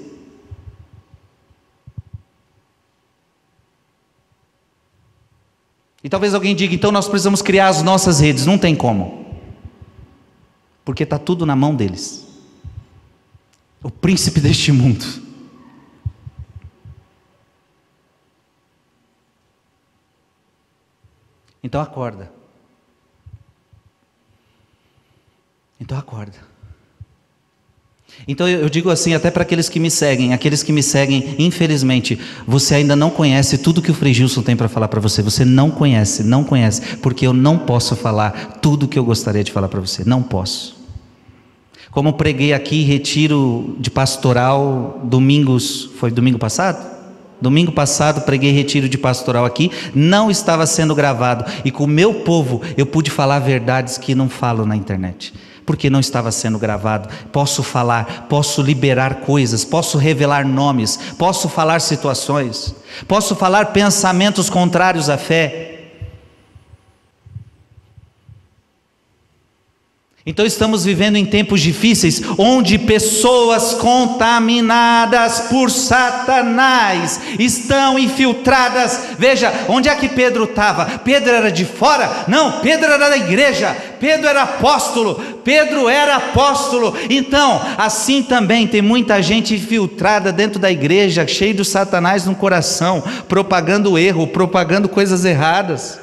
E 6.04 6.08
talvez 6.08 6.34
alguém 6.34 6.54
diga, 6.54 6.74
então 6.74 6.90
nós 6.90 7.06
precisamos 7.06 7.40
criar 7.40 7.68
as 7.68 7.82
nossas 7.82 8.20
redes. 8.20 8.44
Não 8.44 8.58
tem 8.58 8.74
como. 8.74 9.24
Porque 10.84 11.04
está 11.04 11.18
tudo 11.18 11.46
na 11.46 11.54
mão 11.54 11.74
deles. 11.74 12.26
O 13.82 13.90
príncipe 13.90 14.40
deste 14.42 14.72
mundo. 14.72 15.04
Então 21.62 21.80
acorda. 21.80 22.32
Então 25.80 25.96
acorda. 25.96 26.51
Então 28.26 28.48
eu 28.48 28.68
digo 28.68 28.88
assim, 28.90 29.14
até 29.14 29.30
para 29.30 29.42
aqueles 29.42 29.68
que 29.68 29.80
me 29.80 29.90
seguem, 29.90 30.32
aqueles 30.32 30.62
que 30.62 30.72
me 30.72 30.82
seguem, 30.82 31.34
infelizmente, 31.38 32.18
você 32.46 32.76
ainda 32.76 32.94
não 32.94 33.10
conhece 33.10 33.58
tudo 33.58 33.82
que 33.82 33.90
o 33.90 33.94
Frei 33.94 34.14
Gilson 34.14 34.42
tem 34.42 34.56
para 34.56 34.68
falar 34.68 34.88
para 34.88 35.00
você. 35.00 35.22
Você 35.22 35.44
não 35.44 35.70
conhece, 35.70 36.22
não 36.22 36.44
conhece, 36.44 36.96
porque 36.98 37.26
eu 37.26 37.32
não 37.32 37.58
posso 37.58 37.96
falar 37.96 38.58
tudo 38.62 38.86
que 38.86 38.98
eu 38.98 39.04
gostaria 39.04 39.42
de 39.42 39.50
falar 39.50 39.68
para 39.68 39.80
você. 39.80 40.04
Não 40.04 40.22
posso. 40.22 40.80
Como 41.90 42.12
preguei 42.12 42.52
aqui, 42.52 42.82
retiro 42.84 43.76
de 43.78 43.90
pastoral, 43.90 45.00
domingos, 45.04 45.90
foi 45.98 46.10
domingo 46.10 46.38
passado? 46.38 46.92
Domingo 47.40 47.72
passado 47.72 48.20
preguei 48.20 48.52
retiro 48.52 48.88
de 48.88 48.96
pastoral 48.96 49.44
aqui, 49.44 49.70
não 49.92 50.30
estava 50.30 50.64
sendo 50.64 50.94
gravado, 50.94 51.44
e 51.64 51.72
com 51.72 51.84
o 51.84 51.88
meu 51.88 52.14
povo 52.14 52.62
eu 52.76 52.86
pude 52.86 53.10
falar 53.10 53.40
verdades 53.40 53.98
que 53.98 54.14
não 54.14 54.28
falo 54.28 54.64
na 54.64 54.76
internet 54.76 55.34
porque 55.72 55.88
não 55.88 56.00
estava 56.00 56.30
sendo 56.30 56.58
gravado. 56.58 57.08
Posso 57.32 57.62
falar, 57.62 58.26
posso 58.28 58.60
liberar 58.60 59.20
coisas, 59.20 59.64
posso 59.64 59.96
revelar 59.96 60.46
nomes, 60.46 60.98
posso 61.16 61.48
falar 61.48 61.80
situações, 61.80 62.74
posso 63.08 63.34
falar 63.34 63.72
pensamentos 63.72 64.50
contrários 64.50 65.08
à 65.08 65.16
fé. 65.16 65.71
Então 70.24 70.46
estamos 70.46 70.84
vivendo 70.84 71.16
em 71.16 71.26
tempos 71.26 71.60
difíceis, 71.60 72.22
onde 72.38 72.78
pessoas 72.78 73.74
contaminadas 73.74 75.40
por 75.50 75.68
Satanás 75.68 77.20
estão 77.40 77.98
infiltradas. 77.98 79.00
Veja, 79.18 79.52
onde 79.68 79.88
é 79.88 79.94
que 79.96 80.08
Pedro 80.08 80.44
estava? 80.44 81.00
Pedro 81.00 81.32
era 81.32 81.50
de 81.50 81.64
fora? 81.64 82.24
Não, 82.28 82.60
Pedro 82.60 82.92
era 82.92 83.08
da 83.08 83.16
igreja. 83.16 83.76
Pedro 83.98 84.28
era 84.28 84.42
apóstolo. 84.44 85.16
Pedro 85.42 85.88
era 85.88 86.14
apóstolo. 86.14 86.96
Então, 87.10 87.60
assim 87.76 88.22
também 88.22 88.68
tem 88.68 88.80
muita 88.80 89.20
gente 89.20 89.56
infiltrada 89.56 90.30
dentro 90.30 90.60
da 90.60 90.70
igreja, 90.70 91.26
cheio 91.26 91.54
de 91.54 91.64
Satanás 91.64 92.26
no 92.26 92.36
coração, 92.36 93.02
propagando 93.28 93.98
erro, 93.98 94.28
propagando 94.28 94.88
coisas 94.88 95.24
erradas. 95.24 95.98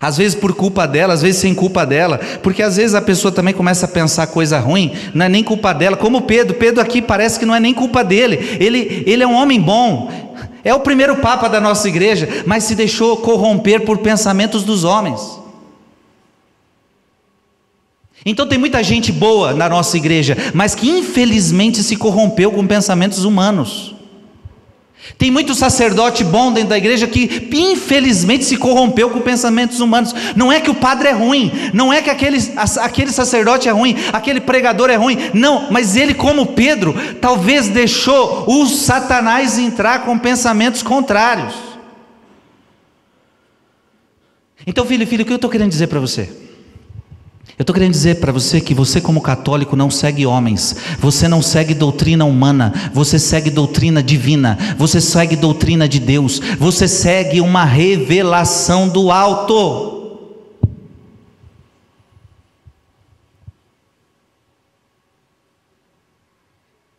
Às 0.00 0.16
vezes 0.16 0.34
por 0.34 0.54
culpa 0.54 0.86
dela, 0.86 1.14
às 1.14 1.22
vezes 1.22 1.40
sem 1.40 1.54
culpa 1.54 1.86
dela, 1.86 2.18
porque 2.42 2.62
às 2.62 2.76
vezes 2.76 2.94
a 2.94 3.00
pessoa 3.00 3.30
também 3.30 3.54
começa 3.54 3.86
a 3.86 3.88
pensar 3.88 4.26
coisa 4.26 4.58
ruim, 4.58 4.92
não 5.14 5.26
é 5.26 5.28
nem 5.28 5.42
culpa 5.42 5.72
dela, 5.72 5.96
como 5.96 6.22
Pedro, 6.22 6.54
Pedro 6.54 6.80
aqui 6.80 7.00
parece 7.00 7.38
que 7.38 7.46
não 7.46 7.54
é 7.54 7.60
nem 7.60 7.72
culpa 7.72 8.02
dele, 8.02 8.58
ele, 8.60 9.04
ele 9.06 9.22
é 9.22 9.26
um 9.26 9.34
homem 9.34 9.60
bom, 9.60 10.10
é 10.64 10.74
o 10.74 10.80
primeiro 10.80 11.16
papa 11.16 11.48
da 11.48 11.60
nossa 11.60 11.88
igreja, 11.88 12.28
mas 12.46 12.64
se 12.64 12.74
deixou 12.74 13.18
corromper 13.18 13.84
por 13.84 13.98
pensamentos 13.98 14.64
dos 14.64 14.82
homens. 14.82 15.20
Então 18.26 18.46
tem 18.46 18.58
muita 18.58 18.82
gente 18.82 19.12
boa 19.12 19.52
na 19.52 19.68
nossa 19.68 19.96
igreja, 19.96 20.36
mas 20.54 20.74
que 20.74 20.88
infelizmente 20.88 21.82
se 21.82 21.96
corrompeu 21.96 22.50
com 22.50 22.66
pensamentos 22.66 23.24
humanos. 23.24 23.93
Tem 25.18 25.30
muito 25.30 25.54
sacerdote 25.54 26.24
bom 26.24 26.52
dentro 26.52 26.70
da 26.70 26.78
igreja 26.78 27.06
que 27.06 27.48
infelizmente 27.52 28.44
se 28.44 28.56
corrompeu 28.56 29.10
com 29.10 29.20
pensamentos 29.20 29.78
humanos. 29.78 30.14
Não 30.34 30.50
é 30.50 30.60
que 30.60 30.70
o 30.70 30.74
padre 30.74 31.08
é 31.08 31.12
ruim, 31.12 31.52
não 31.72 31.92
é 31.92 32.02
que 32.02 32.10
aquele, 32.10 32.38
aquele 32.80 33.12
sacerdote 33.12 33.68
é 33.68 33.72
ruim, 33.72 33.96
aquele 34.12 34.40
pregador 34.40 34.90
é 34.90 34.96
ruim, 34.96 35.30
não, 35.32 35.70
mas 35.70 35.96
ele, 35.96 36.14
como 36.14 36.46
Pedro, 36.46 36.94
talvez 37.20 37.68
deixou 37.68 38.44
o 38.48 38.66
Satanás 38.66 39.58
entrar 39.58 40.04
com 40.04 40.18
pensamentos 40.18 40.82
contrários. 40.82 41.54
Então, 44.66 44.84
filho, 44.84 45.06
filho, 45.06 45.22
o 45.22 45.26
que 45.26 45.32
eu 45.32 45.36
estou 45.36 45.50
querendo 45.50 45.70
dizer 45.70 45.88
para 45.88 46.00
você? 46.00 46.43
Eu 47.56 47.62
estou 47.62 47.72
querendo 47.72 47.92
dizer 47.92 48.18
para 48.18 48.32
você 48.32 48.60
que 48.60 48.74
você, 48.74 49.00
como 49.00 49.20
católico, 49.20 49.76
não 49.76 49.88
segue 49.88 50.26
homens, 50.26 50.74
você 50.98 51.28
não 51.28 51.40
segue 51.40 51.72
doutrina 51.72 52.24
humana, 52.24 52.90
você 52.92 53.16
segue 53.16 53.48
doutrina 53.48 54.02
divina, 54.02 54.58
você 54.76 55.00
segue 55.00 55.36
doutrina 55.36 55.88
de 55.88 56.00
Deus, 56.00 56.40
você 56.58 56.88
segue 56.88 57.40
uma 57.40 57.64
revelação 57.64 58.88
do 58.88 59.08
alto. 59.12 59.92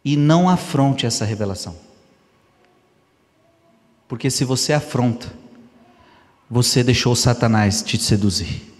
E 0.06 0.16
não 0.16 0.47
afronte 0.47 1.06
essa 1.06 1.26
revelação, 1.26 1.76
porque 4.08 4.30
se 4.30 4.45
você 4.45 4.72
afronta, 4.72 5.34
você 6.49 6.82
deixou 6.82 7.14
Satanás 7.14 7.82
te 7.82 7.97
seduzir. 7.97 8.74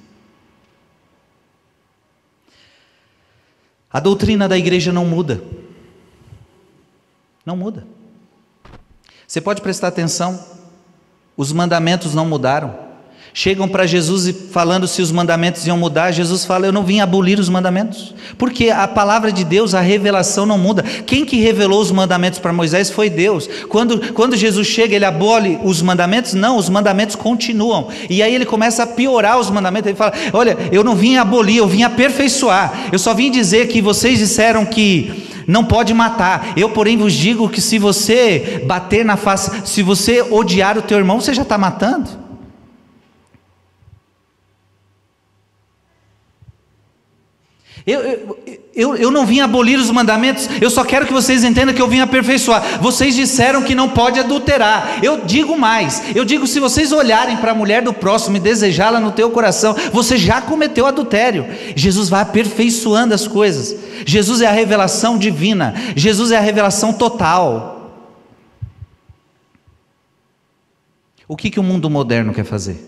A 3.96 4.02
doutrina 4.02 4.46
da 4.46 4.58
igreja 4.58 4.92
não 4.92 5.06
muda. 5.06 5.42
Não 7.46 7.56
muda. 7.56 7.88
Você 9.26 9.40
pode 9.40 9.62
prestar 9.62 9.88
atenção, 9.88 10.38
os 11.38 11.54
mandamentos 11.54 12.14
não 12.14 12.26
mudaram. 12.26 12.85
Chegam 13.38 13.68
para 13.68 13.86
Jesus 13.86 14.28
e 14.28 14.34
falando 14.34 14.88
se 14.88 15.02
os 15.02 15.12
mandamentos 15.12 15.68
iam 15.68 15.78
mudar, 15.78 16.10
Jesus 16.14 16.46
fala: 16.46 16.66
Eu 16.66 16.72
não 16.72 16.86
vim 16.86 17.02
abolir 17.02 17.38
os 17.38 17.50
mandamentos, 17.50 18.16
porque 18.38 18.70
a 18.70 18.88
palavra 18.88 19.30
de 19.30 19.44
Deus, 19.44 19.76
a 19.76 19.82
revelação 19.82 20.46
não 20.46 20.58
muda. 20.58 20.82
Quem 21.06 21.26
que 21.26 21.42
revelou 21.42 21.82
os 21.82 21.92
mandamentos 21.92 22.40
para 22.40 22.54
Moisés 22.54 22.90
foi 22.90 23.10
Deus. 23.10 23.50
Quando, 23.68 24.14
quando 24.14 24.38
Jesus 24.38 24.66
chega, 24.66 24.96
ele 24.96 25.04
abole 25.04 25.60
os 25.66 25.82
mandamentos? 25.82 26.34
Não, 26.34 26.56
os 26.56 26.70
mandamentos 26.70 27.18
continuam. 27.18 27.90
E 28.10 28.24
aí 28.24 28.34
ele 28.34 28.46
começa 28.46 28.84
a 28.84 28.88
piorar 28.88 29.38
os 29.38 29.50
mandamentos. 29.50 29.90
Ele 29.90 29.98
fala: 29.98 30.14
Olha, 30.32 30.58
eu 30.72 30.82
não 30.82 30.96
vim 30.96 31.18
abolir, 31.18 31.58
eu 31.58 31.68
vim 31.68 31.84
aperfeiçoar. 31.84 32.88
Eu 32.90 32.98
só 32.98 33.14
vim 33.14 33.30
dizer 33.30 33.68
que 33.68 33.82
vocês 33.82 34.18
disseram 34.18 34.66
que 34.66 35.28
não 35.46 35.66
pode 35.66 35.94
matar. 35.94 36.54
Eu, 36.56 36.70
porém, 36.70 36.96
vos 36.96 37.12
digo 37.12 37.50
que 37.50 37.60
se 37.60 37.78
você 37.80 38.64
bater 38.66 39.04
na 39.04 39.18
face, 39.18 39.52
se 39.66 39.84
você 39.84 40.22
odiar 40.22 40.78
o 40.78 40.82
teu 40.82 40.98
irmão, 40.98 41.20
você 41.20 41.34
já 41.34 41.42
está 41.42 41.58
matando. 41.58 42.24
Eu, 47.88 48.40
eu, 48.74 48.96
eu, 48.96 49.12
não 49.12 49.28
vim 49.28 49.42
abolir 49.42 49.78
os 49.78 49.92
mandamentos, 49.92 50.50
eu 50.60 50.72
só 50.72 50.84
quero 50.84 51.06
que 51.06 51.14
vocês 51.14 51.44
entendam 51.44 51.74
que 51.74 51.82
eu 51.82 51.88
vim 51.88 52.00
aperfeiçoar. 52.00 52.82
Vocês 52.82 53.14
disseram 53.16 53.62
que 53.62 53.76
não 53.76 53.90
pode 53.90 54.20
adulterar. 54.20 55.04
Eu 55.04 55.24
digo 55.24 55.56
mais, 55.56 56.02
eu 56.16 56.26
digo: 56.26 56.48
se 56.48 56.60
vocês 56.60 56.92
olharem 56.92 57.38
para 57.38 57.52
a 57.52 57.56
mulher 57.56 57.84
do 57.84 57.94
próximo 57.94 58.38
e 58.38 58.40
desejá-la 58.40 59.00
no 59.00 59.12
teu 59.12 59.30
coração, 59.30 59.76
você 59.94 60.18
já 60.18 60.42
cometeu 60.42 60.88
adultério. 60.88 61.46
Jesus 61.76 62.10
vai 62.10 62.22
aperfeiçoando 62.22 63.14
as 63.14 63.28
coisas. 63.28 63.76
Jesus 64.04 64.42
é 64.42 64.48
a 64.48 64.52
revelação 64.52 65.16
divina, 65.16 65.76
Jesus 65.96 66.32
é 66.32 66.38
a 66.38 66.42
revelação 66.42 66.92
total. 66.92 67.74
O 71.28 71.38
que, 71.38 71.52
que 71.52 71.60
o 71.60 71.64
mundo 71.64 71.88
moderno 71.88 72.34
quer 72.34 72.46
fazer? 72.46 72.84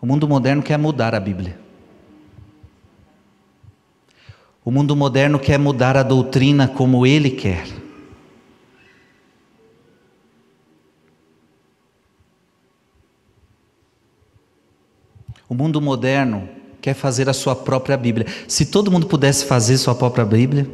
O 0.00 0.06
mundo 0.06 0.26
moderno 0.26 0.62
quer 0.62 0.78
mudar 0.78 1.14
a 1.14 1.20
Bíblia. 1.20 1.65
O 4.66 4.70
mundo 4.72 4.96
moderno 4.96 5.38
quer 5.38 5.60
mudar 5.60 5.96
a 5.96 6.02
doutrina 6.02 6.66
como 6.66 7.06
ele 7.06 7.30
quer. 7.30 7.68
O 15.48 15.54
mundo 15.54 15.80
moderno 15.80 16.48
quer 16.80 16.94
fazer 16.94 17.28
a 17.28 17.32
sua 17.32 17.54
própria 17.54 17.96
Bíblia. 17.96 18.26
Se 18.48 18.66
todo 18.66 18.90
mundo 18.90 19.06
pudesse 19.06 19.44
fazer 19.44 19.78
sua 19.78 19.94
própria 19.94 20.24
Bíblia, 20.24 20.68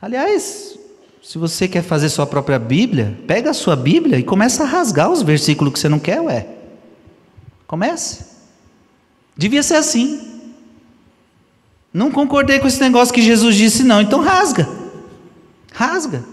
Aliás, 0.00 0.78
se 1.20 1.36
você 1.36 1.66
quer 1.66 1.82
fazer 1.82 2.08
sua 2.08 2.26
própria 2.26 2.60
Bíblia, 2.60 3.18
pega 3.26 3.50
a 3.50 3.54
sua 3.54 3.74
Bíblia 3.74 4.18
e 4.18 4.22
começa 4.22 4.62
a 4.62 4.66
rasgar 4.66 5.10
os 5.10 5.20
versículos 5.20 5.72
que 5.72 5.78
você 5.80 5.88
não 5.88 5.98
quer, 5.98 6.20
ué. 6.20 6.46
Comece. 7.66 8.35
Devia 9.36 9.62
ser 9.62 9.74
assim. 9.74 10.20
Não 11.92 12.10
concordei 12.10 12.58
com 12.58 12.66
esse 12.66 12.80
negócio 12.80 13.12
que 13.12 13.22
Jesus 13.22 13.54
disse, 13.56 13.82
não. 13.82 14.00
Então 14.00 14.20
rasga. 14.20 14.68
Rasga. 15.72 16.24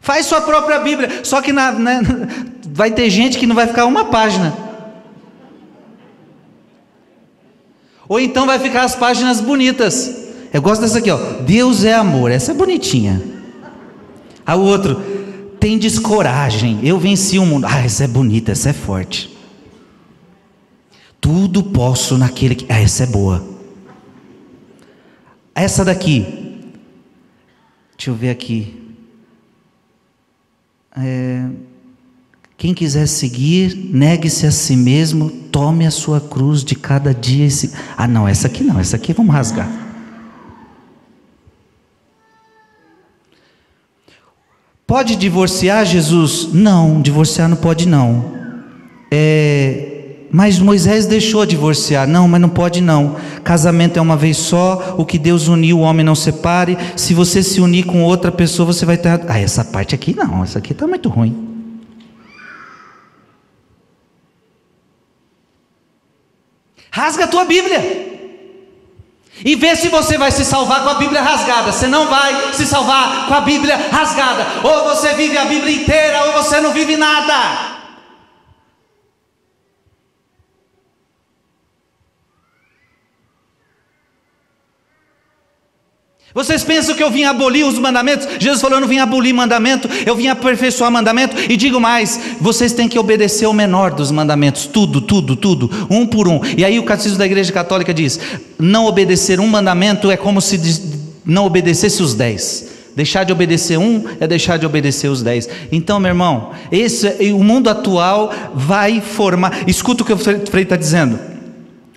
Faz 0.00 0.26
sua 0.26 0.40
própria 0.40 0.78
Bíblia. 0.78 1.24
Só 1.24 1.42
que 1.42 1.52
na, 1.52 1.74
vai 2.72 2.90
ter 2.90 3.10
gente 3.10 3.38
que 3.38 3.46
não 3.46 3.54
vai 3.54 3.66
ficar 3.66 3.84
uma 3.84 4.06
página. 4.06 4.56
Ou 8.08 8.18
então 8.18 8.46
vai 8.46 8.58
ficar 8.58 8.84
as 8.84 8.94
páginas 8.94 9.40
bonitas. 9.40 10.28
Eu 10.52 10.60
gosto 10.60 10.80
dessa 10.80 10.98
aqui, 10.98 11.10
ó. 11.10 11.16
Deus 11.42 11.84
é 11.84 11.94
amor. 11.94 12.30
Essa 12.30 12.50
é 12.50 12.54
bonitinha. 12.54 13.22
A 14.44 14.56
outro, 14.56 15.00
tem 15.60 15.78
descoragem. 15.78 16.80
Eu 16.82 16.98
venci 16.98 17.38
o 17.38 17.46
mundo. 17.46 17.66
Ah, 17.66 17.84
essa 17.84 18.04
é 18.04 18.08
bonita, 18.08 18.52
essa 18.52 18.70
é 18.70 18.72
forte. 18.72 19.39
Tudo 21.30 21.62
posso 21.62 22.18
naquele 22.18 22.56
que. 22.56 22.66
Ah, 22.68 22.80
essa 22.80 23.04
é 23.04 23.06
boa. 23.06 23.40
Essa 25.54 25.84
daqui. 25.84 26.26
Deixa 27.96 28.10
eu 28.10 28.16
ver 28.16 28.30
aqui. 28.30 28.96
É, 30.96 31.48
quem 32.56 32.74
quiser 32.74 33.06
seguir, 33.06 33.76
negue-se 33.76 34.44
a 34.44 34.50
si 34.50 34.74
mesmo, 34.74 35.30
tome 35.30 35.86
a 35.86 35.90
sua 35.92 36.20
cruz 36.20 36.64
de 36.64 36.74
cada 36.74 37.14
dia. 37.14 37.46
Esse... 37.46 37.72
Ah, 37.96 38.08
não, 38.08 38.26
essa 38.26 38.48
aqui 38.48 38.64
não, 38.64 38.80
essa 38.80 38.96
aqui 38.96 39.12
vamos 39.12 39.32
rasgar. 39.32 39.70
Pode 44.84 45.14
divorciar, 45.14 45.86
Jesus? 45.86 46.52
Não, 46.52 47.00
divorciar 47.00 47.48
não 47.48 47.56
pode 47.56 47.86
não. 47.86 48.32
É, 49.12 49.89
mas 50.32 50.58
Moisés 50.58 51.06
deixou 51.06 51.44
divorciar. 51.44 52.06
Não, 52.06 52.28
mas 52.28 52.40
não 52.40 52.48
pode 52.48 52.80
não. 52.80 53.16
Casamento 53.42 53.98
é 53.98 54.02
uma 54.02 54.16
vez 54.16 54.36
só. 54.36 54.94
O 54.96 55.04
que 55.04 55.18
Deus 55.18 55.48
uniu, 55.48 55.78
o 55.78 55.82
homem 55.82 56.04
não 56.06 56.14
separe. 56.14 56.78
Se 56.96 57.12
você 57.12 57.42
se 57.42 57.60
unir 57.60 57.84
com 57.84 58.04
outra 58.04 58.30
pessoa, 58.30 58.66
você 58.66 58.86
vai 58.86 58.96
ter. 58.96 59.20
Ah, 59.28 59.40
essa 59.40 59.64
parte 59.64 59.94
aqui 59.94 60.14
não. 60.14 60.44
Essa 60.44 60.58
aqui 60.58 60.72
está 60.72 60.86
muito 60.86 61.08
ruim. 61.08 61.48
Rasga 66.92 67.24
a 67.24 67.28
tua 67.28 67.44
Bíblia. 67.44 68.08
E 69.44 69.56
vê 69.56 69.74
se 69.74 69.88
você 69.88 70.18
vai 70.18 70.30
se 70.30 70.44
salvar 70.44 70.84
com 70.84 70.90
a 70.90 70.94
Bíblia 70.94 71.22
rasgada. 71.22 71.72
Você 71.72 71.88
não 71.88 72.06
vai 72.06 72.52
se 72.52 72.66
salvar 72.66 73.26
com 73.26 73.34
a 73.34 73.40
Bíblia 73.40 73.76
rasgada. 73.90 74.46
Ou 74.62 74.84
você 74.84 75.14
vive 75.14 75.36
a 75.36 75.46
Bíblia 75.46 75.74
inteira, 75.74 76.24
ou 76.26 76.32
você 76.34 76.60
não 76.60 76.72
vive 76.72 76.96
nada. 76.96 77.79
Vocês 86.32 86.62
pensam 86.62 86.94
que 86.94 87.02
eu 87.02 87.10
vim 87.10 87.24
abolir 87.24 87.66
os 87.66 87.78
mandamentos? 87.78 88.28
Jesus 88.38 88.60
falou: 88.60 88.76
eu 88.76 88.80
não 88.80 88.88
vim 88.88 88.98
abolir 88.98 89.34
mandamento, 89.34 89.88
eu 90.06 90.14
vim 90.14 90.28
aperfeiçoar 90.28 90.90
mandamento. 90.90 91.36
E 91.48 91.56
digo 91.56 91.80
mais: 91.80 92.20
vocês 92.40 92.72
têm 92.72 92.88
que 92.88 92.98
obedecer 92.98 93.46
o 93.46 93.52
menor 93.52 93.90
dos 93.90 94.12
mandamentos, 94.12 94.66
tudo, 94.66 95.00
tudo, 95.00 95.34
tudo, 95.34 95.68
um 95.90 96.06
por 96.06 96.28
um. 96.28 96.40
E 96.56 96.64
aí 96.64 96.78
o 96.78 96.84
catecismo 96.84 97.18
da 97.18 97.26
Igreja 97.26 97.52
Católica 97.52 97.92
diz: 97.92 98.20
não 98.58 98.86
obedecer 98.86 99.40
um 99.40 99.48
mandamento 99.48 100.08
é 100.10 100.16
como 100.16 100.40
se 100.40 100.60
não 101.24 101.46
obedecesse 101.46 102.00
os 102.00 102.14
dez. 102.14 102.68
Deixar 102.94 103.24
de 103.24 103.32
obedecer 103.32 103.78
um 103.78 104.04
é 104.20 104.26
deixar 104.26 104.56
de 104.56 104.66
obedecer 104.66 105.08
os 105.08 105.22
dez. 105.22 105.48
Então, 105.72 105.98
meu 105.98 106.10
irmão, 106.10 106.50
esse, 106.70 107.08
o 107.32 107.42
mundo 107.42 107.68
atual 107.70 108.32
vai 108.54 109.00
formar. 109.00 109.68
Escuta 109.68 110.02
o 110.02 110.06
que 110.06 110.12
o 110.12 110.18
Frei 110.18 110.62
está 110.62 110.76
dizendo. 110.76 111.18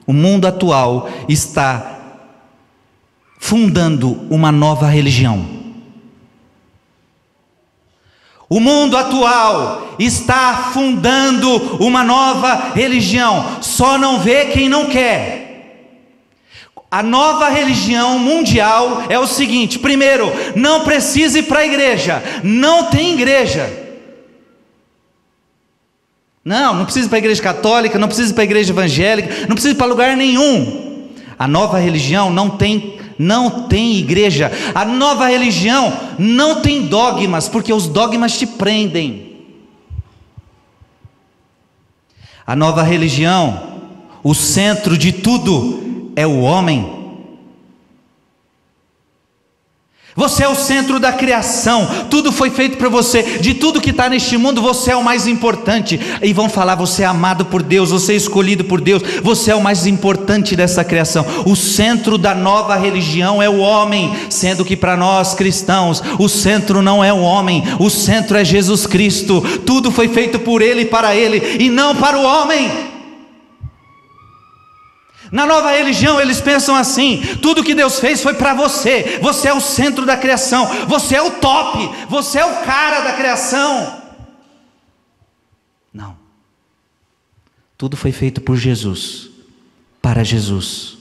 O 0.08 0.14
mundo 0.14 0.48
atual 0.48 1.10
está 1.28 1.94
fundando 3.44 4.26
uma 4.30 4.54
nova 4.54 4.88
religião. 4.88 5.46
O 8.48 8.58
mundo 8.58 8.96
atual 8.96 9.96
está 10.00 10.70
fundando 10.74 11.50
uma 11.84 12.06
nova 12.06 12.72
religião, 12.74 13.62
só 13.62 13.98
não 13.98 14.20
vê 14.20 14.46
quem 14.46 14.70
não 14.70 14.86
quer. 14.86 15.92
A 16.90 17.04
nova 17.04 17.50
religião 17.50 18.18
mundial 18.18 19.04
é 19.10 19.20
o 19.20 19.28
seguinte: 19.28 19.78
primeiro, 19.78 20.32
não 20.56 20.86
precisa 20.86 21.40
ir 21.40 21.44
para 21.44 21.60
a 21.60 21.66
igreja, 21.66 22.24
não 22.46 22.86
tem 22.86 23.14
igreja. 23.14 23.70
Não, 26.46 26.74
não 26.76 26.86
precisa 26.86 27.08
ir 27.08 27.10
para 27.10 27.18
a 27.18 27.26
igreja 27.26 27.44
católica, 27.44 28.00
não 28.00 28.08
precisa 28.08 28.32
ir 28.32 28.36
para 28.36 28.44
a 28.44 28.46
igreja 28.46 28.72
evangélica, 28.72 29.48
não 29.48 29.56
precisa 29.56 29.74
ir 29.74 29.78
para 29.78 29.88
lugar 29.88 30.16
nenhum. 30.16 31.10
A 31.38 31.46
nova 31.46 31.78
religião 31.78 32.30
não 32.30 32.50
tem 32.50 33.03
não 33.24 33.68
tem 33.68 33.96
igreja. 33.96 34.52
A 34.76 34.86
nova 34.86 35.28
religião 35.28 35.94
não 36.20 36.62
tem 36.62 36.88
dogmas, 36.88 37.48
porque 37.48 37.74
os 37.74 37.88
dogmas 37.88 38.38
te 38.38 38.46
prendem. 38.46 39.34
A 42.46 42.56
nova 42.56 42.84
religião, 42.84 43.80
o 44.24 44.34
centro 44.34 44.98
de 44.98 45.12
tudo 45.12 46.12
é 46.16 46.28
o 46.28 46.42
homem. 46.42 47.03
Você 50.16 50.44
é 50.44 50.48
o 50.48 50.56
centro 50.56 51.00
da 51.00 51.12
criação, 51.12 51.90
tudo 52.10 52.32
foi 52.32 52.52
feito 52.52 52.78
para 52.78 52.88
você, 52.88 53.40
de 53.40 53.56
tudo 53.56 53.82
que 53.82 53.90
está 53.90 54.08
neste 54.08 54.38
mundo, 54.38 54.62
você 54.62 54.92
é 54.92 54.96
o 54.96 55.04
mais 55.04 55.26
importante. 55.26 56.00
E 56.22 56.32
vão 56.32 56.48
falar: 56.48 56.76
você 56.76 57.02
é 57.02 57.06
amado 57.06 57.46
por 57.46 57.64
Deus, 57.64 57.90
você 57.90 58.14
é 58.14 58.16
escolhido 58.16 58.64
por 58.64 58.80
Deus, 58.80 59.02
você 59.24 59.50
é 59.50 59.56
o 59.56 59.62
mais 59.62 59.88
importante 59.88 60.56
dessa 60.56 60.84
criação. 60.84 61.26
O 61.46 61.56
centro 61.56 62.18
da 62.18 62.36
nova 62.36 62.76
religião 62.76 63.42
é 63.42 63.50
o 63.50 63.58
homem, 63.58 64.14
sendo 64.30 64.64
que 64.64 64.78
para 64.78 64.96
nós 64.96 65.34
cristãos, 65.34 66.04
o 66.20 66.30
centro 66.30 66.82
não 66.82 67.04
é 67.04 67.12
o 67.12 67.22
homem, 67.22 67.64
o 67.80 67.90
centro 67.90 68.38
é 68.38 68.46
Jesus 68.46 68.86
Cristo. 68.86 69.42
Tudo 69.66 69.92
foi 69.92 70.08
feito 70.08 70.38
por 70.38 70.62
Ele 70.62 70.82
e 70.82 70.86
para 70.86 71.16
Ele, 71.16 71.58
e 71.60 71.70
não 71.70 71.96
para 71.96 72.20
o 72.20 72.24
homem. 72.24 72.93
Na 75.34 75.48
nova 75.48 75.72
religião 75.72 76.22
eles 76.22 76.40
pensam 76.40 76.76
assim: 76.76 77.20
tudo 77.42 77.64
que 77.64 77.74
Deus 77.74 78.00
fez 78.00 78.22
foi 78.22 78.36
para 78.36 78.54
você, 78.54 79.18
você 79.20 79.48
é 79.48 79.54
o 79.54 79.60
centro 79.60 80.06
da 80.06 80.16
criação, 80.16 80.68
você 80.88 81.16
é 81.16 81.22
o 81.24 81.32
top, 81.32 81.90
você 82.08 82.38
é 82.38 82.46
o 82.46 82.64
cara 82.64 83.02
da 83.02 83.14
criação. 83.14 84.00
Não. 85.92 86.16
Tudo 87.76 87.98
foi 87.98 88.12
feito 88.12 88.42
por 88.42 88.56
Jesus, 88.56 89.32
para 90.00 90.24
Jesus. 90.24 91.00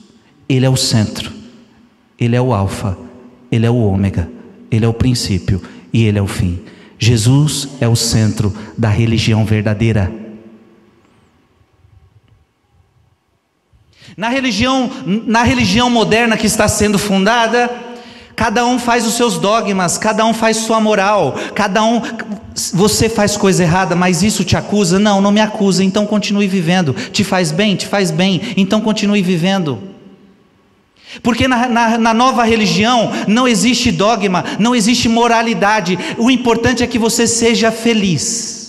Ele 0.49 0.65
é 0.65 0.69
o 0.69 0.75
centro, 0.75 1.31
ele 2.17 2.35
é 2.35 2.41
o 2.41 2.55
Alfa, 2.55 2.97
ele 3.51 3.67
é 3.67 3.69
o 3.69 3.77
Ômega, 3.77 4.31
ele 4.71 4.83
é 4.83 4.87
o 4.87 4.95
princípio 4.95 5.61
e 5.93 6.05
ele 6.05 6.17
é 6.17 6.21
o 6.23 6.27
fim. 6.27 6.59
Jesus 6.97 7.69
é 7.79 7.87
o 7.87 7.95
centro 7.95 8.51
da 8.75 8.89
religião 8.89 9.45
verdadeira. 9.45 10.22
Na 14.15 14.29
religião, 14.29 14.91
na 15.05 15.43
religião 15.43 15.89
moderna 15.89 16.37
que 16.37 16.45
está 16.45 16.67
sendo 16.67 16.99
fundada, 16.99 17.69
cada 18.35 18.63
um 18.63 18.77
faz 18.77 19.07
os 19.07 19.15
seus 19.15 19.39
dogmas, 19.39 19.97
cada 19.97 20.23
um 20.23 20.33
faz 20.33 20.57
sua 20.57 20.79
moral, 20.79 21.35
cada 21.55 21.83
um 21.83 21.99
Você 22.73 23.09
faz 23.09 23.35
coisa 23.35 23.63
errada, 23.63 23.95
mas 23.95 24.21
isso 24.21 24.43
te 24.43 24.55
acusa? 24.55 24.99
Não, 24.99 25.19
não 25.19 25.31
me 25.31 25.41
acusa, 25.41 25.83
então 25.83 26.05
continue 26.05 26.47
vivendo. 26.47 26.93
Te 26.93 27.23
faz 27.23 27.51
bem? 27.51 27.75
Te 27.75 27.87
faz 27.87 28.11
bem, 28.11 28.53
então 28.55 28.81
continue 28.81 29.23
vivendo. 29.23 29.81
Porque 31.23 31.47
na, 31.47 31.67
na, 31.67 31.97
na, 31.97 32.13
nova 32.13 32.43
religião 32.43 33.11
não 33.27 33.47
existe 33.47 33.91
dogma, 33.91 34.43
não 34.59 34.75
existe 34.75 35.09
moralidade, 35.09 35.97
o 36.17 36.29
importante 36.29 36.83
é 36.83 36.87
que 36.87 36.97
você 36.99 37.27
seja 37.27 37.71
feliz. 37.71 38.62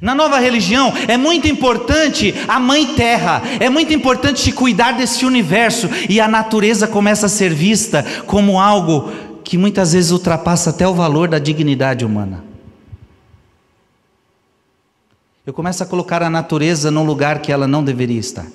Na 0.00 0.14
nova 0.14 0.38
religião 0.38 0.92
é 1.08 1.16
muito 1.16 1.48
importante 1.48 2.34
a 2.46 2.60
mãe 2.60 2.94
terra, 2.94 3.42
é 3.58 3.68
muito 3.68 3.92
importante 3.92 4.52
cuidar 4.52 4.92
desse 4.92 5.26
universo 5.26 5.88
e 6.08 6.20
a 6.20 6.28
natureza 6.28 6.86
começa 6.86 7.26
a 7.26 7.28
ser 7.28 7.52
vista 7.52 8.04
como 8.26 8.60
algo 8.60 9.10
que 9.42 9.58
muitas 9.58 9.92
vezes 9.92 10.10
ultrapassa 10.10 10.70
até 10.70 10.86
o 10.86 10.94
valor 10.94 11.28
da 11.28 11.38
dignidade 11.38 12.04
humana. 12.04 12.44
Eu 15.44 15.52
começo 15.52 15.82
a 15.82 15.86
colocar 15.86 16.22
a 16.22 16.28
natureza 16.28 16.90
num 16.90 17.04
lugar 17.04 17.40
que 17.40 17.50
ela 17.50 17.66
não 17.66 17.82
deveria 17.82 18.20
estar. 18.20 18.46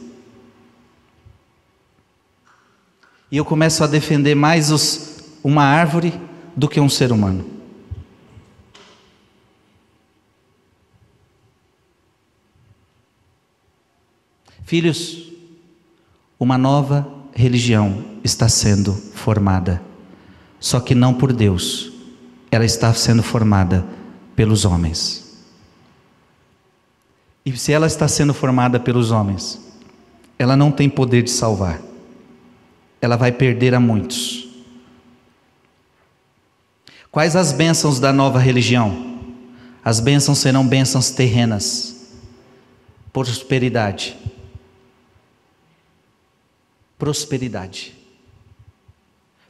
E 3.31 3.37
eu 3.37 3.43
começo 3.43 3.83
a 3.83 3.87
defender 3.87 4.35
mais 4.35 4.69
os, 4.69 5.23
uma 5.43 5.63
árvore 5.63 6.13
do 6.55 6.69
que 6.69 6.79
um 6.79 6.87
ser 6.87 7.11
humano. 7.11 7.52
Filhos, 14.74 15.32
uma 16.39 16.57
nova 16.57 17.07
religião 17.32 18.03
está 18.24 18.49
sendo 18.49 18.91
formada, 18.91 19.80
só 20.59 20.80
que 20.80 20.95
não 20.95 21.13
por 21.13 21.32
Deus, 21.32 21.93
ela 22.49 22.65
está 22.65 22.91
sendo 22.91 23.21
formada 23.21 23.86
pelos 24.36 24.65
homens. 24.65 25.45
E 27.45 27.55
se 27.55 27.71
ela 27.71 27.86
está 27.86 28.07
sendo 28.07 28.34
formada 28.34 28.80
pelos 28.80 29.11
homens, 29.11 29.61
ela 30.39 30.57
não 30.57 30.71
tem 30.71 30.89
poder 30.89 31.21
de 31.21 31.30
salvar, 31.30 31.80
ela 32.99 33.15
vai 33.15 33.32
perder 33.32 33.76
a 33.76 33.80
muitos. 33.80 34.49
Quais 37.11 37.36
as 37.36 37.51
bênçãos 37.51 37.99
da 37.99 38.11
nova 38.11 38.39
religião? 38.39 39.19
As 39.86 39.99
bênçãos 39.99 40.39
serão 40.39 40.67
bênçãos 40.67 41.11
terrenas, 41.11 42.11
prosperidade, 43.13 44.17
prosperidade. 47.03 47.93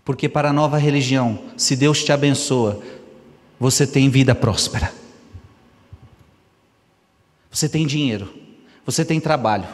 Porque 0.04 0.28
para 0.28 0.50
a 0.50 0.54
nova 0.54 0.80
religião, 0.80 1.40
se 1.56 1.76
Deus 1.76 2.04
te 2.04 2.12
abençoa, 2.12 2.82
você 3.60 3.86
tem 3.86 4.10
vida 4.10 4.34
próspera. 4.34 4.92
Você 7.52 7.70
tem 7.70 7.86
dinheiro, 7.86 8.34
você 8.84 9.06
tem 9.06 9.20
trabalho, 9.20 9.68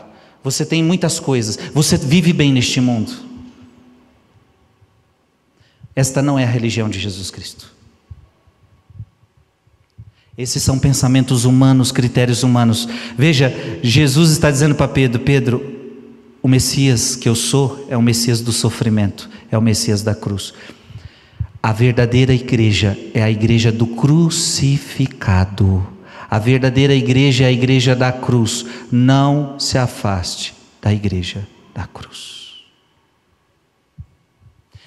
você 0.44 0.66
tem 0.66 0.84
muitas 0.84 1.22
coisas, 1.22 1.58
você 1.74 1.96
vive 1.96 2.34
bem 2.34 2.52
neste 2.52 2.82
mundo. 2.82 3.14
Esta 5.96 6.22
não 6.22 6.38
é 6.38 6.44
a 6.44 6.50
religião 6.50 6.90
de 6.90 7.00
Jesus 7.00 7.32
Cristo. 7.32 7.74
Esses 10.38 10.62
são 10.62 10.78
pensamentos 10.78 11.46
humanos, 11.46 11.94
critérios 11.94 12.44
humanos. 12.44 12.90
Veja, 13.18 13.54
Jesus 13.82 14.32
está 14.32 14.52
dizendo 14.52 14.76
para 14.76 14.88
Pedro: 14.90 15.22
Pedro, 15.22 15.79
o 16.42 16.48
Messias 16.48 17.16
que 17.16 17.28
eu 17.28 17.36
sou 17.36 17.86
é 17.90 17.98
o 17.98 18.02
Messias 18.02 18.42
do 18.42 18.52
sofrimento, 18.52 19.30
é 19.52 19.58
o 19.58 19.62
Messias 19.62 20.02
da 20.02 20.16
cruz. 20.16 20.54
A 21.62 21.74
verdadeira 21.74 22.34
igreja 22.34 22.98
é 23.14 23.22
a 23.22 23.30
igreja 23.30 23.72
do 23.72 23.86
crucificado. 23.86 25.86
A 26.30 26.40
verdadeira 26.40 26.94
igreja 26.94 27.44
é 27.44 27.48
a 27.48 27.52
igreja 27.52 27.96
da 27.96 28.12
cruz. 28.12 28.66
Não 28.92 29.60
se 29.60 29.78
afaste 29.78 30.54
da 30.82 30.94
igreja 30.94 31.46
da 31.74 31.86
cruz. 31.86 32.64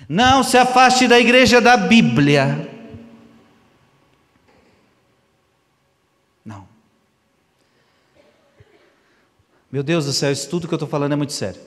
Não 0.08 0.42
se 0.42 0.56
afaste 0.56 1.06
da 1.06 1.20
igreja 1.20 1.60
da 1.60 1.76
Bíblia. 1.76 2.71
Meu 9.72 9.82
Deus 9.82 10.04
do 10.04 10.12
céu, 10.12 10.30
isso 10.30 10.50
tudo 10.50 10.68
que 10.68 10.74
eu 10.74 10.76
estou 10.76 10.88
falando 10.88 11.12
é 11.12 11.16
muito 11.16 11.32
sério. 11.32 11.58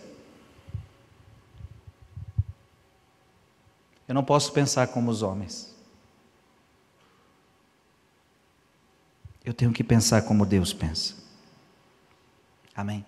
Eu 4.07 4.13
não 4.13 4.23
posso 4.23 4.51
pensar 4.53 4.87
como 4.89 5.09
os 5.09 5.23
homens. 5.23 5.73
Eu 9.43 9.55
tenho 9.55 9.73
que 9.73 9.83
pensar 9.83 10.21
como 10.21 10.45
Deus 10.45 10.71
pensa. 10.71 11.15
Amém. 12.75 13.03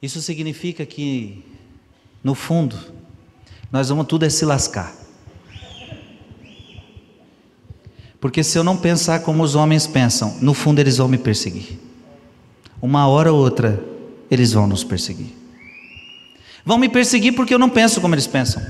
Isso 0.00 0.22
significa 0.22 0.86
que, 0.86 1.44
no 2.22 2.36
fundo, 2.36 2.76
nós 3.72 3.88
vamos 3.88 4.06
tudo 4.06 4.24
é 4.24 4.30
se 4.30 4.44
lascar. 4.44 4.97
Porque 8.20 8.42
se 8.42 8.58
eu 8.58 8.64
não 8.64 8.76
pensar 8.76 9.20
como 9.20 9.42
os 9.42 9.54
homens 9.54 9.86
pensam, 9.86 10.36
no 10.40 10.54
fundo 10.54 10.80
eles 10.80 10.96
vão 10.96 11.08
me 11.08 11.18
perseguir. 11.18 11.78
Uma 12.82 13.06
hora 13.06 13.32
ou 13.32 13.38
outra, 13.38 13.82
eles 14.30 14.52
vão 14.52 14.66
nos 14.66 14.82
perseguir. 14.82 15.34
Vão 16.64 16.78
me 16.78 16.88
perseguir 16.88 17.32
porque 17.32 17.54
eu 17.54 17.58
não 17.58 17.68
penso 17.68 18.00
como 18.00 18.14
eles 18.14 18.26
pensam. 18.26 18.62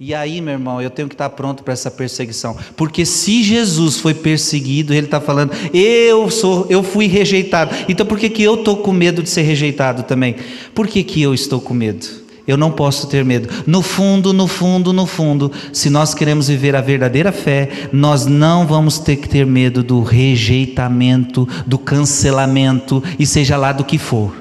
E 0.00 0.14
aí, 0.14 0.40
meu 0.40 0.52
irmão, 0.52 0.80
eu 0.80 0.90
tenho 0.90 1.08
que 1.08 1.14
estar 1.14 1.28
pronto 1.30 1.64
para 1.64 1.72
essa 1.72 1.90
perseguição, 1.90 2.56
porque 2.76 3.04
se 3.04 3.42
Jesus 3.42 3.98
foi 3.98 4.14
perseguido, 4.14 4.94
ele 4.94 5.06
está 5.06 5.20
falando, 5.20 5.52
eu 5.74 6.30
sou, 6.30 6.66
eu 6.70 6.84
fui 6.84 7.08
rejeitado. 7.08 7.74
Então, 7.88 8.06
por 8.06 8.16
que, 8.16 8.30
que 8.30 8.44
eu 8.44 8.54
estou 8.54 8.76
com 8.76 8.92
medo 8.92 9.24
de 9.24 9.28
ser 9.28 9.42
rejeitado 9.42 10.04
também? 10.04 10.36
Por 10.72 10.86
que, 10.86 11.02
que 11.02 11.20
eu 11.20 11.34
estou 11.34 11.60
com 11.60 11.74
medo? 11.74 12.06
Eu 12.48 12.56
não 12.56 12.72
posso 12.72 13.06
ter 13.06 13.22
medo. 13.26 13.46
No 13.66 13.82
fundo, 13.82 14.32
no 14.32 14.48
fundo, 14.48 14.90
no 14.90 15.04
fundo, 15.04 15.52
se 15.70 15.90
nós 15.90 16.14
queremos 16.14 16.48
viver 16.48 16.74
a 16.74 16.80
verdadeira 16.80 17.30
fé, 17.30 17.90
nós 17.92 18.24
não 18.24 18.66
vamos 18.66 18.98
ter 18.98 19.16
que 19.16 19.28
ter 19.28 19.44
medo 19.44 19.82
do 19.82 20.02
rejeitamento, 20.02 21.46
do 21.66 21.76
cancelamento 21.76 23.04
e 23.18 23.26
seja 23.26 23.58
lá 23.58 23.70
do 23.70 23.84
que 23.84 23.98
for. 23.98 24.34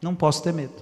Não 0.00 0.14
posso 0.14 0.42
ter 0.42 0.54
medo. 0.54 0.72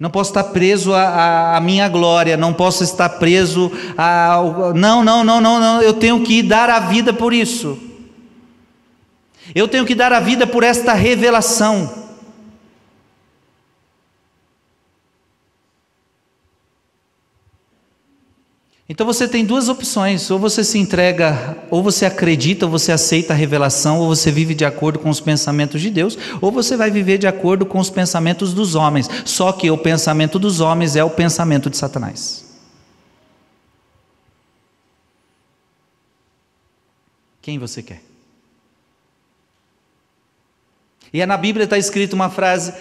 Não 0.00 0.08
posso 0.08 0.30
estar 0.30 0.44
preso 0.44 0.94
à, 0.94 1.60
minha 1.62 1.86
glória, 1.86 2.34
não 2.34 2.54
posso 2.54 2.82
estar 2.82 3.10
preso 3.10 3.70
a. 3.96 4.38
Não, 4.74 5.04
não, 5.04 5.22
não, 5.22 5.38
não, 5.38 5.60
não. 5.60 5.82
Eu 5.82 5.92
tenho 5.92 6.22
que 6.22 6.42
dar 6.42 6.70
a 6.70 6.80
vida 6.80 7.12
por 7.12 7.34
isso. 7.34 7.91
Eu 9.54 9.66
tenho 9.66 9.84
que 9.84 9.94
dar 9.94 10.12
a 10.12 10.20
vida 10.20 10.46
por 10.46 10.62
esta 10.62 10.92
revelação. 10.92 12.02
Então 18.92 19.06
você 19.06 19.26
tem 19.26 19.42
duas 19.42 19.70
opções: 19.70 20.30
ou 20.30 20.38
você 20.38 20.62
se 20.62 20.78
entrega, 20.78 21.56
ou 21.70 21.82
você 21.82 22.04
acredita, 22.04 22.66
ou 22.66 22.70
você 22.70 22.92
aceita 22.92 23.32
a 23.32 23.36
revelação, 23.36 23.98
ou 23.98 24.08
você 24.08 24.30
vive 24.30 24.54
de 24.54 24.66
acordo 24.66 24.98
com 24.98 25.08
os 25.08 25.18
pensamentos 25.18 25.80
de 25.80 25.88
Deus, 25.88 26.18
ou 26.42 26.52
você 26.52 26.76
vai 26.76 26.90
viver 26.90 27.16
de 27.16 27.26
acordo 27.26 27.64
com 27.64 27.78
os 27.78 27.88
pensamentos 27.88 28.52
dos 28.52 28.74
homens. 28.74 29.08
Só 29.24 29.50
que 29.50 29.70
o 29.70 29.78
pensamento 29.78 30.38
dos 30.38 30.60
homens 30.60 30.94
é 30.94 31.02
o 31.02 31.08
pensamento 31.08 31.70
de 31.70 31.78
Satanás. 31.78 32.44
Quem 37.40 37.58
você 37.58 37.82
quer? 37.82 38.11
E 41.12 41.20
é 41.20 41.26
na 41.26 41.36
Bíblia 41.36 41.64
está 41.64 41.76
escrito 41.76 42.14
uma 42.14 42.30
frase: 42.30 42.74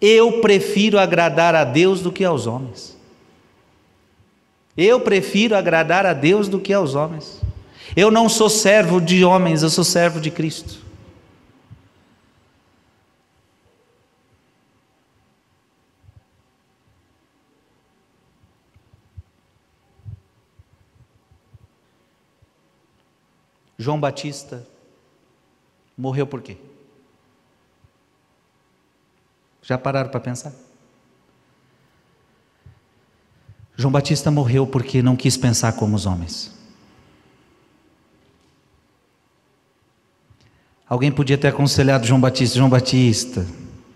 Eu 0.00 0.40
prefiro 0.40 0.98
agradar 0.98 1.54
a 1.54 1.64
Deus 1.64 2.00
do 2.00 2.12
que 2.12 2.24
aos 2.24 2.46
homens. 2.46 2.98
Eu 4.76 5.00
prefiro 5.00 5.56
agradar 5.56 6.06
a 6.06 6.12
Deus 6.12 6.48
do 6.48 6.60
que 6.60 6.72
aos 6.72 6.94
homens. 6.94 7.40
Eu 7.96 8.10
não 8.10 8.28
sou 8.28 8.48
servo 8.48 9.00
de 9.00 9.24
homens, 9.24 9.62
eu 9.62 9.70
sou 9.70 9.84
servo 9.84 10.20
de 10.20 10.30
Cristo. 10.30 10.78
João 23.76 23.98
Batista 23.98 24.66
morreu 25.96 26.26
por 26.26 26.42
quê? 26.42 26.58
Já 29.62 29.76
pararam 29.78 30.10
para 30.10 30.20
pensar? 30.20 30.52
João 33.76 33.92
Batista 33.92 34.30
morreu 34.30 34.66
porque 34.66 35.02
não 35.02 35.16
quis 35.16 35.36
pensar 35.36 35.72
como 35.72 35.96
os 35.96 36.04
homens. 36.06 36.52
Alguém 40.88 41.12
podia 41.12 41.38
ter 41.38 41.48
aconselhado 41.48 42.06
João 42.06 42.20
Batista: 42.20 42.58
João 42.58 42.68
Batista, 42.68 43.46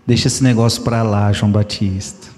deixa 0.07 0.27
esse 0.27 0.41
negócio 0.43 0.81
para 0.81 1.03
lá, 1.03 1.31
João 1.33 1.51
Batista. 1.51 2.29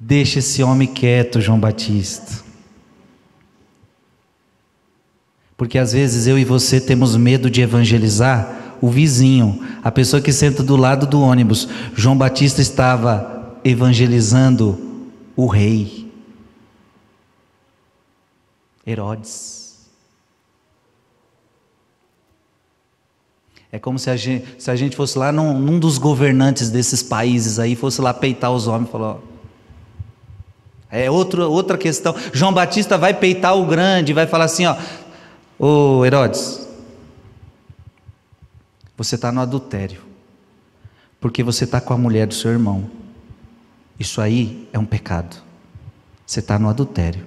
Deixa 0.00 0.40
esse 0.40 0.62
homem 0.62 0.88
quieto, 0.88 1.40
João 1.40 1.60
Batista. 1.60 2.42
Porque 5.56 5.78
às 5.78 5.92
vezes 5.92 6.26
eu 6.26 6.36
e 6.36 6.44
você 6.44 6.80
temos 6.80 7.14
medo 7.16 7.48
de 7.48 7.60
evangelizar 7.60 8.71
o 8.82 8.90
vizinho, 8.90 9.64
a 9.82 9.92
pessoa 9.92 10.20
que 10.20 10.32
senta 10.32 10.60
do 10.60 10.76
lado 10.76 11.06
do 11.06 11.20
ônibus. 11.22 11.68
João 11.94 12.18
Batista 12.18 12.60
estava 12.60 13.56
evangelizando 13.64 15.06
o 15.36 15.46
rei. 15.46 16.12
Herodes. 18.84 19.62
É 23.70 23.78
como 23.78 23.98
se 24.00 24.10
a 24.10 24.16
gente, 24.16 24.44
se 24.58 24.68
a 24.68 24.74
gente 24.74 24.96
fosse 24.96 25.16
lá 25.16 25.30
num, 25.30 25.58
num 25.58 25.78
dos 25.78 25.96
governantes 25.96 26.68
desses 26.68 27.04
países 27.04 27.60
aí, 27.60 27.76
fosse 27.76 28.02
lá 28.02 28.12
peitar 28.12 28.50
os 28.52 28.66
homens 28.66 28.90
e 28.92 28.96
ó, 28.96 29.16
é 30.90 31.10
outra, 31.10 31.46
outra 31.46 31.78
questão. 31.78 32.14
João 32.32 32.52
Batista 32.52 32.98
vai 32.98 33.14
peitar 33.14 33.56
o 33.56 33.64
grande, 33.64 34.12
vai 34.12 34.26
falar 34.26 34.44
assim: 34.44 34.66
ó, 34.66 34.76
Ô 35.58 36.04
Herodes, 36.04 36.68
você 39.02 39.16
está 39.16 39.32
no 39.32 39.40
adultério, 39.40 40.00
porque 41.20 41.42
você 41.42 41.64
está 41.64 41.80
com 41.80 41.92
a 41.92 41.98
mulher 41.98 42.26
do 42.26 42.34
seu 42.34 42.50
irmão. 42.52 42.88
Isso 43.98 44.20
aí 44.20 44.68
é 44.72 44.78
um 44.78 44.84
pecado. 44.84 45.36
Você 46.24 46.40
está 46.40 46.58
no 46.58 46.68
adultério. 46.68 47.26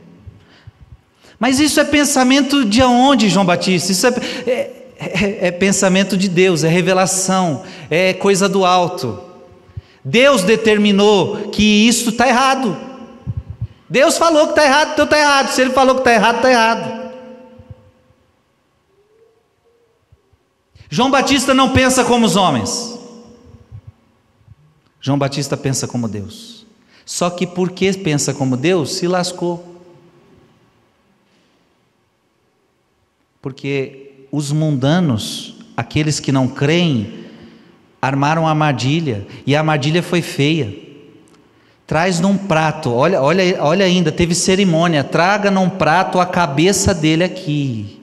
Mas 1.38 1.60
isso 1.60 1.80
é 1.80 1.84
pensamento 1.84 2.64
de 2.64 2.82
onde, 2.82 3.30
João 3.30 3.46
Batista? 3.46 3.92
Isso 3.92 4.08
é, 4.08 4.14
é, 4.48 4.86
é, 4.98 5.48
é 5.48 5.52
pensamento 5.52 6.16
de 6.16 6.30
Deus, 6.30 6.64
é 6.64 6.70
revelação, 6.70 7.64
é 7.90 8.14
coisa 8.14 8.48
do 8.48 8.66
alto. 8.66 9.22
Deus 10.04 10.44
determinou 10.44 11.50
que 11.50 11.88
isso 11.88 12.10
está 12.10 12.28
errado. 12.28 12.78
Deus 13.90 14.18
falou 14.18 14.46
que 14.46 14.52
está 14.52 14.64
errado, 14.64 14.92
então 14.94 15.06
está 15.06 15.20
errado. 15.20 15.52
Se 15.52 15.62
Ele 15.62 15.72
falou 15.72 15.96
que 15.96 16.02
está 16.02 16.14
errado, 16.14 16.36
está 16.38 16.50
errado. 16.50 17.05
João 20.90 21.10
Batista 21.10 21.54
não 21.54 21.74
pensa 21.74 22.04
como 22.04 22.26
os 22.26 22.36
homens. 22.36 22.98
João 25.02 25.18
Batista 25.18 25.56
pensa 25.56 25.88
como 25.88 26.08
Deus. 26.08 26.66
Só 27.06 27.30
que 27.30 27.46
porque 27.46 27.94
pensa 27.94 28.34
como 28.34 28.58
Deus, 28.58 28.96
se 28.96 29.08
lascou. 29.08 29.76
Porque 33.42 34.26
os 34.32 34.52
mundanos, 34.52 35.56
aqueles 35.78 36.20
que 36.20 36.32
não 36.32 36.48
creem, 36.48 37.26
armaram 38.02 38.48
a 38.48 38.50
armadilha, 38.50 39.28
e 39.46 39.56
a 39.56 39.60
armadilha 39.60 40.02
foi 40.02 40.22
feia. 40.22 40.74
Traz 41.86 42.20
num 42.20 42.36
prato, 42.36 42.92
olha, 42.92 43.22
olha, 43.22 43.62
olha 43.62 43.86
ainda, 43.86 44.12
teve 44.12 44.34
cerimônia, 44.34 45.04
traga 45.04 45.52
num 45.52 45.70
prato 45.70 46.20
a 46.20 46.26
cabeça 46.26 46.96
dele 46.96 47.24
aqui. 47.24 47.95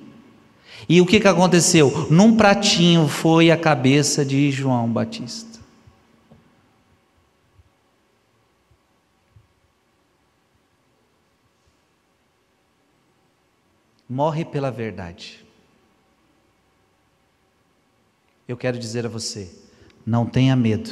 E 0.88 1.00
o 1.00 1.06
que, 1.06 1.20
que 1.20 1.28
aconteceu? 1.28 2.08
Num 2.10 2.36
pratinho 2.36 3.08
foi 3.08 3.50
a 3.50 3.56
cabeça 3.56 4.24
de 4.24 4.50
João 4.50 4.92
Batista. 4.92 5.60
Morre 14.08 14.44
pela 14.44 14.70
verdade. 14.70 15.42
Eu 18.46 18.56
quero 18.56 18.78
dizer 18.78 19.06
a 19.06 19.08
você: 19.08 19.50
não 20.04 20.26
tenha 20.26 20.54
medo 20.54 20.90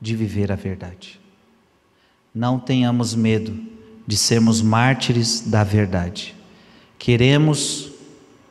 de 0.00 0.14
viver 0.14 0.52
a 0.52 0.54
verdade. 0.54 1.20
Não 2.34 2.60
tenhamos 2.60 3.14
medo 3.14 3.60
de 4.06 4.16
sermos 4.16 4.62
mártires 4.62 5.40
da 5.40 5.64
verdade. 5.64 6.34
Queremos 6.98 7.91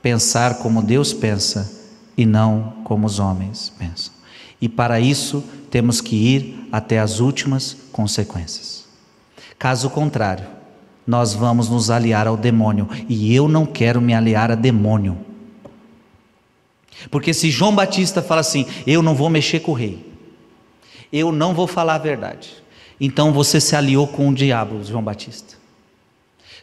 pensar 0.02 0.56
como 0.56 0.82
Deus 0.82 1.14
pensa 1.14 1.72
e 2.18 2.26
não 2.26 2.74
como 2.84 3.06
os 3.06 3.20
homens 3.20 3.72
pensam. 3.78 4.14
E 4.62 4.68
para 4.68 4.99
isso 4.99 5.43
temos 5.70 6.02
que 6.02 6.16
ir 6.16 6.68
até 6.72 6.99
as 6.99 7.20
últimas 7.20 7.76
consequências. 7.91 8.86
Caso 9.58 9.89
contrário, 9.89 10.45
nós 11.06 11.34
vamos 11.34 11.70
nos 11.70 11.89
aliar 11.89 12.28
ao 12.28 12.38
demônio, 12.38 12.88
e 13.10 13.34
eu 13.34 13.47
não 13.47 13.66
quero 13.66 13.99
me 13.99 14.14
aliar 14.14 14.52
a 14.52 14.56
demônio. 14.56 15.18
Porque 17.10 17.34
se 17.34 17.49
João 17.49 17.76
Batista 17.76 18.22
fala 18.22 18.41
assim: 18.41 18.66
"Eu 18.86 19.02
não 19.02 19.16
vou 19.16 19.30
mexer 19.30 19.62
com 19.62 19.72
o 19.72 19.76
rei. 19.76 20.06
Eu 21.12 21.32
não 21.32 21.54
vou 21.54 21.68
falar 21.68 21.95
a 21.95 21.99
verdade". 21.99 22.62
Então 22.99 23.34
você 23.34 23.60
se 23.60 23.76
aliou 23.76 24.08
com 24.08 24.30
o 24.30 24.34
diabo, 24.34 24.84
João 24.84 25.04
Batista. 25.04 25.61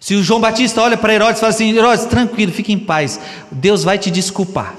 Se 0.00 0.14
o 0.14 0.22
João 0.22 0.40
Batista 0.40 0.80
olha 0.80 0.96
para 0.96 1.14
Herodes 1.14 1.38
e 1.38 1.40
fala 1.40 1.52
assim: 1.52 1.76
Herodes, 1.76 2.04
tranquilo, 2.06 2.52
fique 2.52 2.72
em 2.72 2.78
paz, 2.78 3.20
Deus 3.50 3.82
vai 3.82 3.98
te 3.98 4.10
desculpar. 4.10 4.76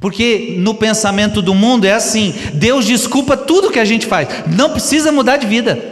Porque 0.00 0.56
no 0.58 0.74
pensamento 0.74 1.40
do 1.40 1.54
mundo 1.54 1.84
é 1.84 1.92
assim: 1.92 2.34
Deus 2.54 2.86
desculpa 2.86 3.36
tudo 3.36 3.70
que 3.70 3.78
a 3.78 3.84
gente 3.84 4.06
faz, 4.06 4.28
não 4.46 4.70
precisa 4.70 5.12
mudar 5.12 5.36
de 5.36 5.46
vida. 5.46 5.90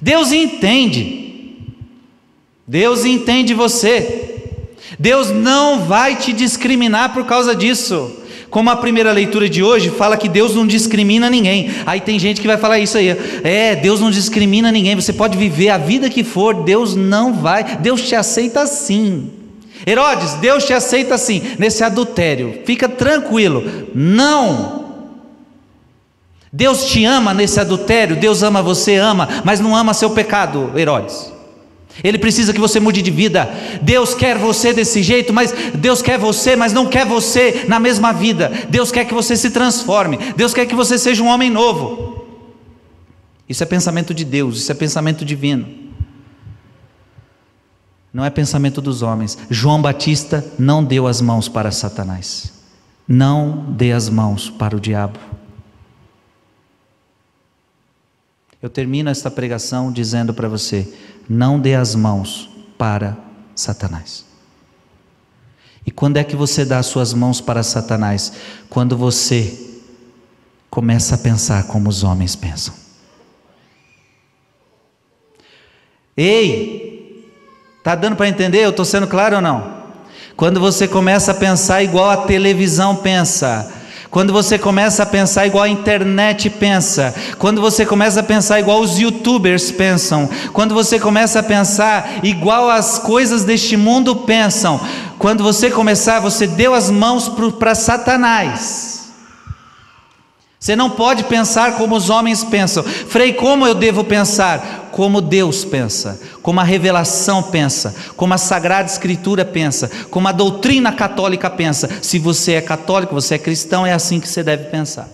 Deus 0.00 0.32
entende, 0.32 1.56
Deus 2.66 3.04
entende 3.04 3.54
você, 3.54 4.52
Deus 4.98 5.30
não 5.30 5.84
vai 5.84 6.16
te 6.16 6.32
discriminar 6.32 7.12
por 7.12 7.24
causa 7.24 7.54
disso. 7.54 8.23
Como 8.54 8.70
a 8.70 8.76
primeira 8.76 9.10
leitura 9.10 9.48
de 9.48 9.64
hoje 9.64 9.90
fala 9.90 10.16
que 10.16 10.28
Deus 10.28 10.54
não 10.54 10.64
discrimina 10.64 11.28
ninguém. 11.28 11.74
Aí 11.84 12.00
tem 12.00 12.20
gente 12.20 12.40
que 12.40 12.46
vai 12.46 12.56
falar 12.56 12.78
isso 12.78 12.96
aí. 12.96 13.08
É, 13.42 13.74
Deus 13.74 14.00
não 14.00 14.12
discrimina 14.12 14.70
ninguém. 14.70 14.94
Você 14.94 15.12
pode 15.12 15.36
viver 15.36 15.70
a 15.70 15.76
vida 15.76 16.08
que 16.08 16.22
for, 16.22 16.62
Deus 16.62 16.94
não 16.94 17.32
vai. 17.34 17.78
Deus 17.78 18.02
te 18.02 18.14
aceita 18.14 18.60
assim. 18.60 19.28
Herodes, 19.84 20.34
Deus 20.34 20.64
te 20.64 20.72
aceita 20.72 21.16
assim, 21.16 21.42
nesse 21.58 21.82
adultério. 21.82 22.60
Fica 22.64 22.88
tranquilo. 22.88 23.88
Não. 23.92 24.84
Deus 26.52 26.84
te 26.84 27.04
ama 27.04 27.34
nesse 27.34 27.58
adultério, 27.58 28.14
Deus 28.14 28.44
ama 28.44 28.62
você, 28.62 28.94
ama, 28.94 29.28
mas 29.42 29.58
não 29.58 29.74
ama 29.74 29.92
seu 29.92 30.10
pecado, 30.10 30.70
Herodes. 30.76 31.33
Ele 32.02 32.18
precisa 32.18 32.52
que 32.52 32.60
você 32.60 32.80
mude 32.80 33.02
de 33.02 33.10
vida. 33.10 33.48
Deus 33.82 34.14
quer 34.14 34.36
você 34.36 34.72
desse 34.72 35.02
jeito, 35.02 35.32
mas 35.32 35.52
Deus 35.74 36.02
quer 36.02 36.18
você, 36.18 36.56
mas 36.56 36.72
não 36.72 36.86
quer 36.86 37.06
você 37.06 37.64
na 37.68 37.78
mesma 37.78 38.12
vida. 38.12 38.50
Deus 38.68 38.90
quer 38.90 39.04
que 39.04 39.14
você 39.14 39.36
se 39.36 39.50
transforme. 39.50 40.18
Deus 40.36 40.52
quer 40.52 40.66
que 40.66 40.74
você 40.74 40.98
seja 40.98 41.22
um 41.22 41.28
homem 41.28 41.50
novo. 41.50 42.24
Isso 43.48 43.62
é 43.62 43.66
pensamento 43.66 44.12
de 44.12 44.24
Deus, 44.24 44.56
isso 44.58 44.72
é 44.72 44.74
pensamento 44.74 45.24
divino. 45.24 45.66
Não 48.12 48.24
é 48.24 48.30
pensamento 48.30 48.80
dos 48.80 49.02
homens. 49.02 49.36
João 49.50 49.82
Batista 49.82 50.44
não 50.58 50.84
deu 50.84 51.06
as 51.06 51.20
mãos 51.20 51.48
para 51.48 51.70
Satanás. 51.70 52.52
Não 53.06 53.66
dê 53.70 53.92
as 53.92 54.08
mãos 54.08 54.48
para 54.48 54.76
o 54.76 54.80
diabo. 54.80 55.18
Eu 58.64 58.70
termino 58.70 59.10
esta 59.10 59.30
pregação 59.30 59.92
dizendo 59.92 60.32
para 60.32 60.48
você: 60.48 60.90
não 61.28 61.60
dê 61.60 61.74
as 61.74 61.94
mãos 61.94 62.48
para 62.78 63.14
Satanás. 63.54 64.24
E 65.86 65.90
quando 65.90 66.16
é 66.16 66.24
que 66.24 66.34
você 66.34 66.64
dá 66.64 66.78
as 66.78 66.86
suas 66.86 67.12
mãos 67.12 67.42
para 67.42 67.62
Satanás? 67.62 68.32
Quando 68.70 68.96
você 68.96 69.82
começa 70.70 71.14
a 71.14 71.18
pensar 71.18 71.64
como 71.64 71.90
os 71.90 72.02
homens 72.02 72.34
pensam. 72.34 72.72
Ei, 76.16 77.30
tá 77.82 77.94
dando 77.94 78.16
para 78.16 78.30
entender? 78.30 78.64
Eu 78.64 78.70
estou 78.70 78.86
sendo 78.86 79.06
claro 79.06 79.36
ou 79.36 79.42
não? 79.42 79.84
Quando 80.38 80.58
você 80.58 80.88
começa 80.88 81.32
a 81.32 81.34
pensar 81.34 81.82
igual 81.82 82.08
a 82.08 82.24
televisão 82.24 82.96
pensa, 82.96 83.70
quando 84.14 84.32
você 84.32 84.56
começa 84.56 85.02
a 85.02 85.06
pensar 85.06 85.44
igual 85.44 85.64
a 85.64 85.68
internet 85.68 86.48
pensa, 86.48 87.12
quando 87.36 87.60
você 87.60 87.84
começa 87.84 88.20
a 88.20 88.22
pensar 88.22 88.60
igual 88.60 88.80
os 88.80 88.96
youtubers 88.96 89.72
pensam, 89.72 90.30
quando 90.52 90.72
você 90.72 91.00
começa 91.00 91.40
a 91.40 91.42
pensar 91.42 92.20
igual 92.22 92.70
as 92.70 92.96
coisas 92.96 93.42
deste 93.42 93.76
mundo 93.76 94.14
pensam, 94.14 94.80
quando 95.18 95.42
você 95.42 95.68
começar, 95.68 96.20
você 96.20 96.46
deu 96.46 96.74
as 96.74 96.92
mãos 96.92 97.28
para 97.58 97.74
Satanás. 97.74 98.94
Você 100.60 100.76
não 100.76 100.90
pode 100.90 101.24
pensar 101.24 101.72
como 101.72 101.96
os 101.96 102.08
homens 102.08 102.44
pensam. 102.44 102.84
Frei, 102.84 103.32
como 103.32 103.66
eu 103.66 103.74
devo 103.74 104.04
pensar? 104.04 104.83
Como 104.94 105.20
Deus 105.20 105.64
pensa, 105.64 106.20
como 106.40 106.60
a 106.60 106.62
revelação 106.62 107.42
pensa, 107.42 107.92
como 108.16 108.32
a 108.32 108.38
Sagrada 108.38 108.88
Escritura 108.88 109.44
pensa, 109.44 109.90
como 110.08 110.28
a 110.28 110.32
doutrina 110.32 110.92
católica 110.92 111.50
pensa. 111.50 111.90
Se 112.00 112.16
você 112.16 112.52
é 112.52 112.60
católico, 112.60 113.12
você 113.12 113.34
é 113.34 113.38
cristão, 113.38 113.84
é 113.84 113.92
assim 113.92 114.20
que 114.20 114.28
você 114.28 114.40
deve 114.40 114.70
pensar. 114.70 115.08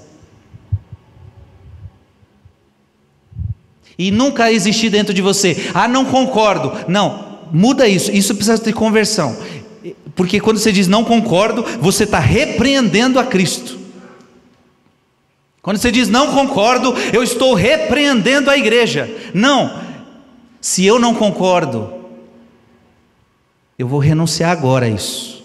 E 3.98 4.10
nunca 4.10 4.52
existir 4.52 4.90
dentro 4.90 5.14
de 5.14 5.22
você, 5.22 5.70
ah, 5.72 5.88
não 5.88 6.04
concordo. 6.04 6.72
Não, 6.86 7.38
muda 7.50 7.88
isso, 7.88 8.12
isso 8.12 8.34
precisa 8.34 8.62
de 8.62 8.74
conversão. 8.74 9.34
Porque 10.14 10.40
quando 10.40 10.58
você 10.58 10.72
diz 10.72 10.88
não 10.88 11.04
concordo, 11.04 11.64
você 11.80 12.04
está 12.04 12.18
repreendendo 12.18 13.18
a 13.18 13.24
Cristo. 13.24 13.79
Quando 15.62 15.76
você 15.76 15.90
diz 15.90 16.08
não 16.08 16.32
concordo, 16.32 16.94
eu 17.12 17.22
estou 17.22 17.54
repreendendo 17.54 18.50
a 18.50 18.56
igreja. 18.56 19.08
Não, 19.34 19.80
se 20.60 20.84
eu 20.84 20.98
não 20.98 21.14
concordo, 21.14 21.92
eu 23.78 23.86
vou 23.86 23.98
renunciar 23.98 24.50
agora 24.50 24.86
a 24.86 24.88
isso, 24.88 25.42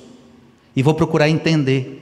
e 0.76 0.84
vou 0.84 0.94
procurar 0.94 1.30
entender, 1.30 2.02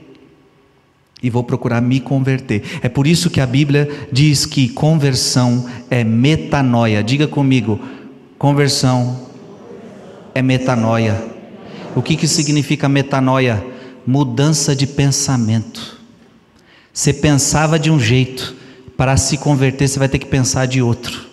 e 1.22 1.30
vou 1.30 1.42
procurar 1.42 1.80
me 1.80 2.00
converter. 2.00 2.80
É 2.82 2.88
por 2.88 3.06
isso 3.06 3.30
que 3.30 3.40
a 3.40 3.46
Bíblia 3.46 4.08
diz 4.12 4.44
que 4.44 4.68
conversão 4.68 5.68
é 5.90 6.04
metanoia. 6.04 7.02
Diga 7.02 7.26
comigo, 7.26 7.80
conversão 8.36 9.28
é 10.34 10.42
metanoia. 10.42 11.24
O 11.96 12.02
que, 12.02 12.16
que 12.16 12.28
significa 12.28 12.88
metanoia? 12.88 13.64
Mudança 14.06 14.76
de 14.76 14.86
pensamento. 14.86 15.93
Você 16.94 17.12
pensava 17.12 17.76
de 17.76 17.90
um 17.90 17.98
jeito, 17.98 18.54
para 18.96 19.16
se 19.16 19.36
converter 19.36 19.88
você 19.88 19.98
vai 19.98 20.08
ter 20.08 20.20
que 20.20 20.26
pensar 20.26 20.66
de 20.66 20.80
outro. 20.80 21.28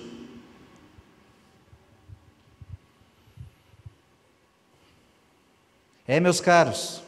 É, 6.08 6.20
meus 6.20 6.42
caros, 6.42 7.04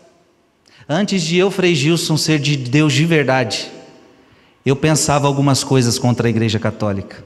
antes 0.88 1.24
de 1.24 1.36
eu, 1.36 1.50
Frei 1.50 1.74
Gilson, 1.74 2.16
ser 2.16 2.38
de 2.38 2.56
Deus 2.56 2.94
de 2.94 3.06
verdade, 3.06 3.72
eu 4.64 4.76
pensava 4.76 5.26
algumas 5.26 5.64
coisas 5.64 5.98
contra 5.98 6.28
a 6.28 6.30
Igreja 6.30 6.60
Católica. 6.60 7.26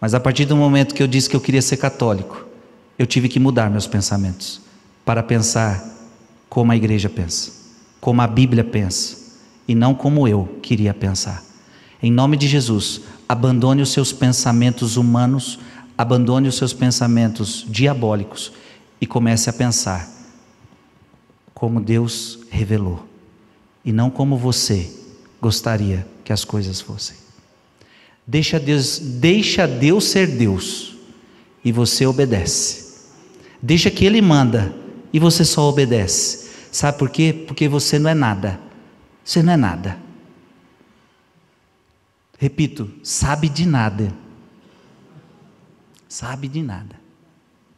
Mas 0.00 0.14
a 0.14 0.20
partir 0.20 0.44
do 0.44 0.56
momento 0.56 0.94
que 0.94 1.02
eu 1.02 1.08
disse 1.08 1.28
que 1.28 1.34
eu 1.34 1.40
queria 1.40 1.60
ser 1.60 1.76
católico, 1.76 2.46
eu 2.96 3.04
tive 3.04 3.28
que 3.28 3.40
mudar 3.40 3.68
meus 3.68 3.88
pensamentos 3.88 4.60
para 5.04 5.24
pensar 5.24 5.84
como 6.48 6.70
a 6.70 6.76
igreja 6.76 7.08
pensa, 7.08 7.50
como 8.00 8.22
a 8.22 8.26
Bíblia 8.28 8.62
pensa 8.62 9.25
e 9.66 9.74
não 9.74 9.94
como 9.94 10.26
eu 10.26 10.58
queria 10.62 10.94
pensar. 10.94 11.44
Em 12.02 12.10
nome 12.10 12.36
de 12.36 12.46
Jesus, 12.46 13.02
abandone 13.28 13.82
os 13.82 13.90
seus 13.90 14.12
pensamentos 14.12 14.96
humanos, 14.96 15.58
abandone 15.96 16.48
os 16.48 16.56
seus 16.56 16.72
pensamentos 16.72 17.64
diabólicos 17.68 18.52
e 19.00 19.06
comece 19.06 19.50
a 19.50 19.52
pensar 19.52 20.08
como 21.54 21.80
Deus 21.80 22.40
revelou 22.50 23.06
e 23.84 23.92
não 23.92 24.10
como 24.10 24.36
você 24.36 24.90
gostaria 25.40 26.06
que 26.22 26.32
as 26.32 26.44
coisas 26.44 26.80
fossem. 26.80 27.16
Deixa 28.26 28.58
Deus, 28.58 28.98
deixa 28.98 29.66
Deus 29.66 30.04
ser 30.04 30.26
Deus 30.26 30.96
e 31.64 31.72
você 31.72 32.04
obedece. 32.04 32.86
Deixa 33.62 33.90
que 33.90 34.04
ele 34.04 34.20
manda 34.20 34.74
e 35.12 35.18
você 35.18 35.44
só 35.44 35.68
obedece. 35.68 36.50
Sabe 36.70 36.98
por 36.98 37.08
quê? 37.08 37.44
Porque 37.46 37.68
você 37.68 37.98
não 37.98 38.10
é 38.10 38.14
nada. 38.14 38.60
Você 39.26 39.42
não 39.42 39.54
é 39.54 39.56
nada. 39.56 39.98
Repito, 42.38 42.88
sabe 43.02 43.48
de 43.48 43.66
nada. 43.66 44.12
Sabe 46.08 46.46
de 46.46 46.62
nada. 46.62 46.94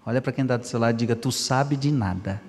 Olha 0.04 0.20
para 0.20 0.30
quem 0.30 0.42
está 0.44 0.58
do 0.58 0.66
seu 0.66 0.78
lado 0.78 0.94
e 0.94 0.98
diga: 0.98 1.16
Tu 1.16 1.32
sabe 1.32 1.74
de 1.74 1.90
nada. 1.90 2.42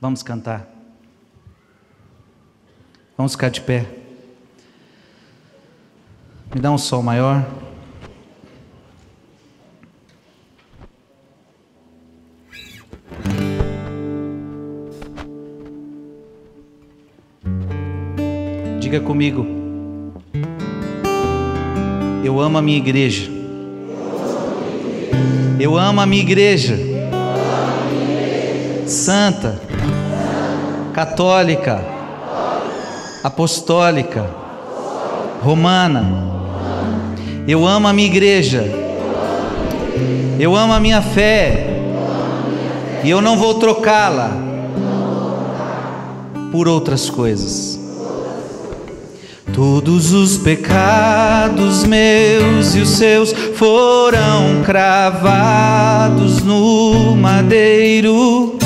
Vamos 0.00 0.22
cantar. 0.22 0.68
Vamos 3.16 3.32
ficar 3.32 3.48
de 3.48 3.60
pé. 3.60 3.88
Me 6.54 6.60
dá 6.60 6.70
um 6.70 6.78
sol 6.78 7.02
maior. 7.02 7.73
Diga 18.94 19.06
comigo. 19.06 19.44
Eu 22.22 22.40
amo 22.40 22.58
a 22.58 22.62
minha 22.62 22.78
igreja. 22.78 23.28
Eu 25.58 25.76
amo 25.76 26.00
a 26.00 26.06
minha 26.06 26.22
igreja. 26.22 26.78
Santa, 28.86 29.60
católica, 30.92 31.84
apostólica, 33.24 34.30
romana. 35.42 36.06
Eu 37.48 37.66
amo 37.66 37.88
a 37.88 37.92
minha 37.92 38.06
igreja. 38.06 38.62
Eu 40.38 40.54
amo 40.54 40.72
a 40.72 40.78
minha 40.78 41.02
fé. 41.02 41.82
E 43.02 43.10
eu 43.10 43.20
não 43.20 43.36
vou 43.36 43.54
trocá-la 43.54 44.30
por 46.52 46.68
outras 46.68 47.10
coisas. 47.10 47.83
Todos 49.54 50.12
os 50.12 50.36
pecados 50.36 51.84
meus 51.84 52.74
e 52.74 52.80
os 52.80 52.88
seus 52.88 53.32
foram 53.54 54.64
cravados 54.64 56.42
no 56.42 57.14
madeiro, 57.14 58.58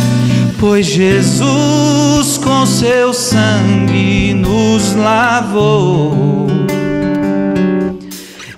pois 0.58 0.86
Jesus 0.86 2.38
com 2.38 2.64
seu 2.64 3.12
sangue 3.12 4.32
nos 4.32 4.94
lavou. 4.94 6.46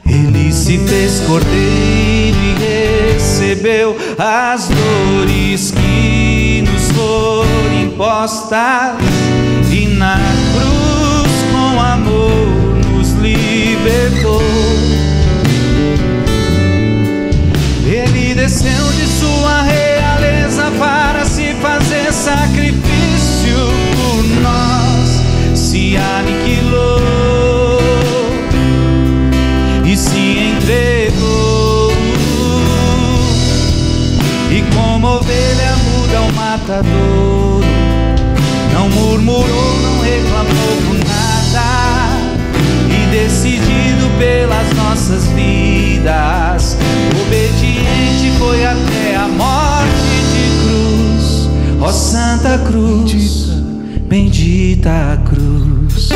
Ele 0.06 0.52
se 0.52 0.78
fez 0.78 1.18
cordeiro 1.26 2.38
e 2.38 3.14
recebeu 3.16 3.96
as 4.16 4.68
dores 4.68 5.72
que 5.72 6.62
nos 6.64 6.92
foram 6.92 7.82
impostas 7.82 9.19
libertou. 13.80 14.42
Ele 17.86 18.34
desceu 18.34 18.92
de 18.92 19.06
sua 19.06 19.62
realeza 19.62 20.70
para 20.78 21.24
se 21.24 21.54
fazer 21.54 22.12
sacrifício 22.12 23.56
por 23.96 24.24
nós, 24.42 25.58
se 25.58 25.96
aniquilou 25.96 27.00
e 29.84 29.96
se 29.96 30.52
entregou. 30.56 31.90
E 34.50 34.62
como 34.74 35.06
ovelha 35.06 35.76
muda 35.76 36.20
o 36.20 36.32
matador, 36.32 37.62
não 38.74 38.88
murmurou, 38.90 39.80
não 39.80 40.00
reclamou 40.00 40.76
por 40.86 40.98
nada, 41.08 41.29
decidido 43.10 44.08
pelas 44.18 44.72
nossas 44.74 45.24
vidas, 45.34 46.76
obediente 47.20 48.32
foi 48.38 48.64
até 48.64 49.16
a 49.16 49.28
morte 49.28 50.16
de 50.32 50.46
cruz, 50.62 51.50
ó 51.80 51.90
Santa 51.90 52.58
Cruz, 52.58 53.48
bendita 54.08 55.20
cruz. 55.28 56.08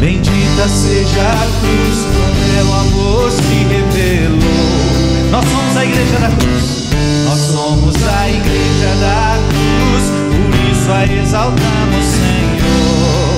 Bendita 0.00 0.68
seja 0.68 1.22
a 1.22 1.46
cruz, 1.60 1.98
onde 2.28 2.68
o 2.68 2.72
amor 2.72 3.30
se 3.30 3.64
revelou. 3.64 5.30
Nós 5.30 5.44
somos 5.44 5.76
a 5.76 5.84
igreja 5.84 6.18
da 6.18 6.28
cruz. 6.28 6.78
Nós 7.24 7.38
somos 7.40 7.96
a 7.96 8.28
igreja 8.28 8.94
da 9.00 9.36
cruz, 9.48 10.04
por 10.30 10.72
isso 10.72 10.90
a 10.90 11.04
exaltamos, 11.04 12.04
Senhor. 12.04 13.37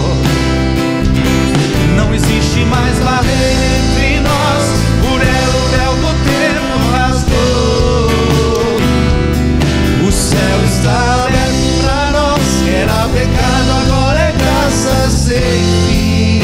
Não 2.01 2.15
existe 2.15 2.65
mais 2.65 2.99
barreira 3.01 3.65
entre 3.79 4.21
nós, 4.21 4.65
por 5.03 5.21
ela 5.21 5.55
o 5.55 5.69
véu 5.69 5.93
do 5.97 6.13
tempo 6.25 6.75
rasgou. 6.93 8.09
O 10.09 10.11
céu 10.11 10.65
está 10.65 11.27
aberto 11.27 11.69
para 11.83 12.11
nós, 12.11 12.43
era 12.67 13.07
pecado, 13.09 13.71
agora 13.85 14.19
é 14.19 14.33
graça 14.33 15.11
sem 15.11 15.61
fim. 15.89 16.41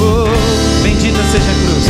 Oh, 0.00 0.82
bendita 0.82 1.22
seja 1.30 1.50
a 1.50 1.54
cruz. 1.66 1.86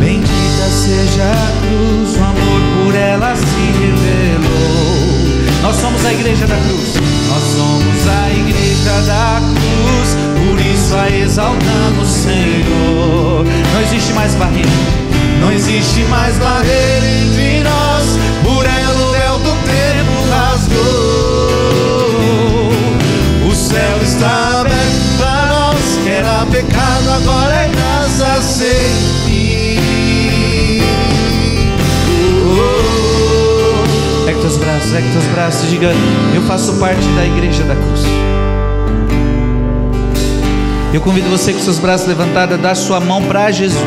Bendita 0.00 0.66
seja 0.70 1.24
a 1.24 1.52
cruz, 1.60 2.16
o 2.16 2.24
amor 2.24 2.60
por 2.84 2.94
ela. 2.94 3.51
Nós 5.72 5.80
somos 5.80 6.04
a 6.04 6.12
igreja 6.12 6.46
da 6.46 6.56
cruz. 6.56 6.94
Nós 7.28 7.42
somos 7.56 8.06
a 8.06 8.30
igreja 8.30 8.92
da 9.06 9.40
cruz. 9.40 10.16
Por 10.36 10.60
isso 10.60 10.94
a 10.94 11.08
exaltamos, 11.10 12.08
Senhor. 12.08 13.46
Não 13.72 13.80
existe 13.80 14.12
mais 14.12 14.34
barreira. 14.34 14.68
Não 15.40 15.50
existe 15.50 16.00
mais 16.10 16.36
barreira 16.36 17.06
entre 17.06 17.62
nós. 17.62 18.18
Por 18.44 18.66
ela 18.66 19.00
o 19.00 19.12
véu 19.12 19.38
do 19.38 19.52
tempo 19.64 20.12
rasgou. 20.30 20.82
O 23.50 23.54
céu 23.54 24.02
está 24.02 24.60
aberto 24.60 25.16
para 25.16 25.46
nós. 25.46 25.80
Que 26.04 26.10
era 26.10 26.44
pecado, 26.50 27.12
agora 27.16 27.54
é 27.54 27.68
graça. 27.68 28.42
Sei. 28.42 29.11
Teus 35.12 35.24
braços 35.34 35.64
e 35.64 35.66
diga: 35.68 35.90
Eu 36.34 36.42
faço 36.42 36.74
parte 36.78 37.06
da 37.14 37.24
igreja 37.24 37.62
da 37.64 37.74
cruz. 37.74 38.02
Eu 40.92 41.00
convido 41.00 41.28
você 41.30 41.52
com 41.52 41.60
seus 41.60 41.78
braços 41.78 42.06
levantados 42.06 42.58
a 42.58 42.58
dar 42.60 42.74
sua 42.74 43.00
mão 43.00 43.22
para 43.22 43.50
Jesus. 43.50 43.82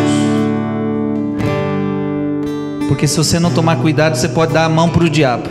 Porque 2.88 3.08
se 3.08 3.18
você 3.18 3.40
não 3.40 3.52
tomar 3.52 3.78
cuidado, 3.78 4.16
você 4.16 4.28
pode 4.28 4.54
dar 4.54 4.66
a 4.66 4.70
mão 4.70 4.90
para 4.90 5.04
o 5.04 5.10
diabo. 5.10 5.50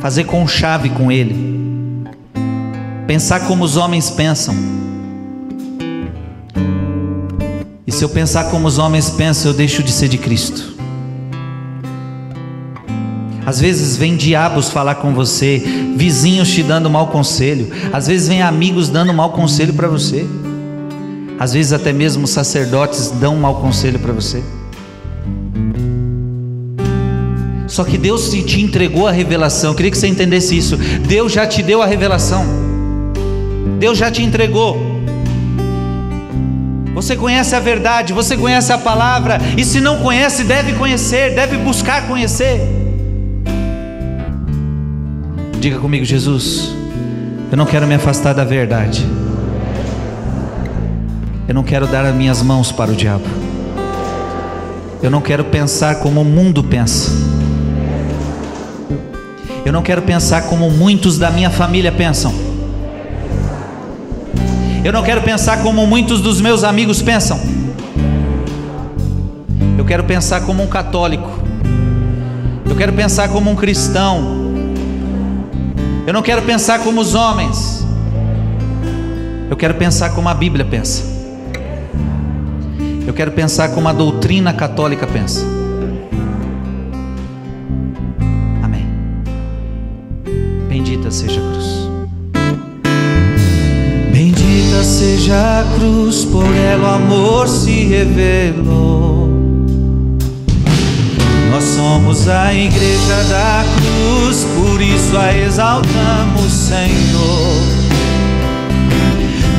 Fazer 0.00 0.24
com 0.24 0.46
chave 0.46 0.90
com 0.90 1.10
ele. 1.10 1.54
Pensar 3.06 3.40
como 3.46 3.64
os 3.64 3.76
homens 3.76 4.10
pensam. 4.10 4.54
E 7.86 7.92
se 7.92 8.04
eu 8.04 8.08
pensar 8.08 8.44
como 8.44 8.66
os 8.66 8.78
homens 8.78 9.10
pensam, 9.10 9.50
eu 9.50 9.56
deixo 9.56 9.82
de 9.82 9.90
ser 9.90 10.08
de 10.08 10.18
Cristo. 10.18 10.73
Às 13.46 13.60
vezes 13.60 13.96
vem 13.96 14.16
diabos 14.16 14.70
falar 14.70 14.96
com 14.96 15.12
você, 15.14 15.62
vizinhos 15.96 16.48
te 16.50 16.62
dando 16.62 16.88
mau 16.88 17.08
conselho, 17.08 17.70
às 17.92 18.06
vezes 18.06 18.28
vem 18.28 18.40
amigos 18.40 18.88
dando 18.88 19.12
mau 19.12 19.30
conselho 19.32 19.74
para 19.74 19.88
você. 19.88 20.26
Às 21.38 21.52
vezes 21.52 21.72
até 21.72 21.92
mesmo 21.92 22.26
sacerdotes 22.26 23.10
dão 23.10 23.36
mau 23.36 23.56
conselho 23.56 23.98
para 23.98 24.12
você. 24.12 24.42
Só 27.66 27.82
que 27.82 27.98
Deus 27.98 28.30
te 28.30 28.60
entregou 28.60 29.06
a 29.08 29.10
revelação. 29.10 29.72
Eu 29.72 29.74
queria 29.74 29.90
que 29.90 29.98
você 29.98 30.06
entendesse 30.06 30.56
isso. 30.56 30.76
Deus 30.76 31.32
já 31.32 31.44
te 31.44 31.60
deu 31.60 31.82
a 31.82 31.86
revelação. 31.86 32.46
Deus 33.80 33.98
já 33.98 34.10
te 34.10 34.22
entregou. 34.22 34.94
Você 36.94 37.16
conhece 37.16 37.56
a 37.56 37.60
verdade, 37.60 38.12
você 38.12 38.36
conhece 38.36 38.72
a 38.72 38.78
palavra, 38.78 39.40
e 39.58 39.64
se 39.64 39.80
não 39.80 39.98
conhece, 39.98 40.44
deve 40.44 40.74
conhecer, 40.74 41.34
deve 41.34 41.56
buscar 41.56 42.06
conhecer. 42.06 42.83
Diga 45.64 45.78
comigo, 45.78 46.04
Jesus, 46.04 46.74
eu 47.50 47.56
não 47.56 47.64
quero 47.64 47.86
me 47.86 47.94
afastar 47.94 48.34
da 48.34 48.44
verdade. 48.44 49.02
Eu 51.48 51.54
não 51.54 51.62
quero 51.62 51.86
dar 51.86 52.04
as 52.04 52.14
minhas 52.14 52.42
mãos 52.42 52.70
para 52.70 52.90
o 52.90 52.94
diabo. 52.94 53.24
Eu 55.02 55.10
não 55.10 55.22
quero 55.22 55.42
pensar 55.44 56.00
como 56.00 56.20
o 56.20 56.24
mundo 56.24 56.62
pensa. 56.62 57.10
Eu 59.64 59.72
não 59.72 59.82
quero 59.82 60.02
pensar 60.02 60.42
como 60.50 60.68
muitos 60.68 61.16
da 61.16 61.30
minha 61.30 61.48
família 61.48 61.90
pensam. 61.90 62.34
Eu 64.84 64.92
não 64.92 65.02
quero 65.02 65.22
pensar 65.22 65.62
como 65.62 65.86
muitos 65.86 66.20
dos 66.20 66.42
meus 66.42 66.62
amigos 66.62 67.00
pensam. 67.00 67.40
Eu 69.78 69.84
quero 69.86 70.04
pensar 70.04 70.42
como 70.42 70.62
um 70.62 70.66
católico. 70.66 71.42
Eu 72.68 72.76
quero 72.76 72.92
pensar 72.92 73.30
como 73.30 73.50
um 73.50 73.56
cristão. 73.56 74.43
Eu 76.06 76.12
não 76.12 76.22
quero 76.22 76.42
pensar 76.42 76.80
como 76.80 77.00
os 77.00 77.14
homens. 77.14 77.82
Eu 79.48 79.56
quero 79.56 79.74
pensar 79.74 80.10
como 80.10 80.28
a 80.28 80.34
Bíblia 80.34 80.64
pensa. 80.64 81.02
Eu 83.06 83.14
quero 83.14 83.32
pensar 83.32 83.70
como 83.70 83.88
a 83.88 83.92
doutrina 83.92 84.52
católica 84.52 85.06
pensa. 85.06 85.44
Amém. 88.62 88.86
Bendita 90.68 91.10
seja 91.10 91.40
a 91.40 91.52
cruz. 91.52 91.88
Bendita 94.12 94.82
seja 94.84 95.60
a 95.60 95.74
cruz, 95.74 96.24
por 96.26 96.46
ela 96.54 96.92
o 96.92 96.94
amor 96.94 97.48
se 97.48 97.84
revelou. 97.84 99.23
Somos 101.84 102.26
a 102.28 102.54
igreja 102.54 103.24
da 103.28 103.62
cruz, 103.76 104.46
por 104.56 104.80
isso 104.80 105.14
a 105.18 105.36
exaltamos, 105.36 106.50
Senhor. 106.50 107.62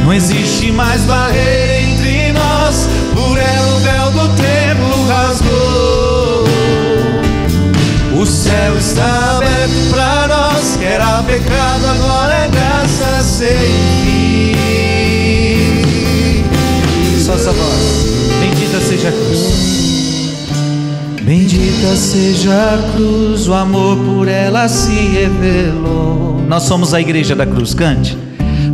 Não 0.03 0.11
existe 0.11 0.71
mais 0.71 1.03
barreira 1.03 1.81
entre 1.81 2.31
nós, 2.31 2.89
por 3.13 3.37
ela 3.37 3.75
o 3.75 3.79
véu 3.79 4.09
do 4.09 4.27
templo 4.29 5.07
rasgou. 5.07 6.45
O 8.19 8.25
céu 8.25 8.75
está 8.75 9.37
aberto 9.37 9.89
para 9.91 10.27
nós, 10.27 10.77
que 10.77 10.85
era 10.85 11.21
pecado, 11.21 11.85
agora 11.85 12.33
é 12.33 12.47
graça 12.47 13.21
sem 13.21 13.55
fim. 14.03 14.55
Só 17.23 17.35
essa 17.35 17.51
voz. 17.51 18.07
Bendita 18.39 18.81
seja 18.81 19.09
a 19.09 19.11
cruz. 19.11 19.84
Bendita 21.25 21.95
seja 21.95 22.53
a 22.75 22.91
cruz, 22.93 23.47
o 23.47 23.53
amor 23.55 23.97
por 23.97 24.27
ela 24.27 24.67
se 24.67 24.91
revelou. 24.91 26.39
Nós 26.47 26.61
somos 26.63 26.93
a 26.93 27.01
igreja 27.01 27.35
da 27.35 27.47
cruz, 27.47 27.73
cante. 27.73 28.15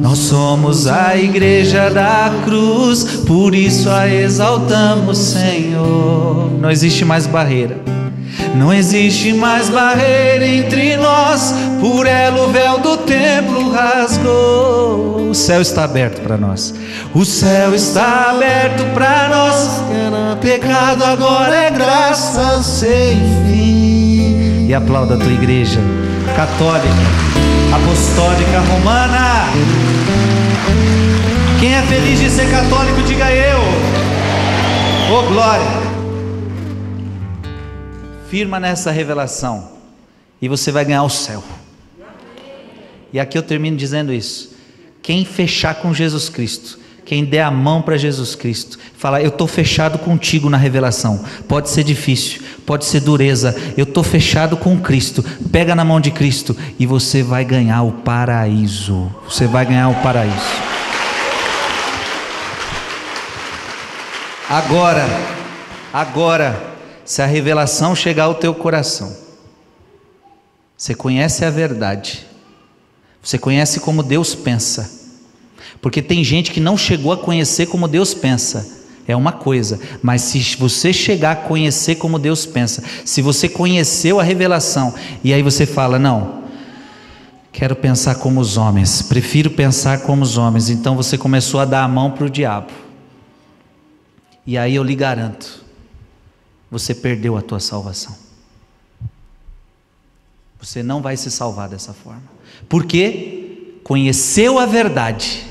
Nós 0.01 0.17
somos 0.17 0.85
a 0.85 1.15
igreja 1.15 1.89
da 1.89 2.29
cruz, 2.43 3.21
por 3.25 3.55
isso 3.55 3.89
a 3.89 4.13
exaltamos, 4.13 5.17
Senhor. 5.17 6.51
Não 6.59 6.69
existe 6.69 7.05
mais 7.05 7.25
barreira. 7.25 7.90
Não 8.55 8.73
existe 8.73 9.33
mais 9.33 9.69
barreira 9.69 10.45
entre 10.45 10.97
nós, 10.97 11.53
por 11.79 12.05
ela 12.05 12.43
o 12.43 12.51
véu 12.51 12.79
do 12.79 12.97
templo 12.97 13.71
rasgou. 13.71 15.29
O 15.29 15.33
céu 15.33 15.61
está 15.61 15.85
aberto 15.85 16.21
para 16.21 16.37
nós. 16.37 16.73
O 17.13 17.23
céu 17.23 17.73
está 17.73 18.31
aberto 18.31 18.83
para 18.93 19.29
nós. 19.29 19.81
Pecado, 20.41 21.03
agora 21.03 21.55
é 21.55 21.71
graça 21.71 22.61
sem 22.61 23.17
fim. 23.47 24.67
E 24.67 24.73
aplauda 24.73 25.15
a 25.15 25.17
tua 25.17 25.31
igreja 25.31 25.79
católica, 26.35 26.87
apostólica, 27.73 28.59
romana. 28.69 29.47
Quem 31.59 31.75
é 31.75 31.81
feliz 31.83 32.19
de 32.19 32.29
ser 32.29 32.49
católico, 32.49 33.01
diga 33.03 33.31
eu. 33.31 33.59
Oh 35.13 35.23
glória 35.27 35.80
firma 38.31 38.61
nessa 38.61 38.91
revelação 38.91 39.73
e 40.41 40.47
você 40.47 40.71
vai 40.71 40.85
ganhar 40.85 41.03
o 41.03 41.09
céu. 41.09 41.43
E 43.11 43.19
aqui 43.19 43.37
eu 43.37 43.43
termino 43.43 43.75
dizendo 43.75 44.13
isso. 44.13 44.55
Quem 45.01 45.25
fechar 45.25 45.75
com 45.75 45.93
Jesus 45.93 46.29
Cristo, 46.29 46.79
quem 47.03 47.25
der 47.25 47.41
a 47.41 47.51
mão 47.51 47.81
para 47.81 47.97
Jesus 47.97 48.33
Cristo, 48.33 48.79
falar, 48.97 49.21
eu 49.21 49.27
estou 49.27 49.47
fechado 49.47 49.99
contigo 49.99 50.49
na 50.49 50.55
revelação. 50.55 51.25
Pode 51.45 51.69
ser 51.69 51.83
difícil, 51.83 52.41
pode 52.65 52.85
ser 52.85 53.01
dureza, 53.01 53.53
eu 53.75 53.83
estou 53.83 54.01
fechado 54.01 54.55
com 54.55 54.79
Cristo. 54.79 55.21
Pega 55.51 55.75
na 55.75 55.83
mão 55.83 55.99
de 55.99 56.11
Cristo 56.11 56.55
e 56.79 56.85
você 56.85 57.21
vai 57.21 57.43
ganhar 57.43 57.81
o 57.81 57.91
paraíso. 57.91 59.13
Você 59.25 59.45
vai 59.45 59.65
ganhar 59.65 59.89
o 59.89 59.95
paraíso. 59.95 60.71
Agora, 64.49 65.05
agora, 65.91 66.70
se 67.11 67.21
a 67.21 67.25
revelação 67.25 67.93
chegar 67.93 68.23
ao 68.23 68.35
teu 68.35 68.55
coração, 68.55 69.13
você 70.77 70.95
conhece 70.95 71.43
a 71.43 71.49
verdade, 71.49 72.25
você 73.21 73.37
conhece 73.37 73.81
como 73.81 74.01
Deus 74.01 74.33
pensa, 74.33 74.89
porque 75.81 76.01
tem 76.01 76.23
gente 76.23 76.51
que 76.51 76.61
não 76.61 76.77
chegou 76.77 77.11
a 77.11 77.17
conhecer 77.17 77.65
como 77.65 77.85
Deus 77.85 78.13
pensa, 78.13 78.85
é 79.05 79.13
uma 79.13 79.33
coisa, 79.33 79.77
mas 80.01 80.21
se 80.21 80.55
você 80.55 80.93
chegar 80.93 81.31
a 81.31 81.35
conhecer 81.35 81.95
como 81.95 82.17
Deus 82.17 82.45
pensa, 82.45 82.81
se 83.03 83.21
você 83.21 83.49
conheceu 83.49 84.17
a 84.17 84.23
revelação, 84.23 84.95
e 85.21 85.33
aí 85.33 85.43
você 85.43 85.65
fala, 85.65 85.99
não, 85.99 86.45
quero 87.51 87.75
pensar 87.75 88.15
como 88.15 88.39
os 88.39 88.55
homens, 88.55 89.01
prefiro 89.01 89.49
pensar 89.49 89.99
como 90.03 90.23
os 90.23 90.37
homens, 90.37 90.69
então 90.69 90.95
você 90.95 91.17
começou 91.17 91.59
a 91.59 91.65
dar 91.65 91.83
a 91.83 91.89
mão 91.89 92.11
para 92.11 92.27
o 92.27 92.29
diabo, 92.29 92.71
e 94.47 94.57
aí 94.57 94.75
eu 94.75 94.83
lhe 94.83 94.95
garanto, 94.95 95.60
você 96.71 96.95
perdeu 96.95 97.35
a 97.35 97.41
tua 97.41 97.59
salvação. 97.59 98.15
Você 100.61 100.81
não 100.81 101.01
vai 101.01 101.17
se 101.17 101.29
salvar 101.29 101.67
dessa 101.67 101.91
forma. 101.91 102.23
Porque 102.69 103.79
conheceu 103.83 104.57
a 104.57 104.65
verdade 104.65 105.43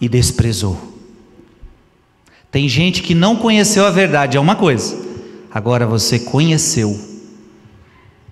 e 0.00 0.08
desprezou. 0.08 0.92
Tem 2.50 2.68
gente 2.68 3.02
que 3.02 3.14
não 3.14 3.36
conheceu 3.36 3.86
a 3.86 3.90
verdade, 3.90 4.36
é 4.36 4.40
uma 4.40 4.56
coisa. 4.56 5.04
Agora 5.52 5.86
você 5.86 6.18
conheceu. 6.18 6.98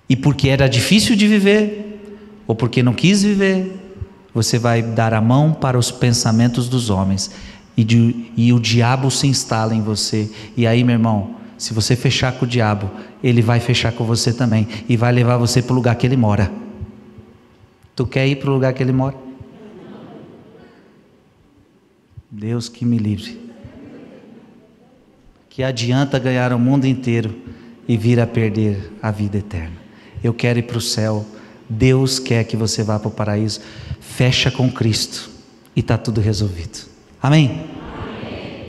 E 0.09 0.15
porque 0.15 0.49
era 0.49 0.67
difícil 0.67 1.15
de 1.15 1.27
viver, 1.27 2.01
ou 2.45 2.55
porque 2.55 2.83
não 2.83 2.93
quis 2.93 3.23
viver, 3.23 3.79
você 4.33 4.59
vai 4.59 4.81
dar 4.81 5.13
a 5.13 5.21
mão 5.21 5.53
para 5.53 5.77
os 5.77 5.91
pensamentos 5.91 6.67
dos 6.67 6.89
homens. 6.89 7.31
E, 7.77 7.83
de, 7.83 8.31
e 8.35 8.51
o 8.51 8.59
diabo 8.59 9.09
se 9.09 9.27
instala 9.27 9.73
em 9.73 9.81
você. 9.81 10.29
E 10.57 10.67
aí, 10.67 10.83
meu 10.83 10.93
irmão, 10.93 11.35
se 11.63 11.73
você 11.73 11.95
fechar 11.95 12.33
com 12.33 12.43
o 12.43 12.47
diabo, 12.47 12.91
ele 13.23 13.41
vai 13.41 13.57
fechar 13.57 13.93
com 13.93 14.03
você 14.03 14.33
também 14.33 14.67
e 14.89 14.97
vai 14.97 15.13
levar 15.13 15.37
você 15.37 15.61
para 15.61 15.71
o 15.71 15.75
lugar 15.77 15.95
que 15.95 16.05
ele 16.05 16.17
mora. 16.17 16.51
Tu 17.95 18.05
quer 18.05 18.27
ir 18.27 18.35
para 18.35 18.49
o 18.49 18.53
lugar 18.53 18.73
que 18.73 18.83
ele 18.83 18.91
mora? 18.91 19.15
Deus 22.29 22.67
que 22.67 22.83
me 22.83 22.97
livre. 22.97 23.39
Que 25.49 25.63
adianta 25.63 26.19
ganhar 26.19 26.51
o 26.51 26.59
mundo 26.59 26.83
inteiro 26.83 27.33
e 27.87 27.95
vir 27.95 28.19
a 28.19 28.27
perder 28.27 28.91
a 29.01 29.09
vida 29.09 29.37
eterna. 29.37 29.77
eu 30.21 30.33
quero 30.33 30.59
ir 30.59 30.63
para 30.63 30.77
o 30.77 30.81
céu. 30.81 31.25
Deus 31.69 32.19
quer 32.19 32.43
que 32.43 32.57
você 32.57 32.83
vá 32.83 32.99
para 32.99 33.07
o 33.07 33.11
paraíso. 33.11 33.61
Fecha 34.01 34.51
com 34.51 34.69
Cristo 34.69 35.29
e 35.73 35.79
está 35.79 35.97
tudo 35.97 36.19
resolvido. 36.19 36.89
Amém? 37.21 37.72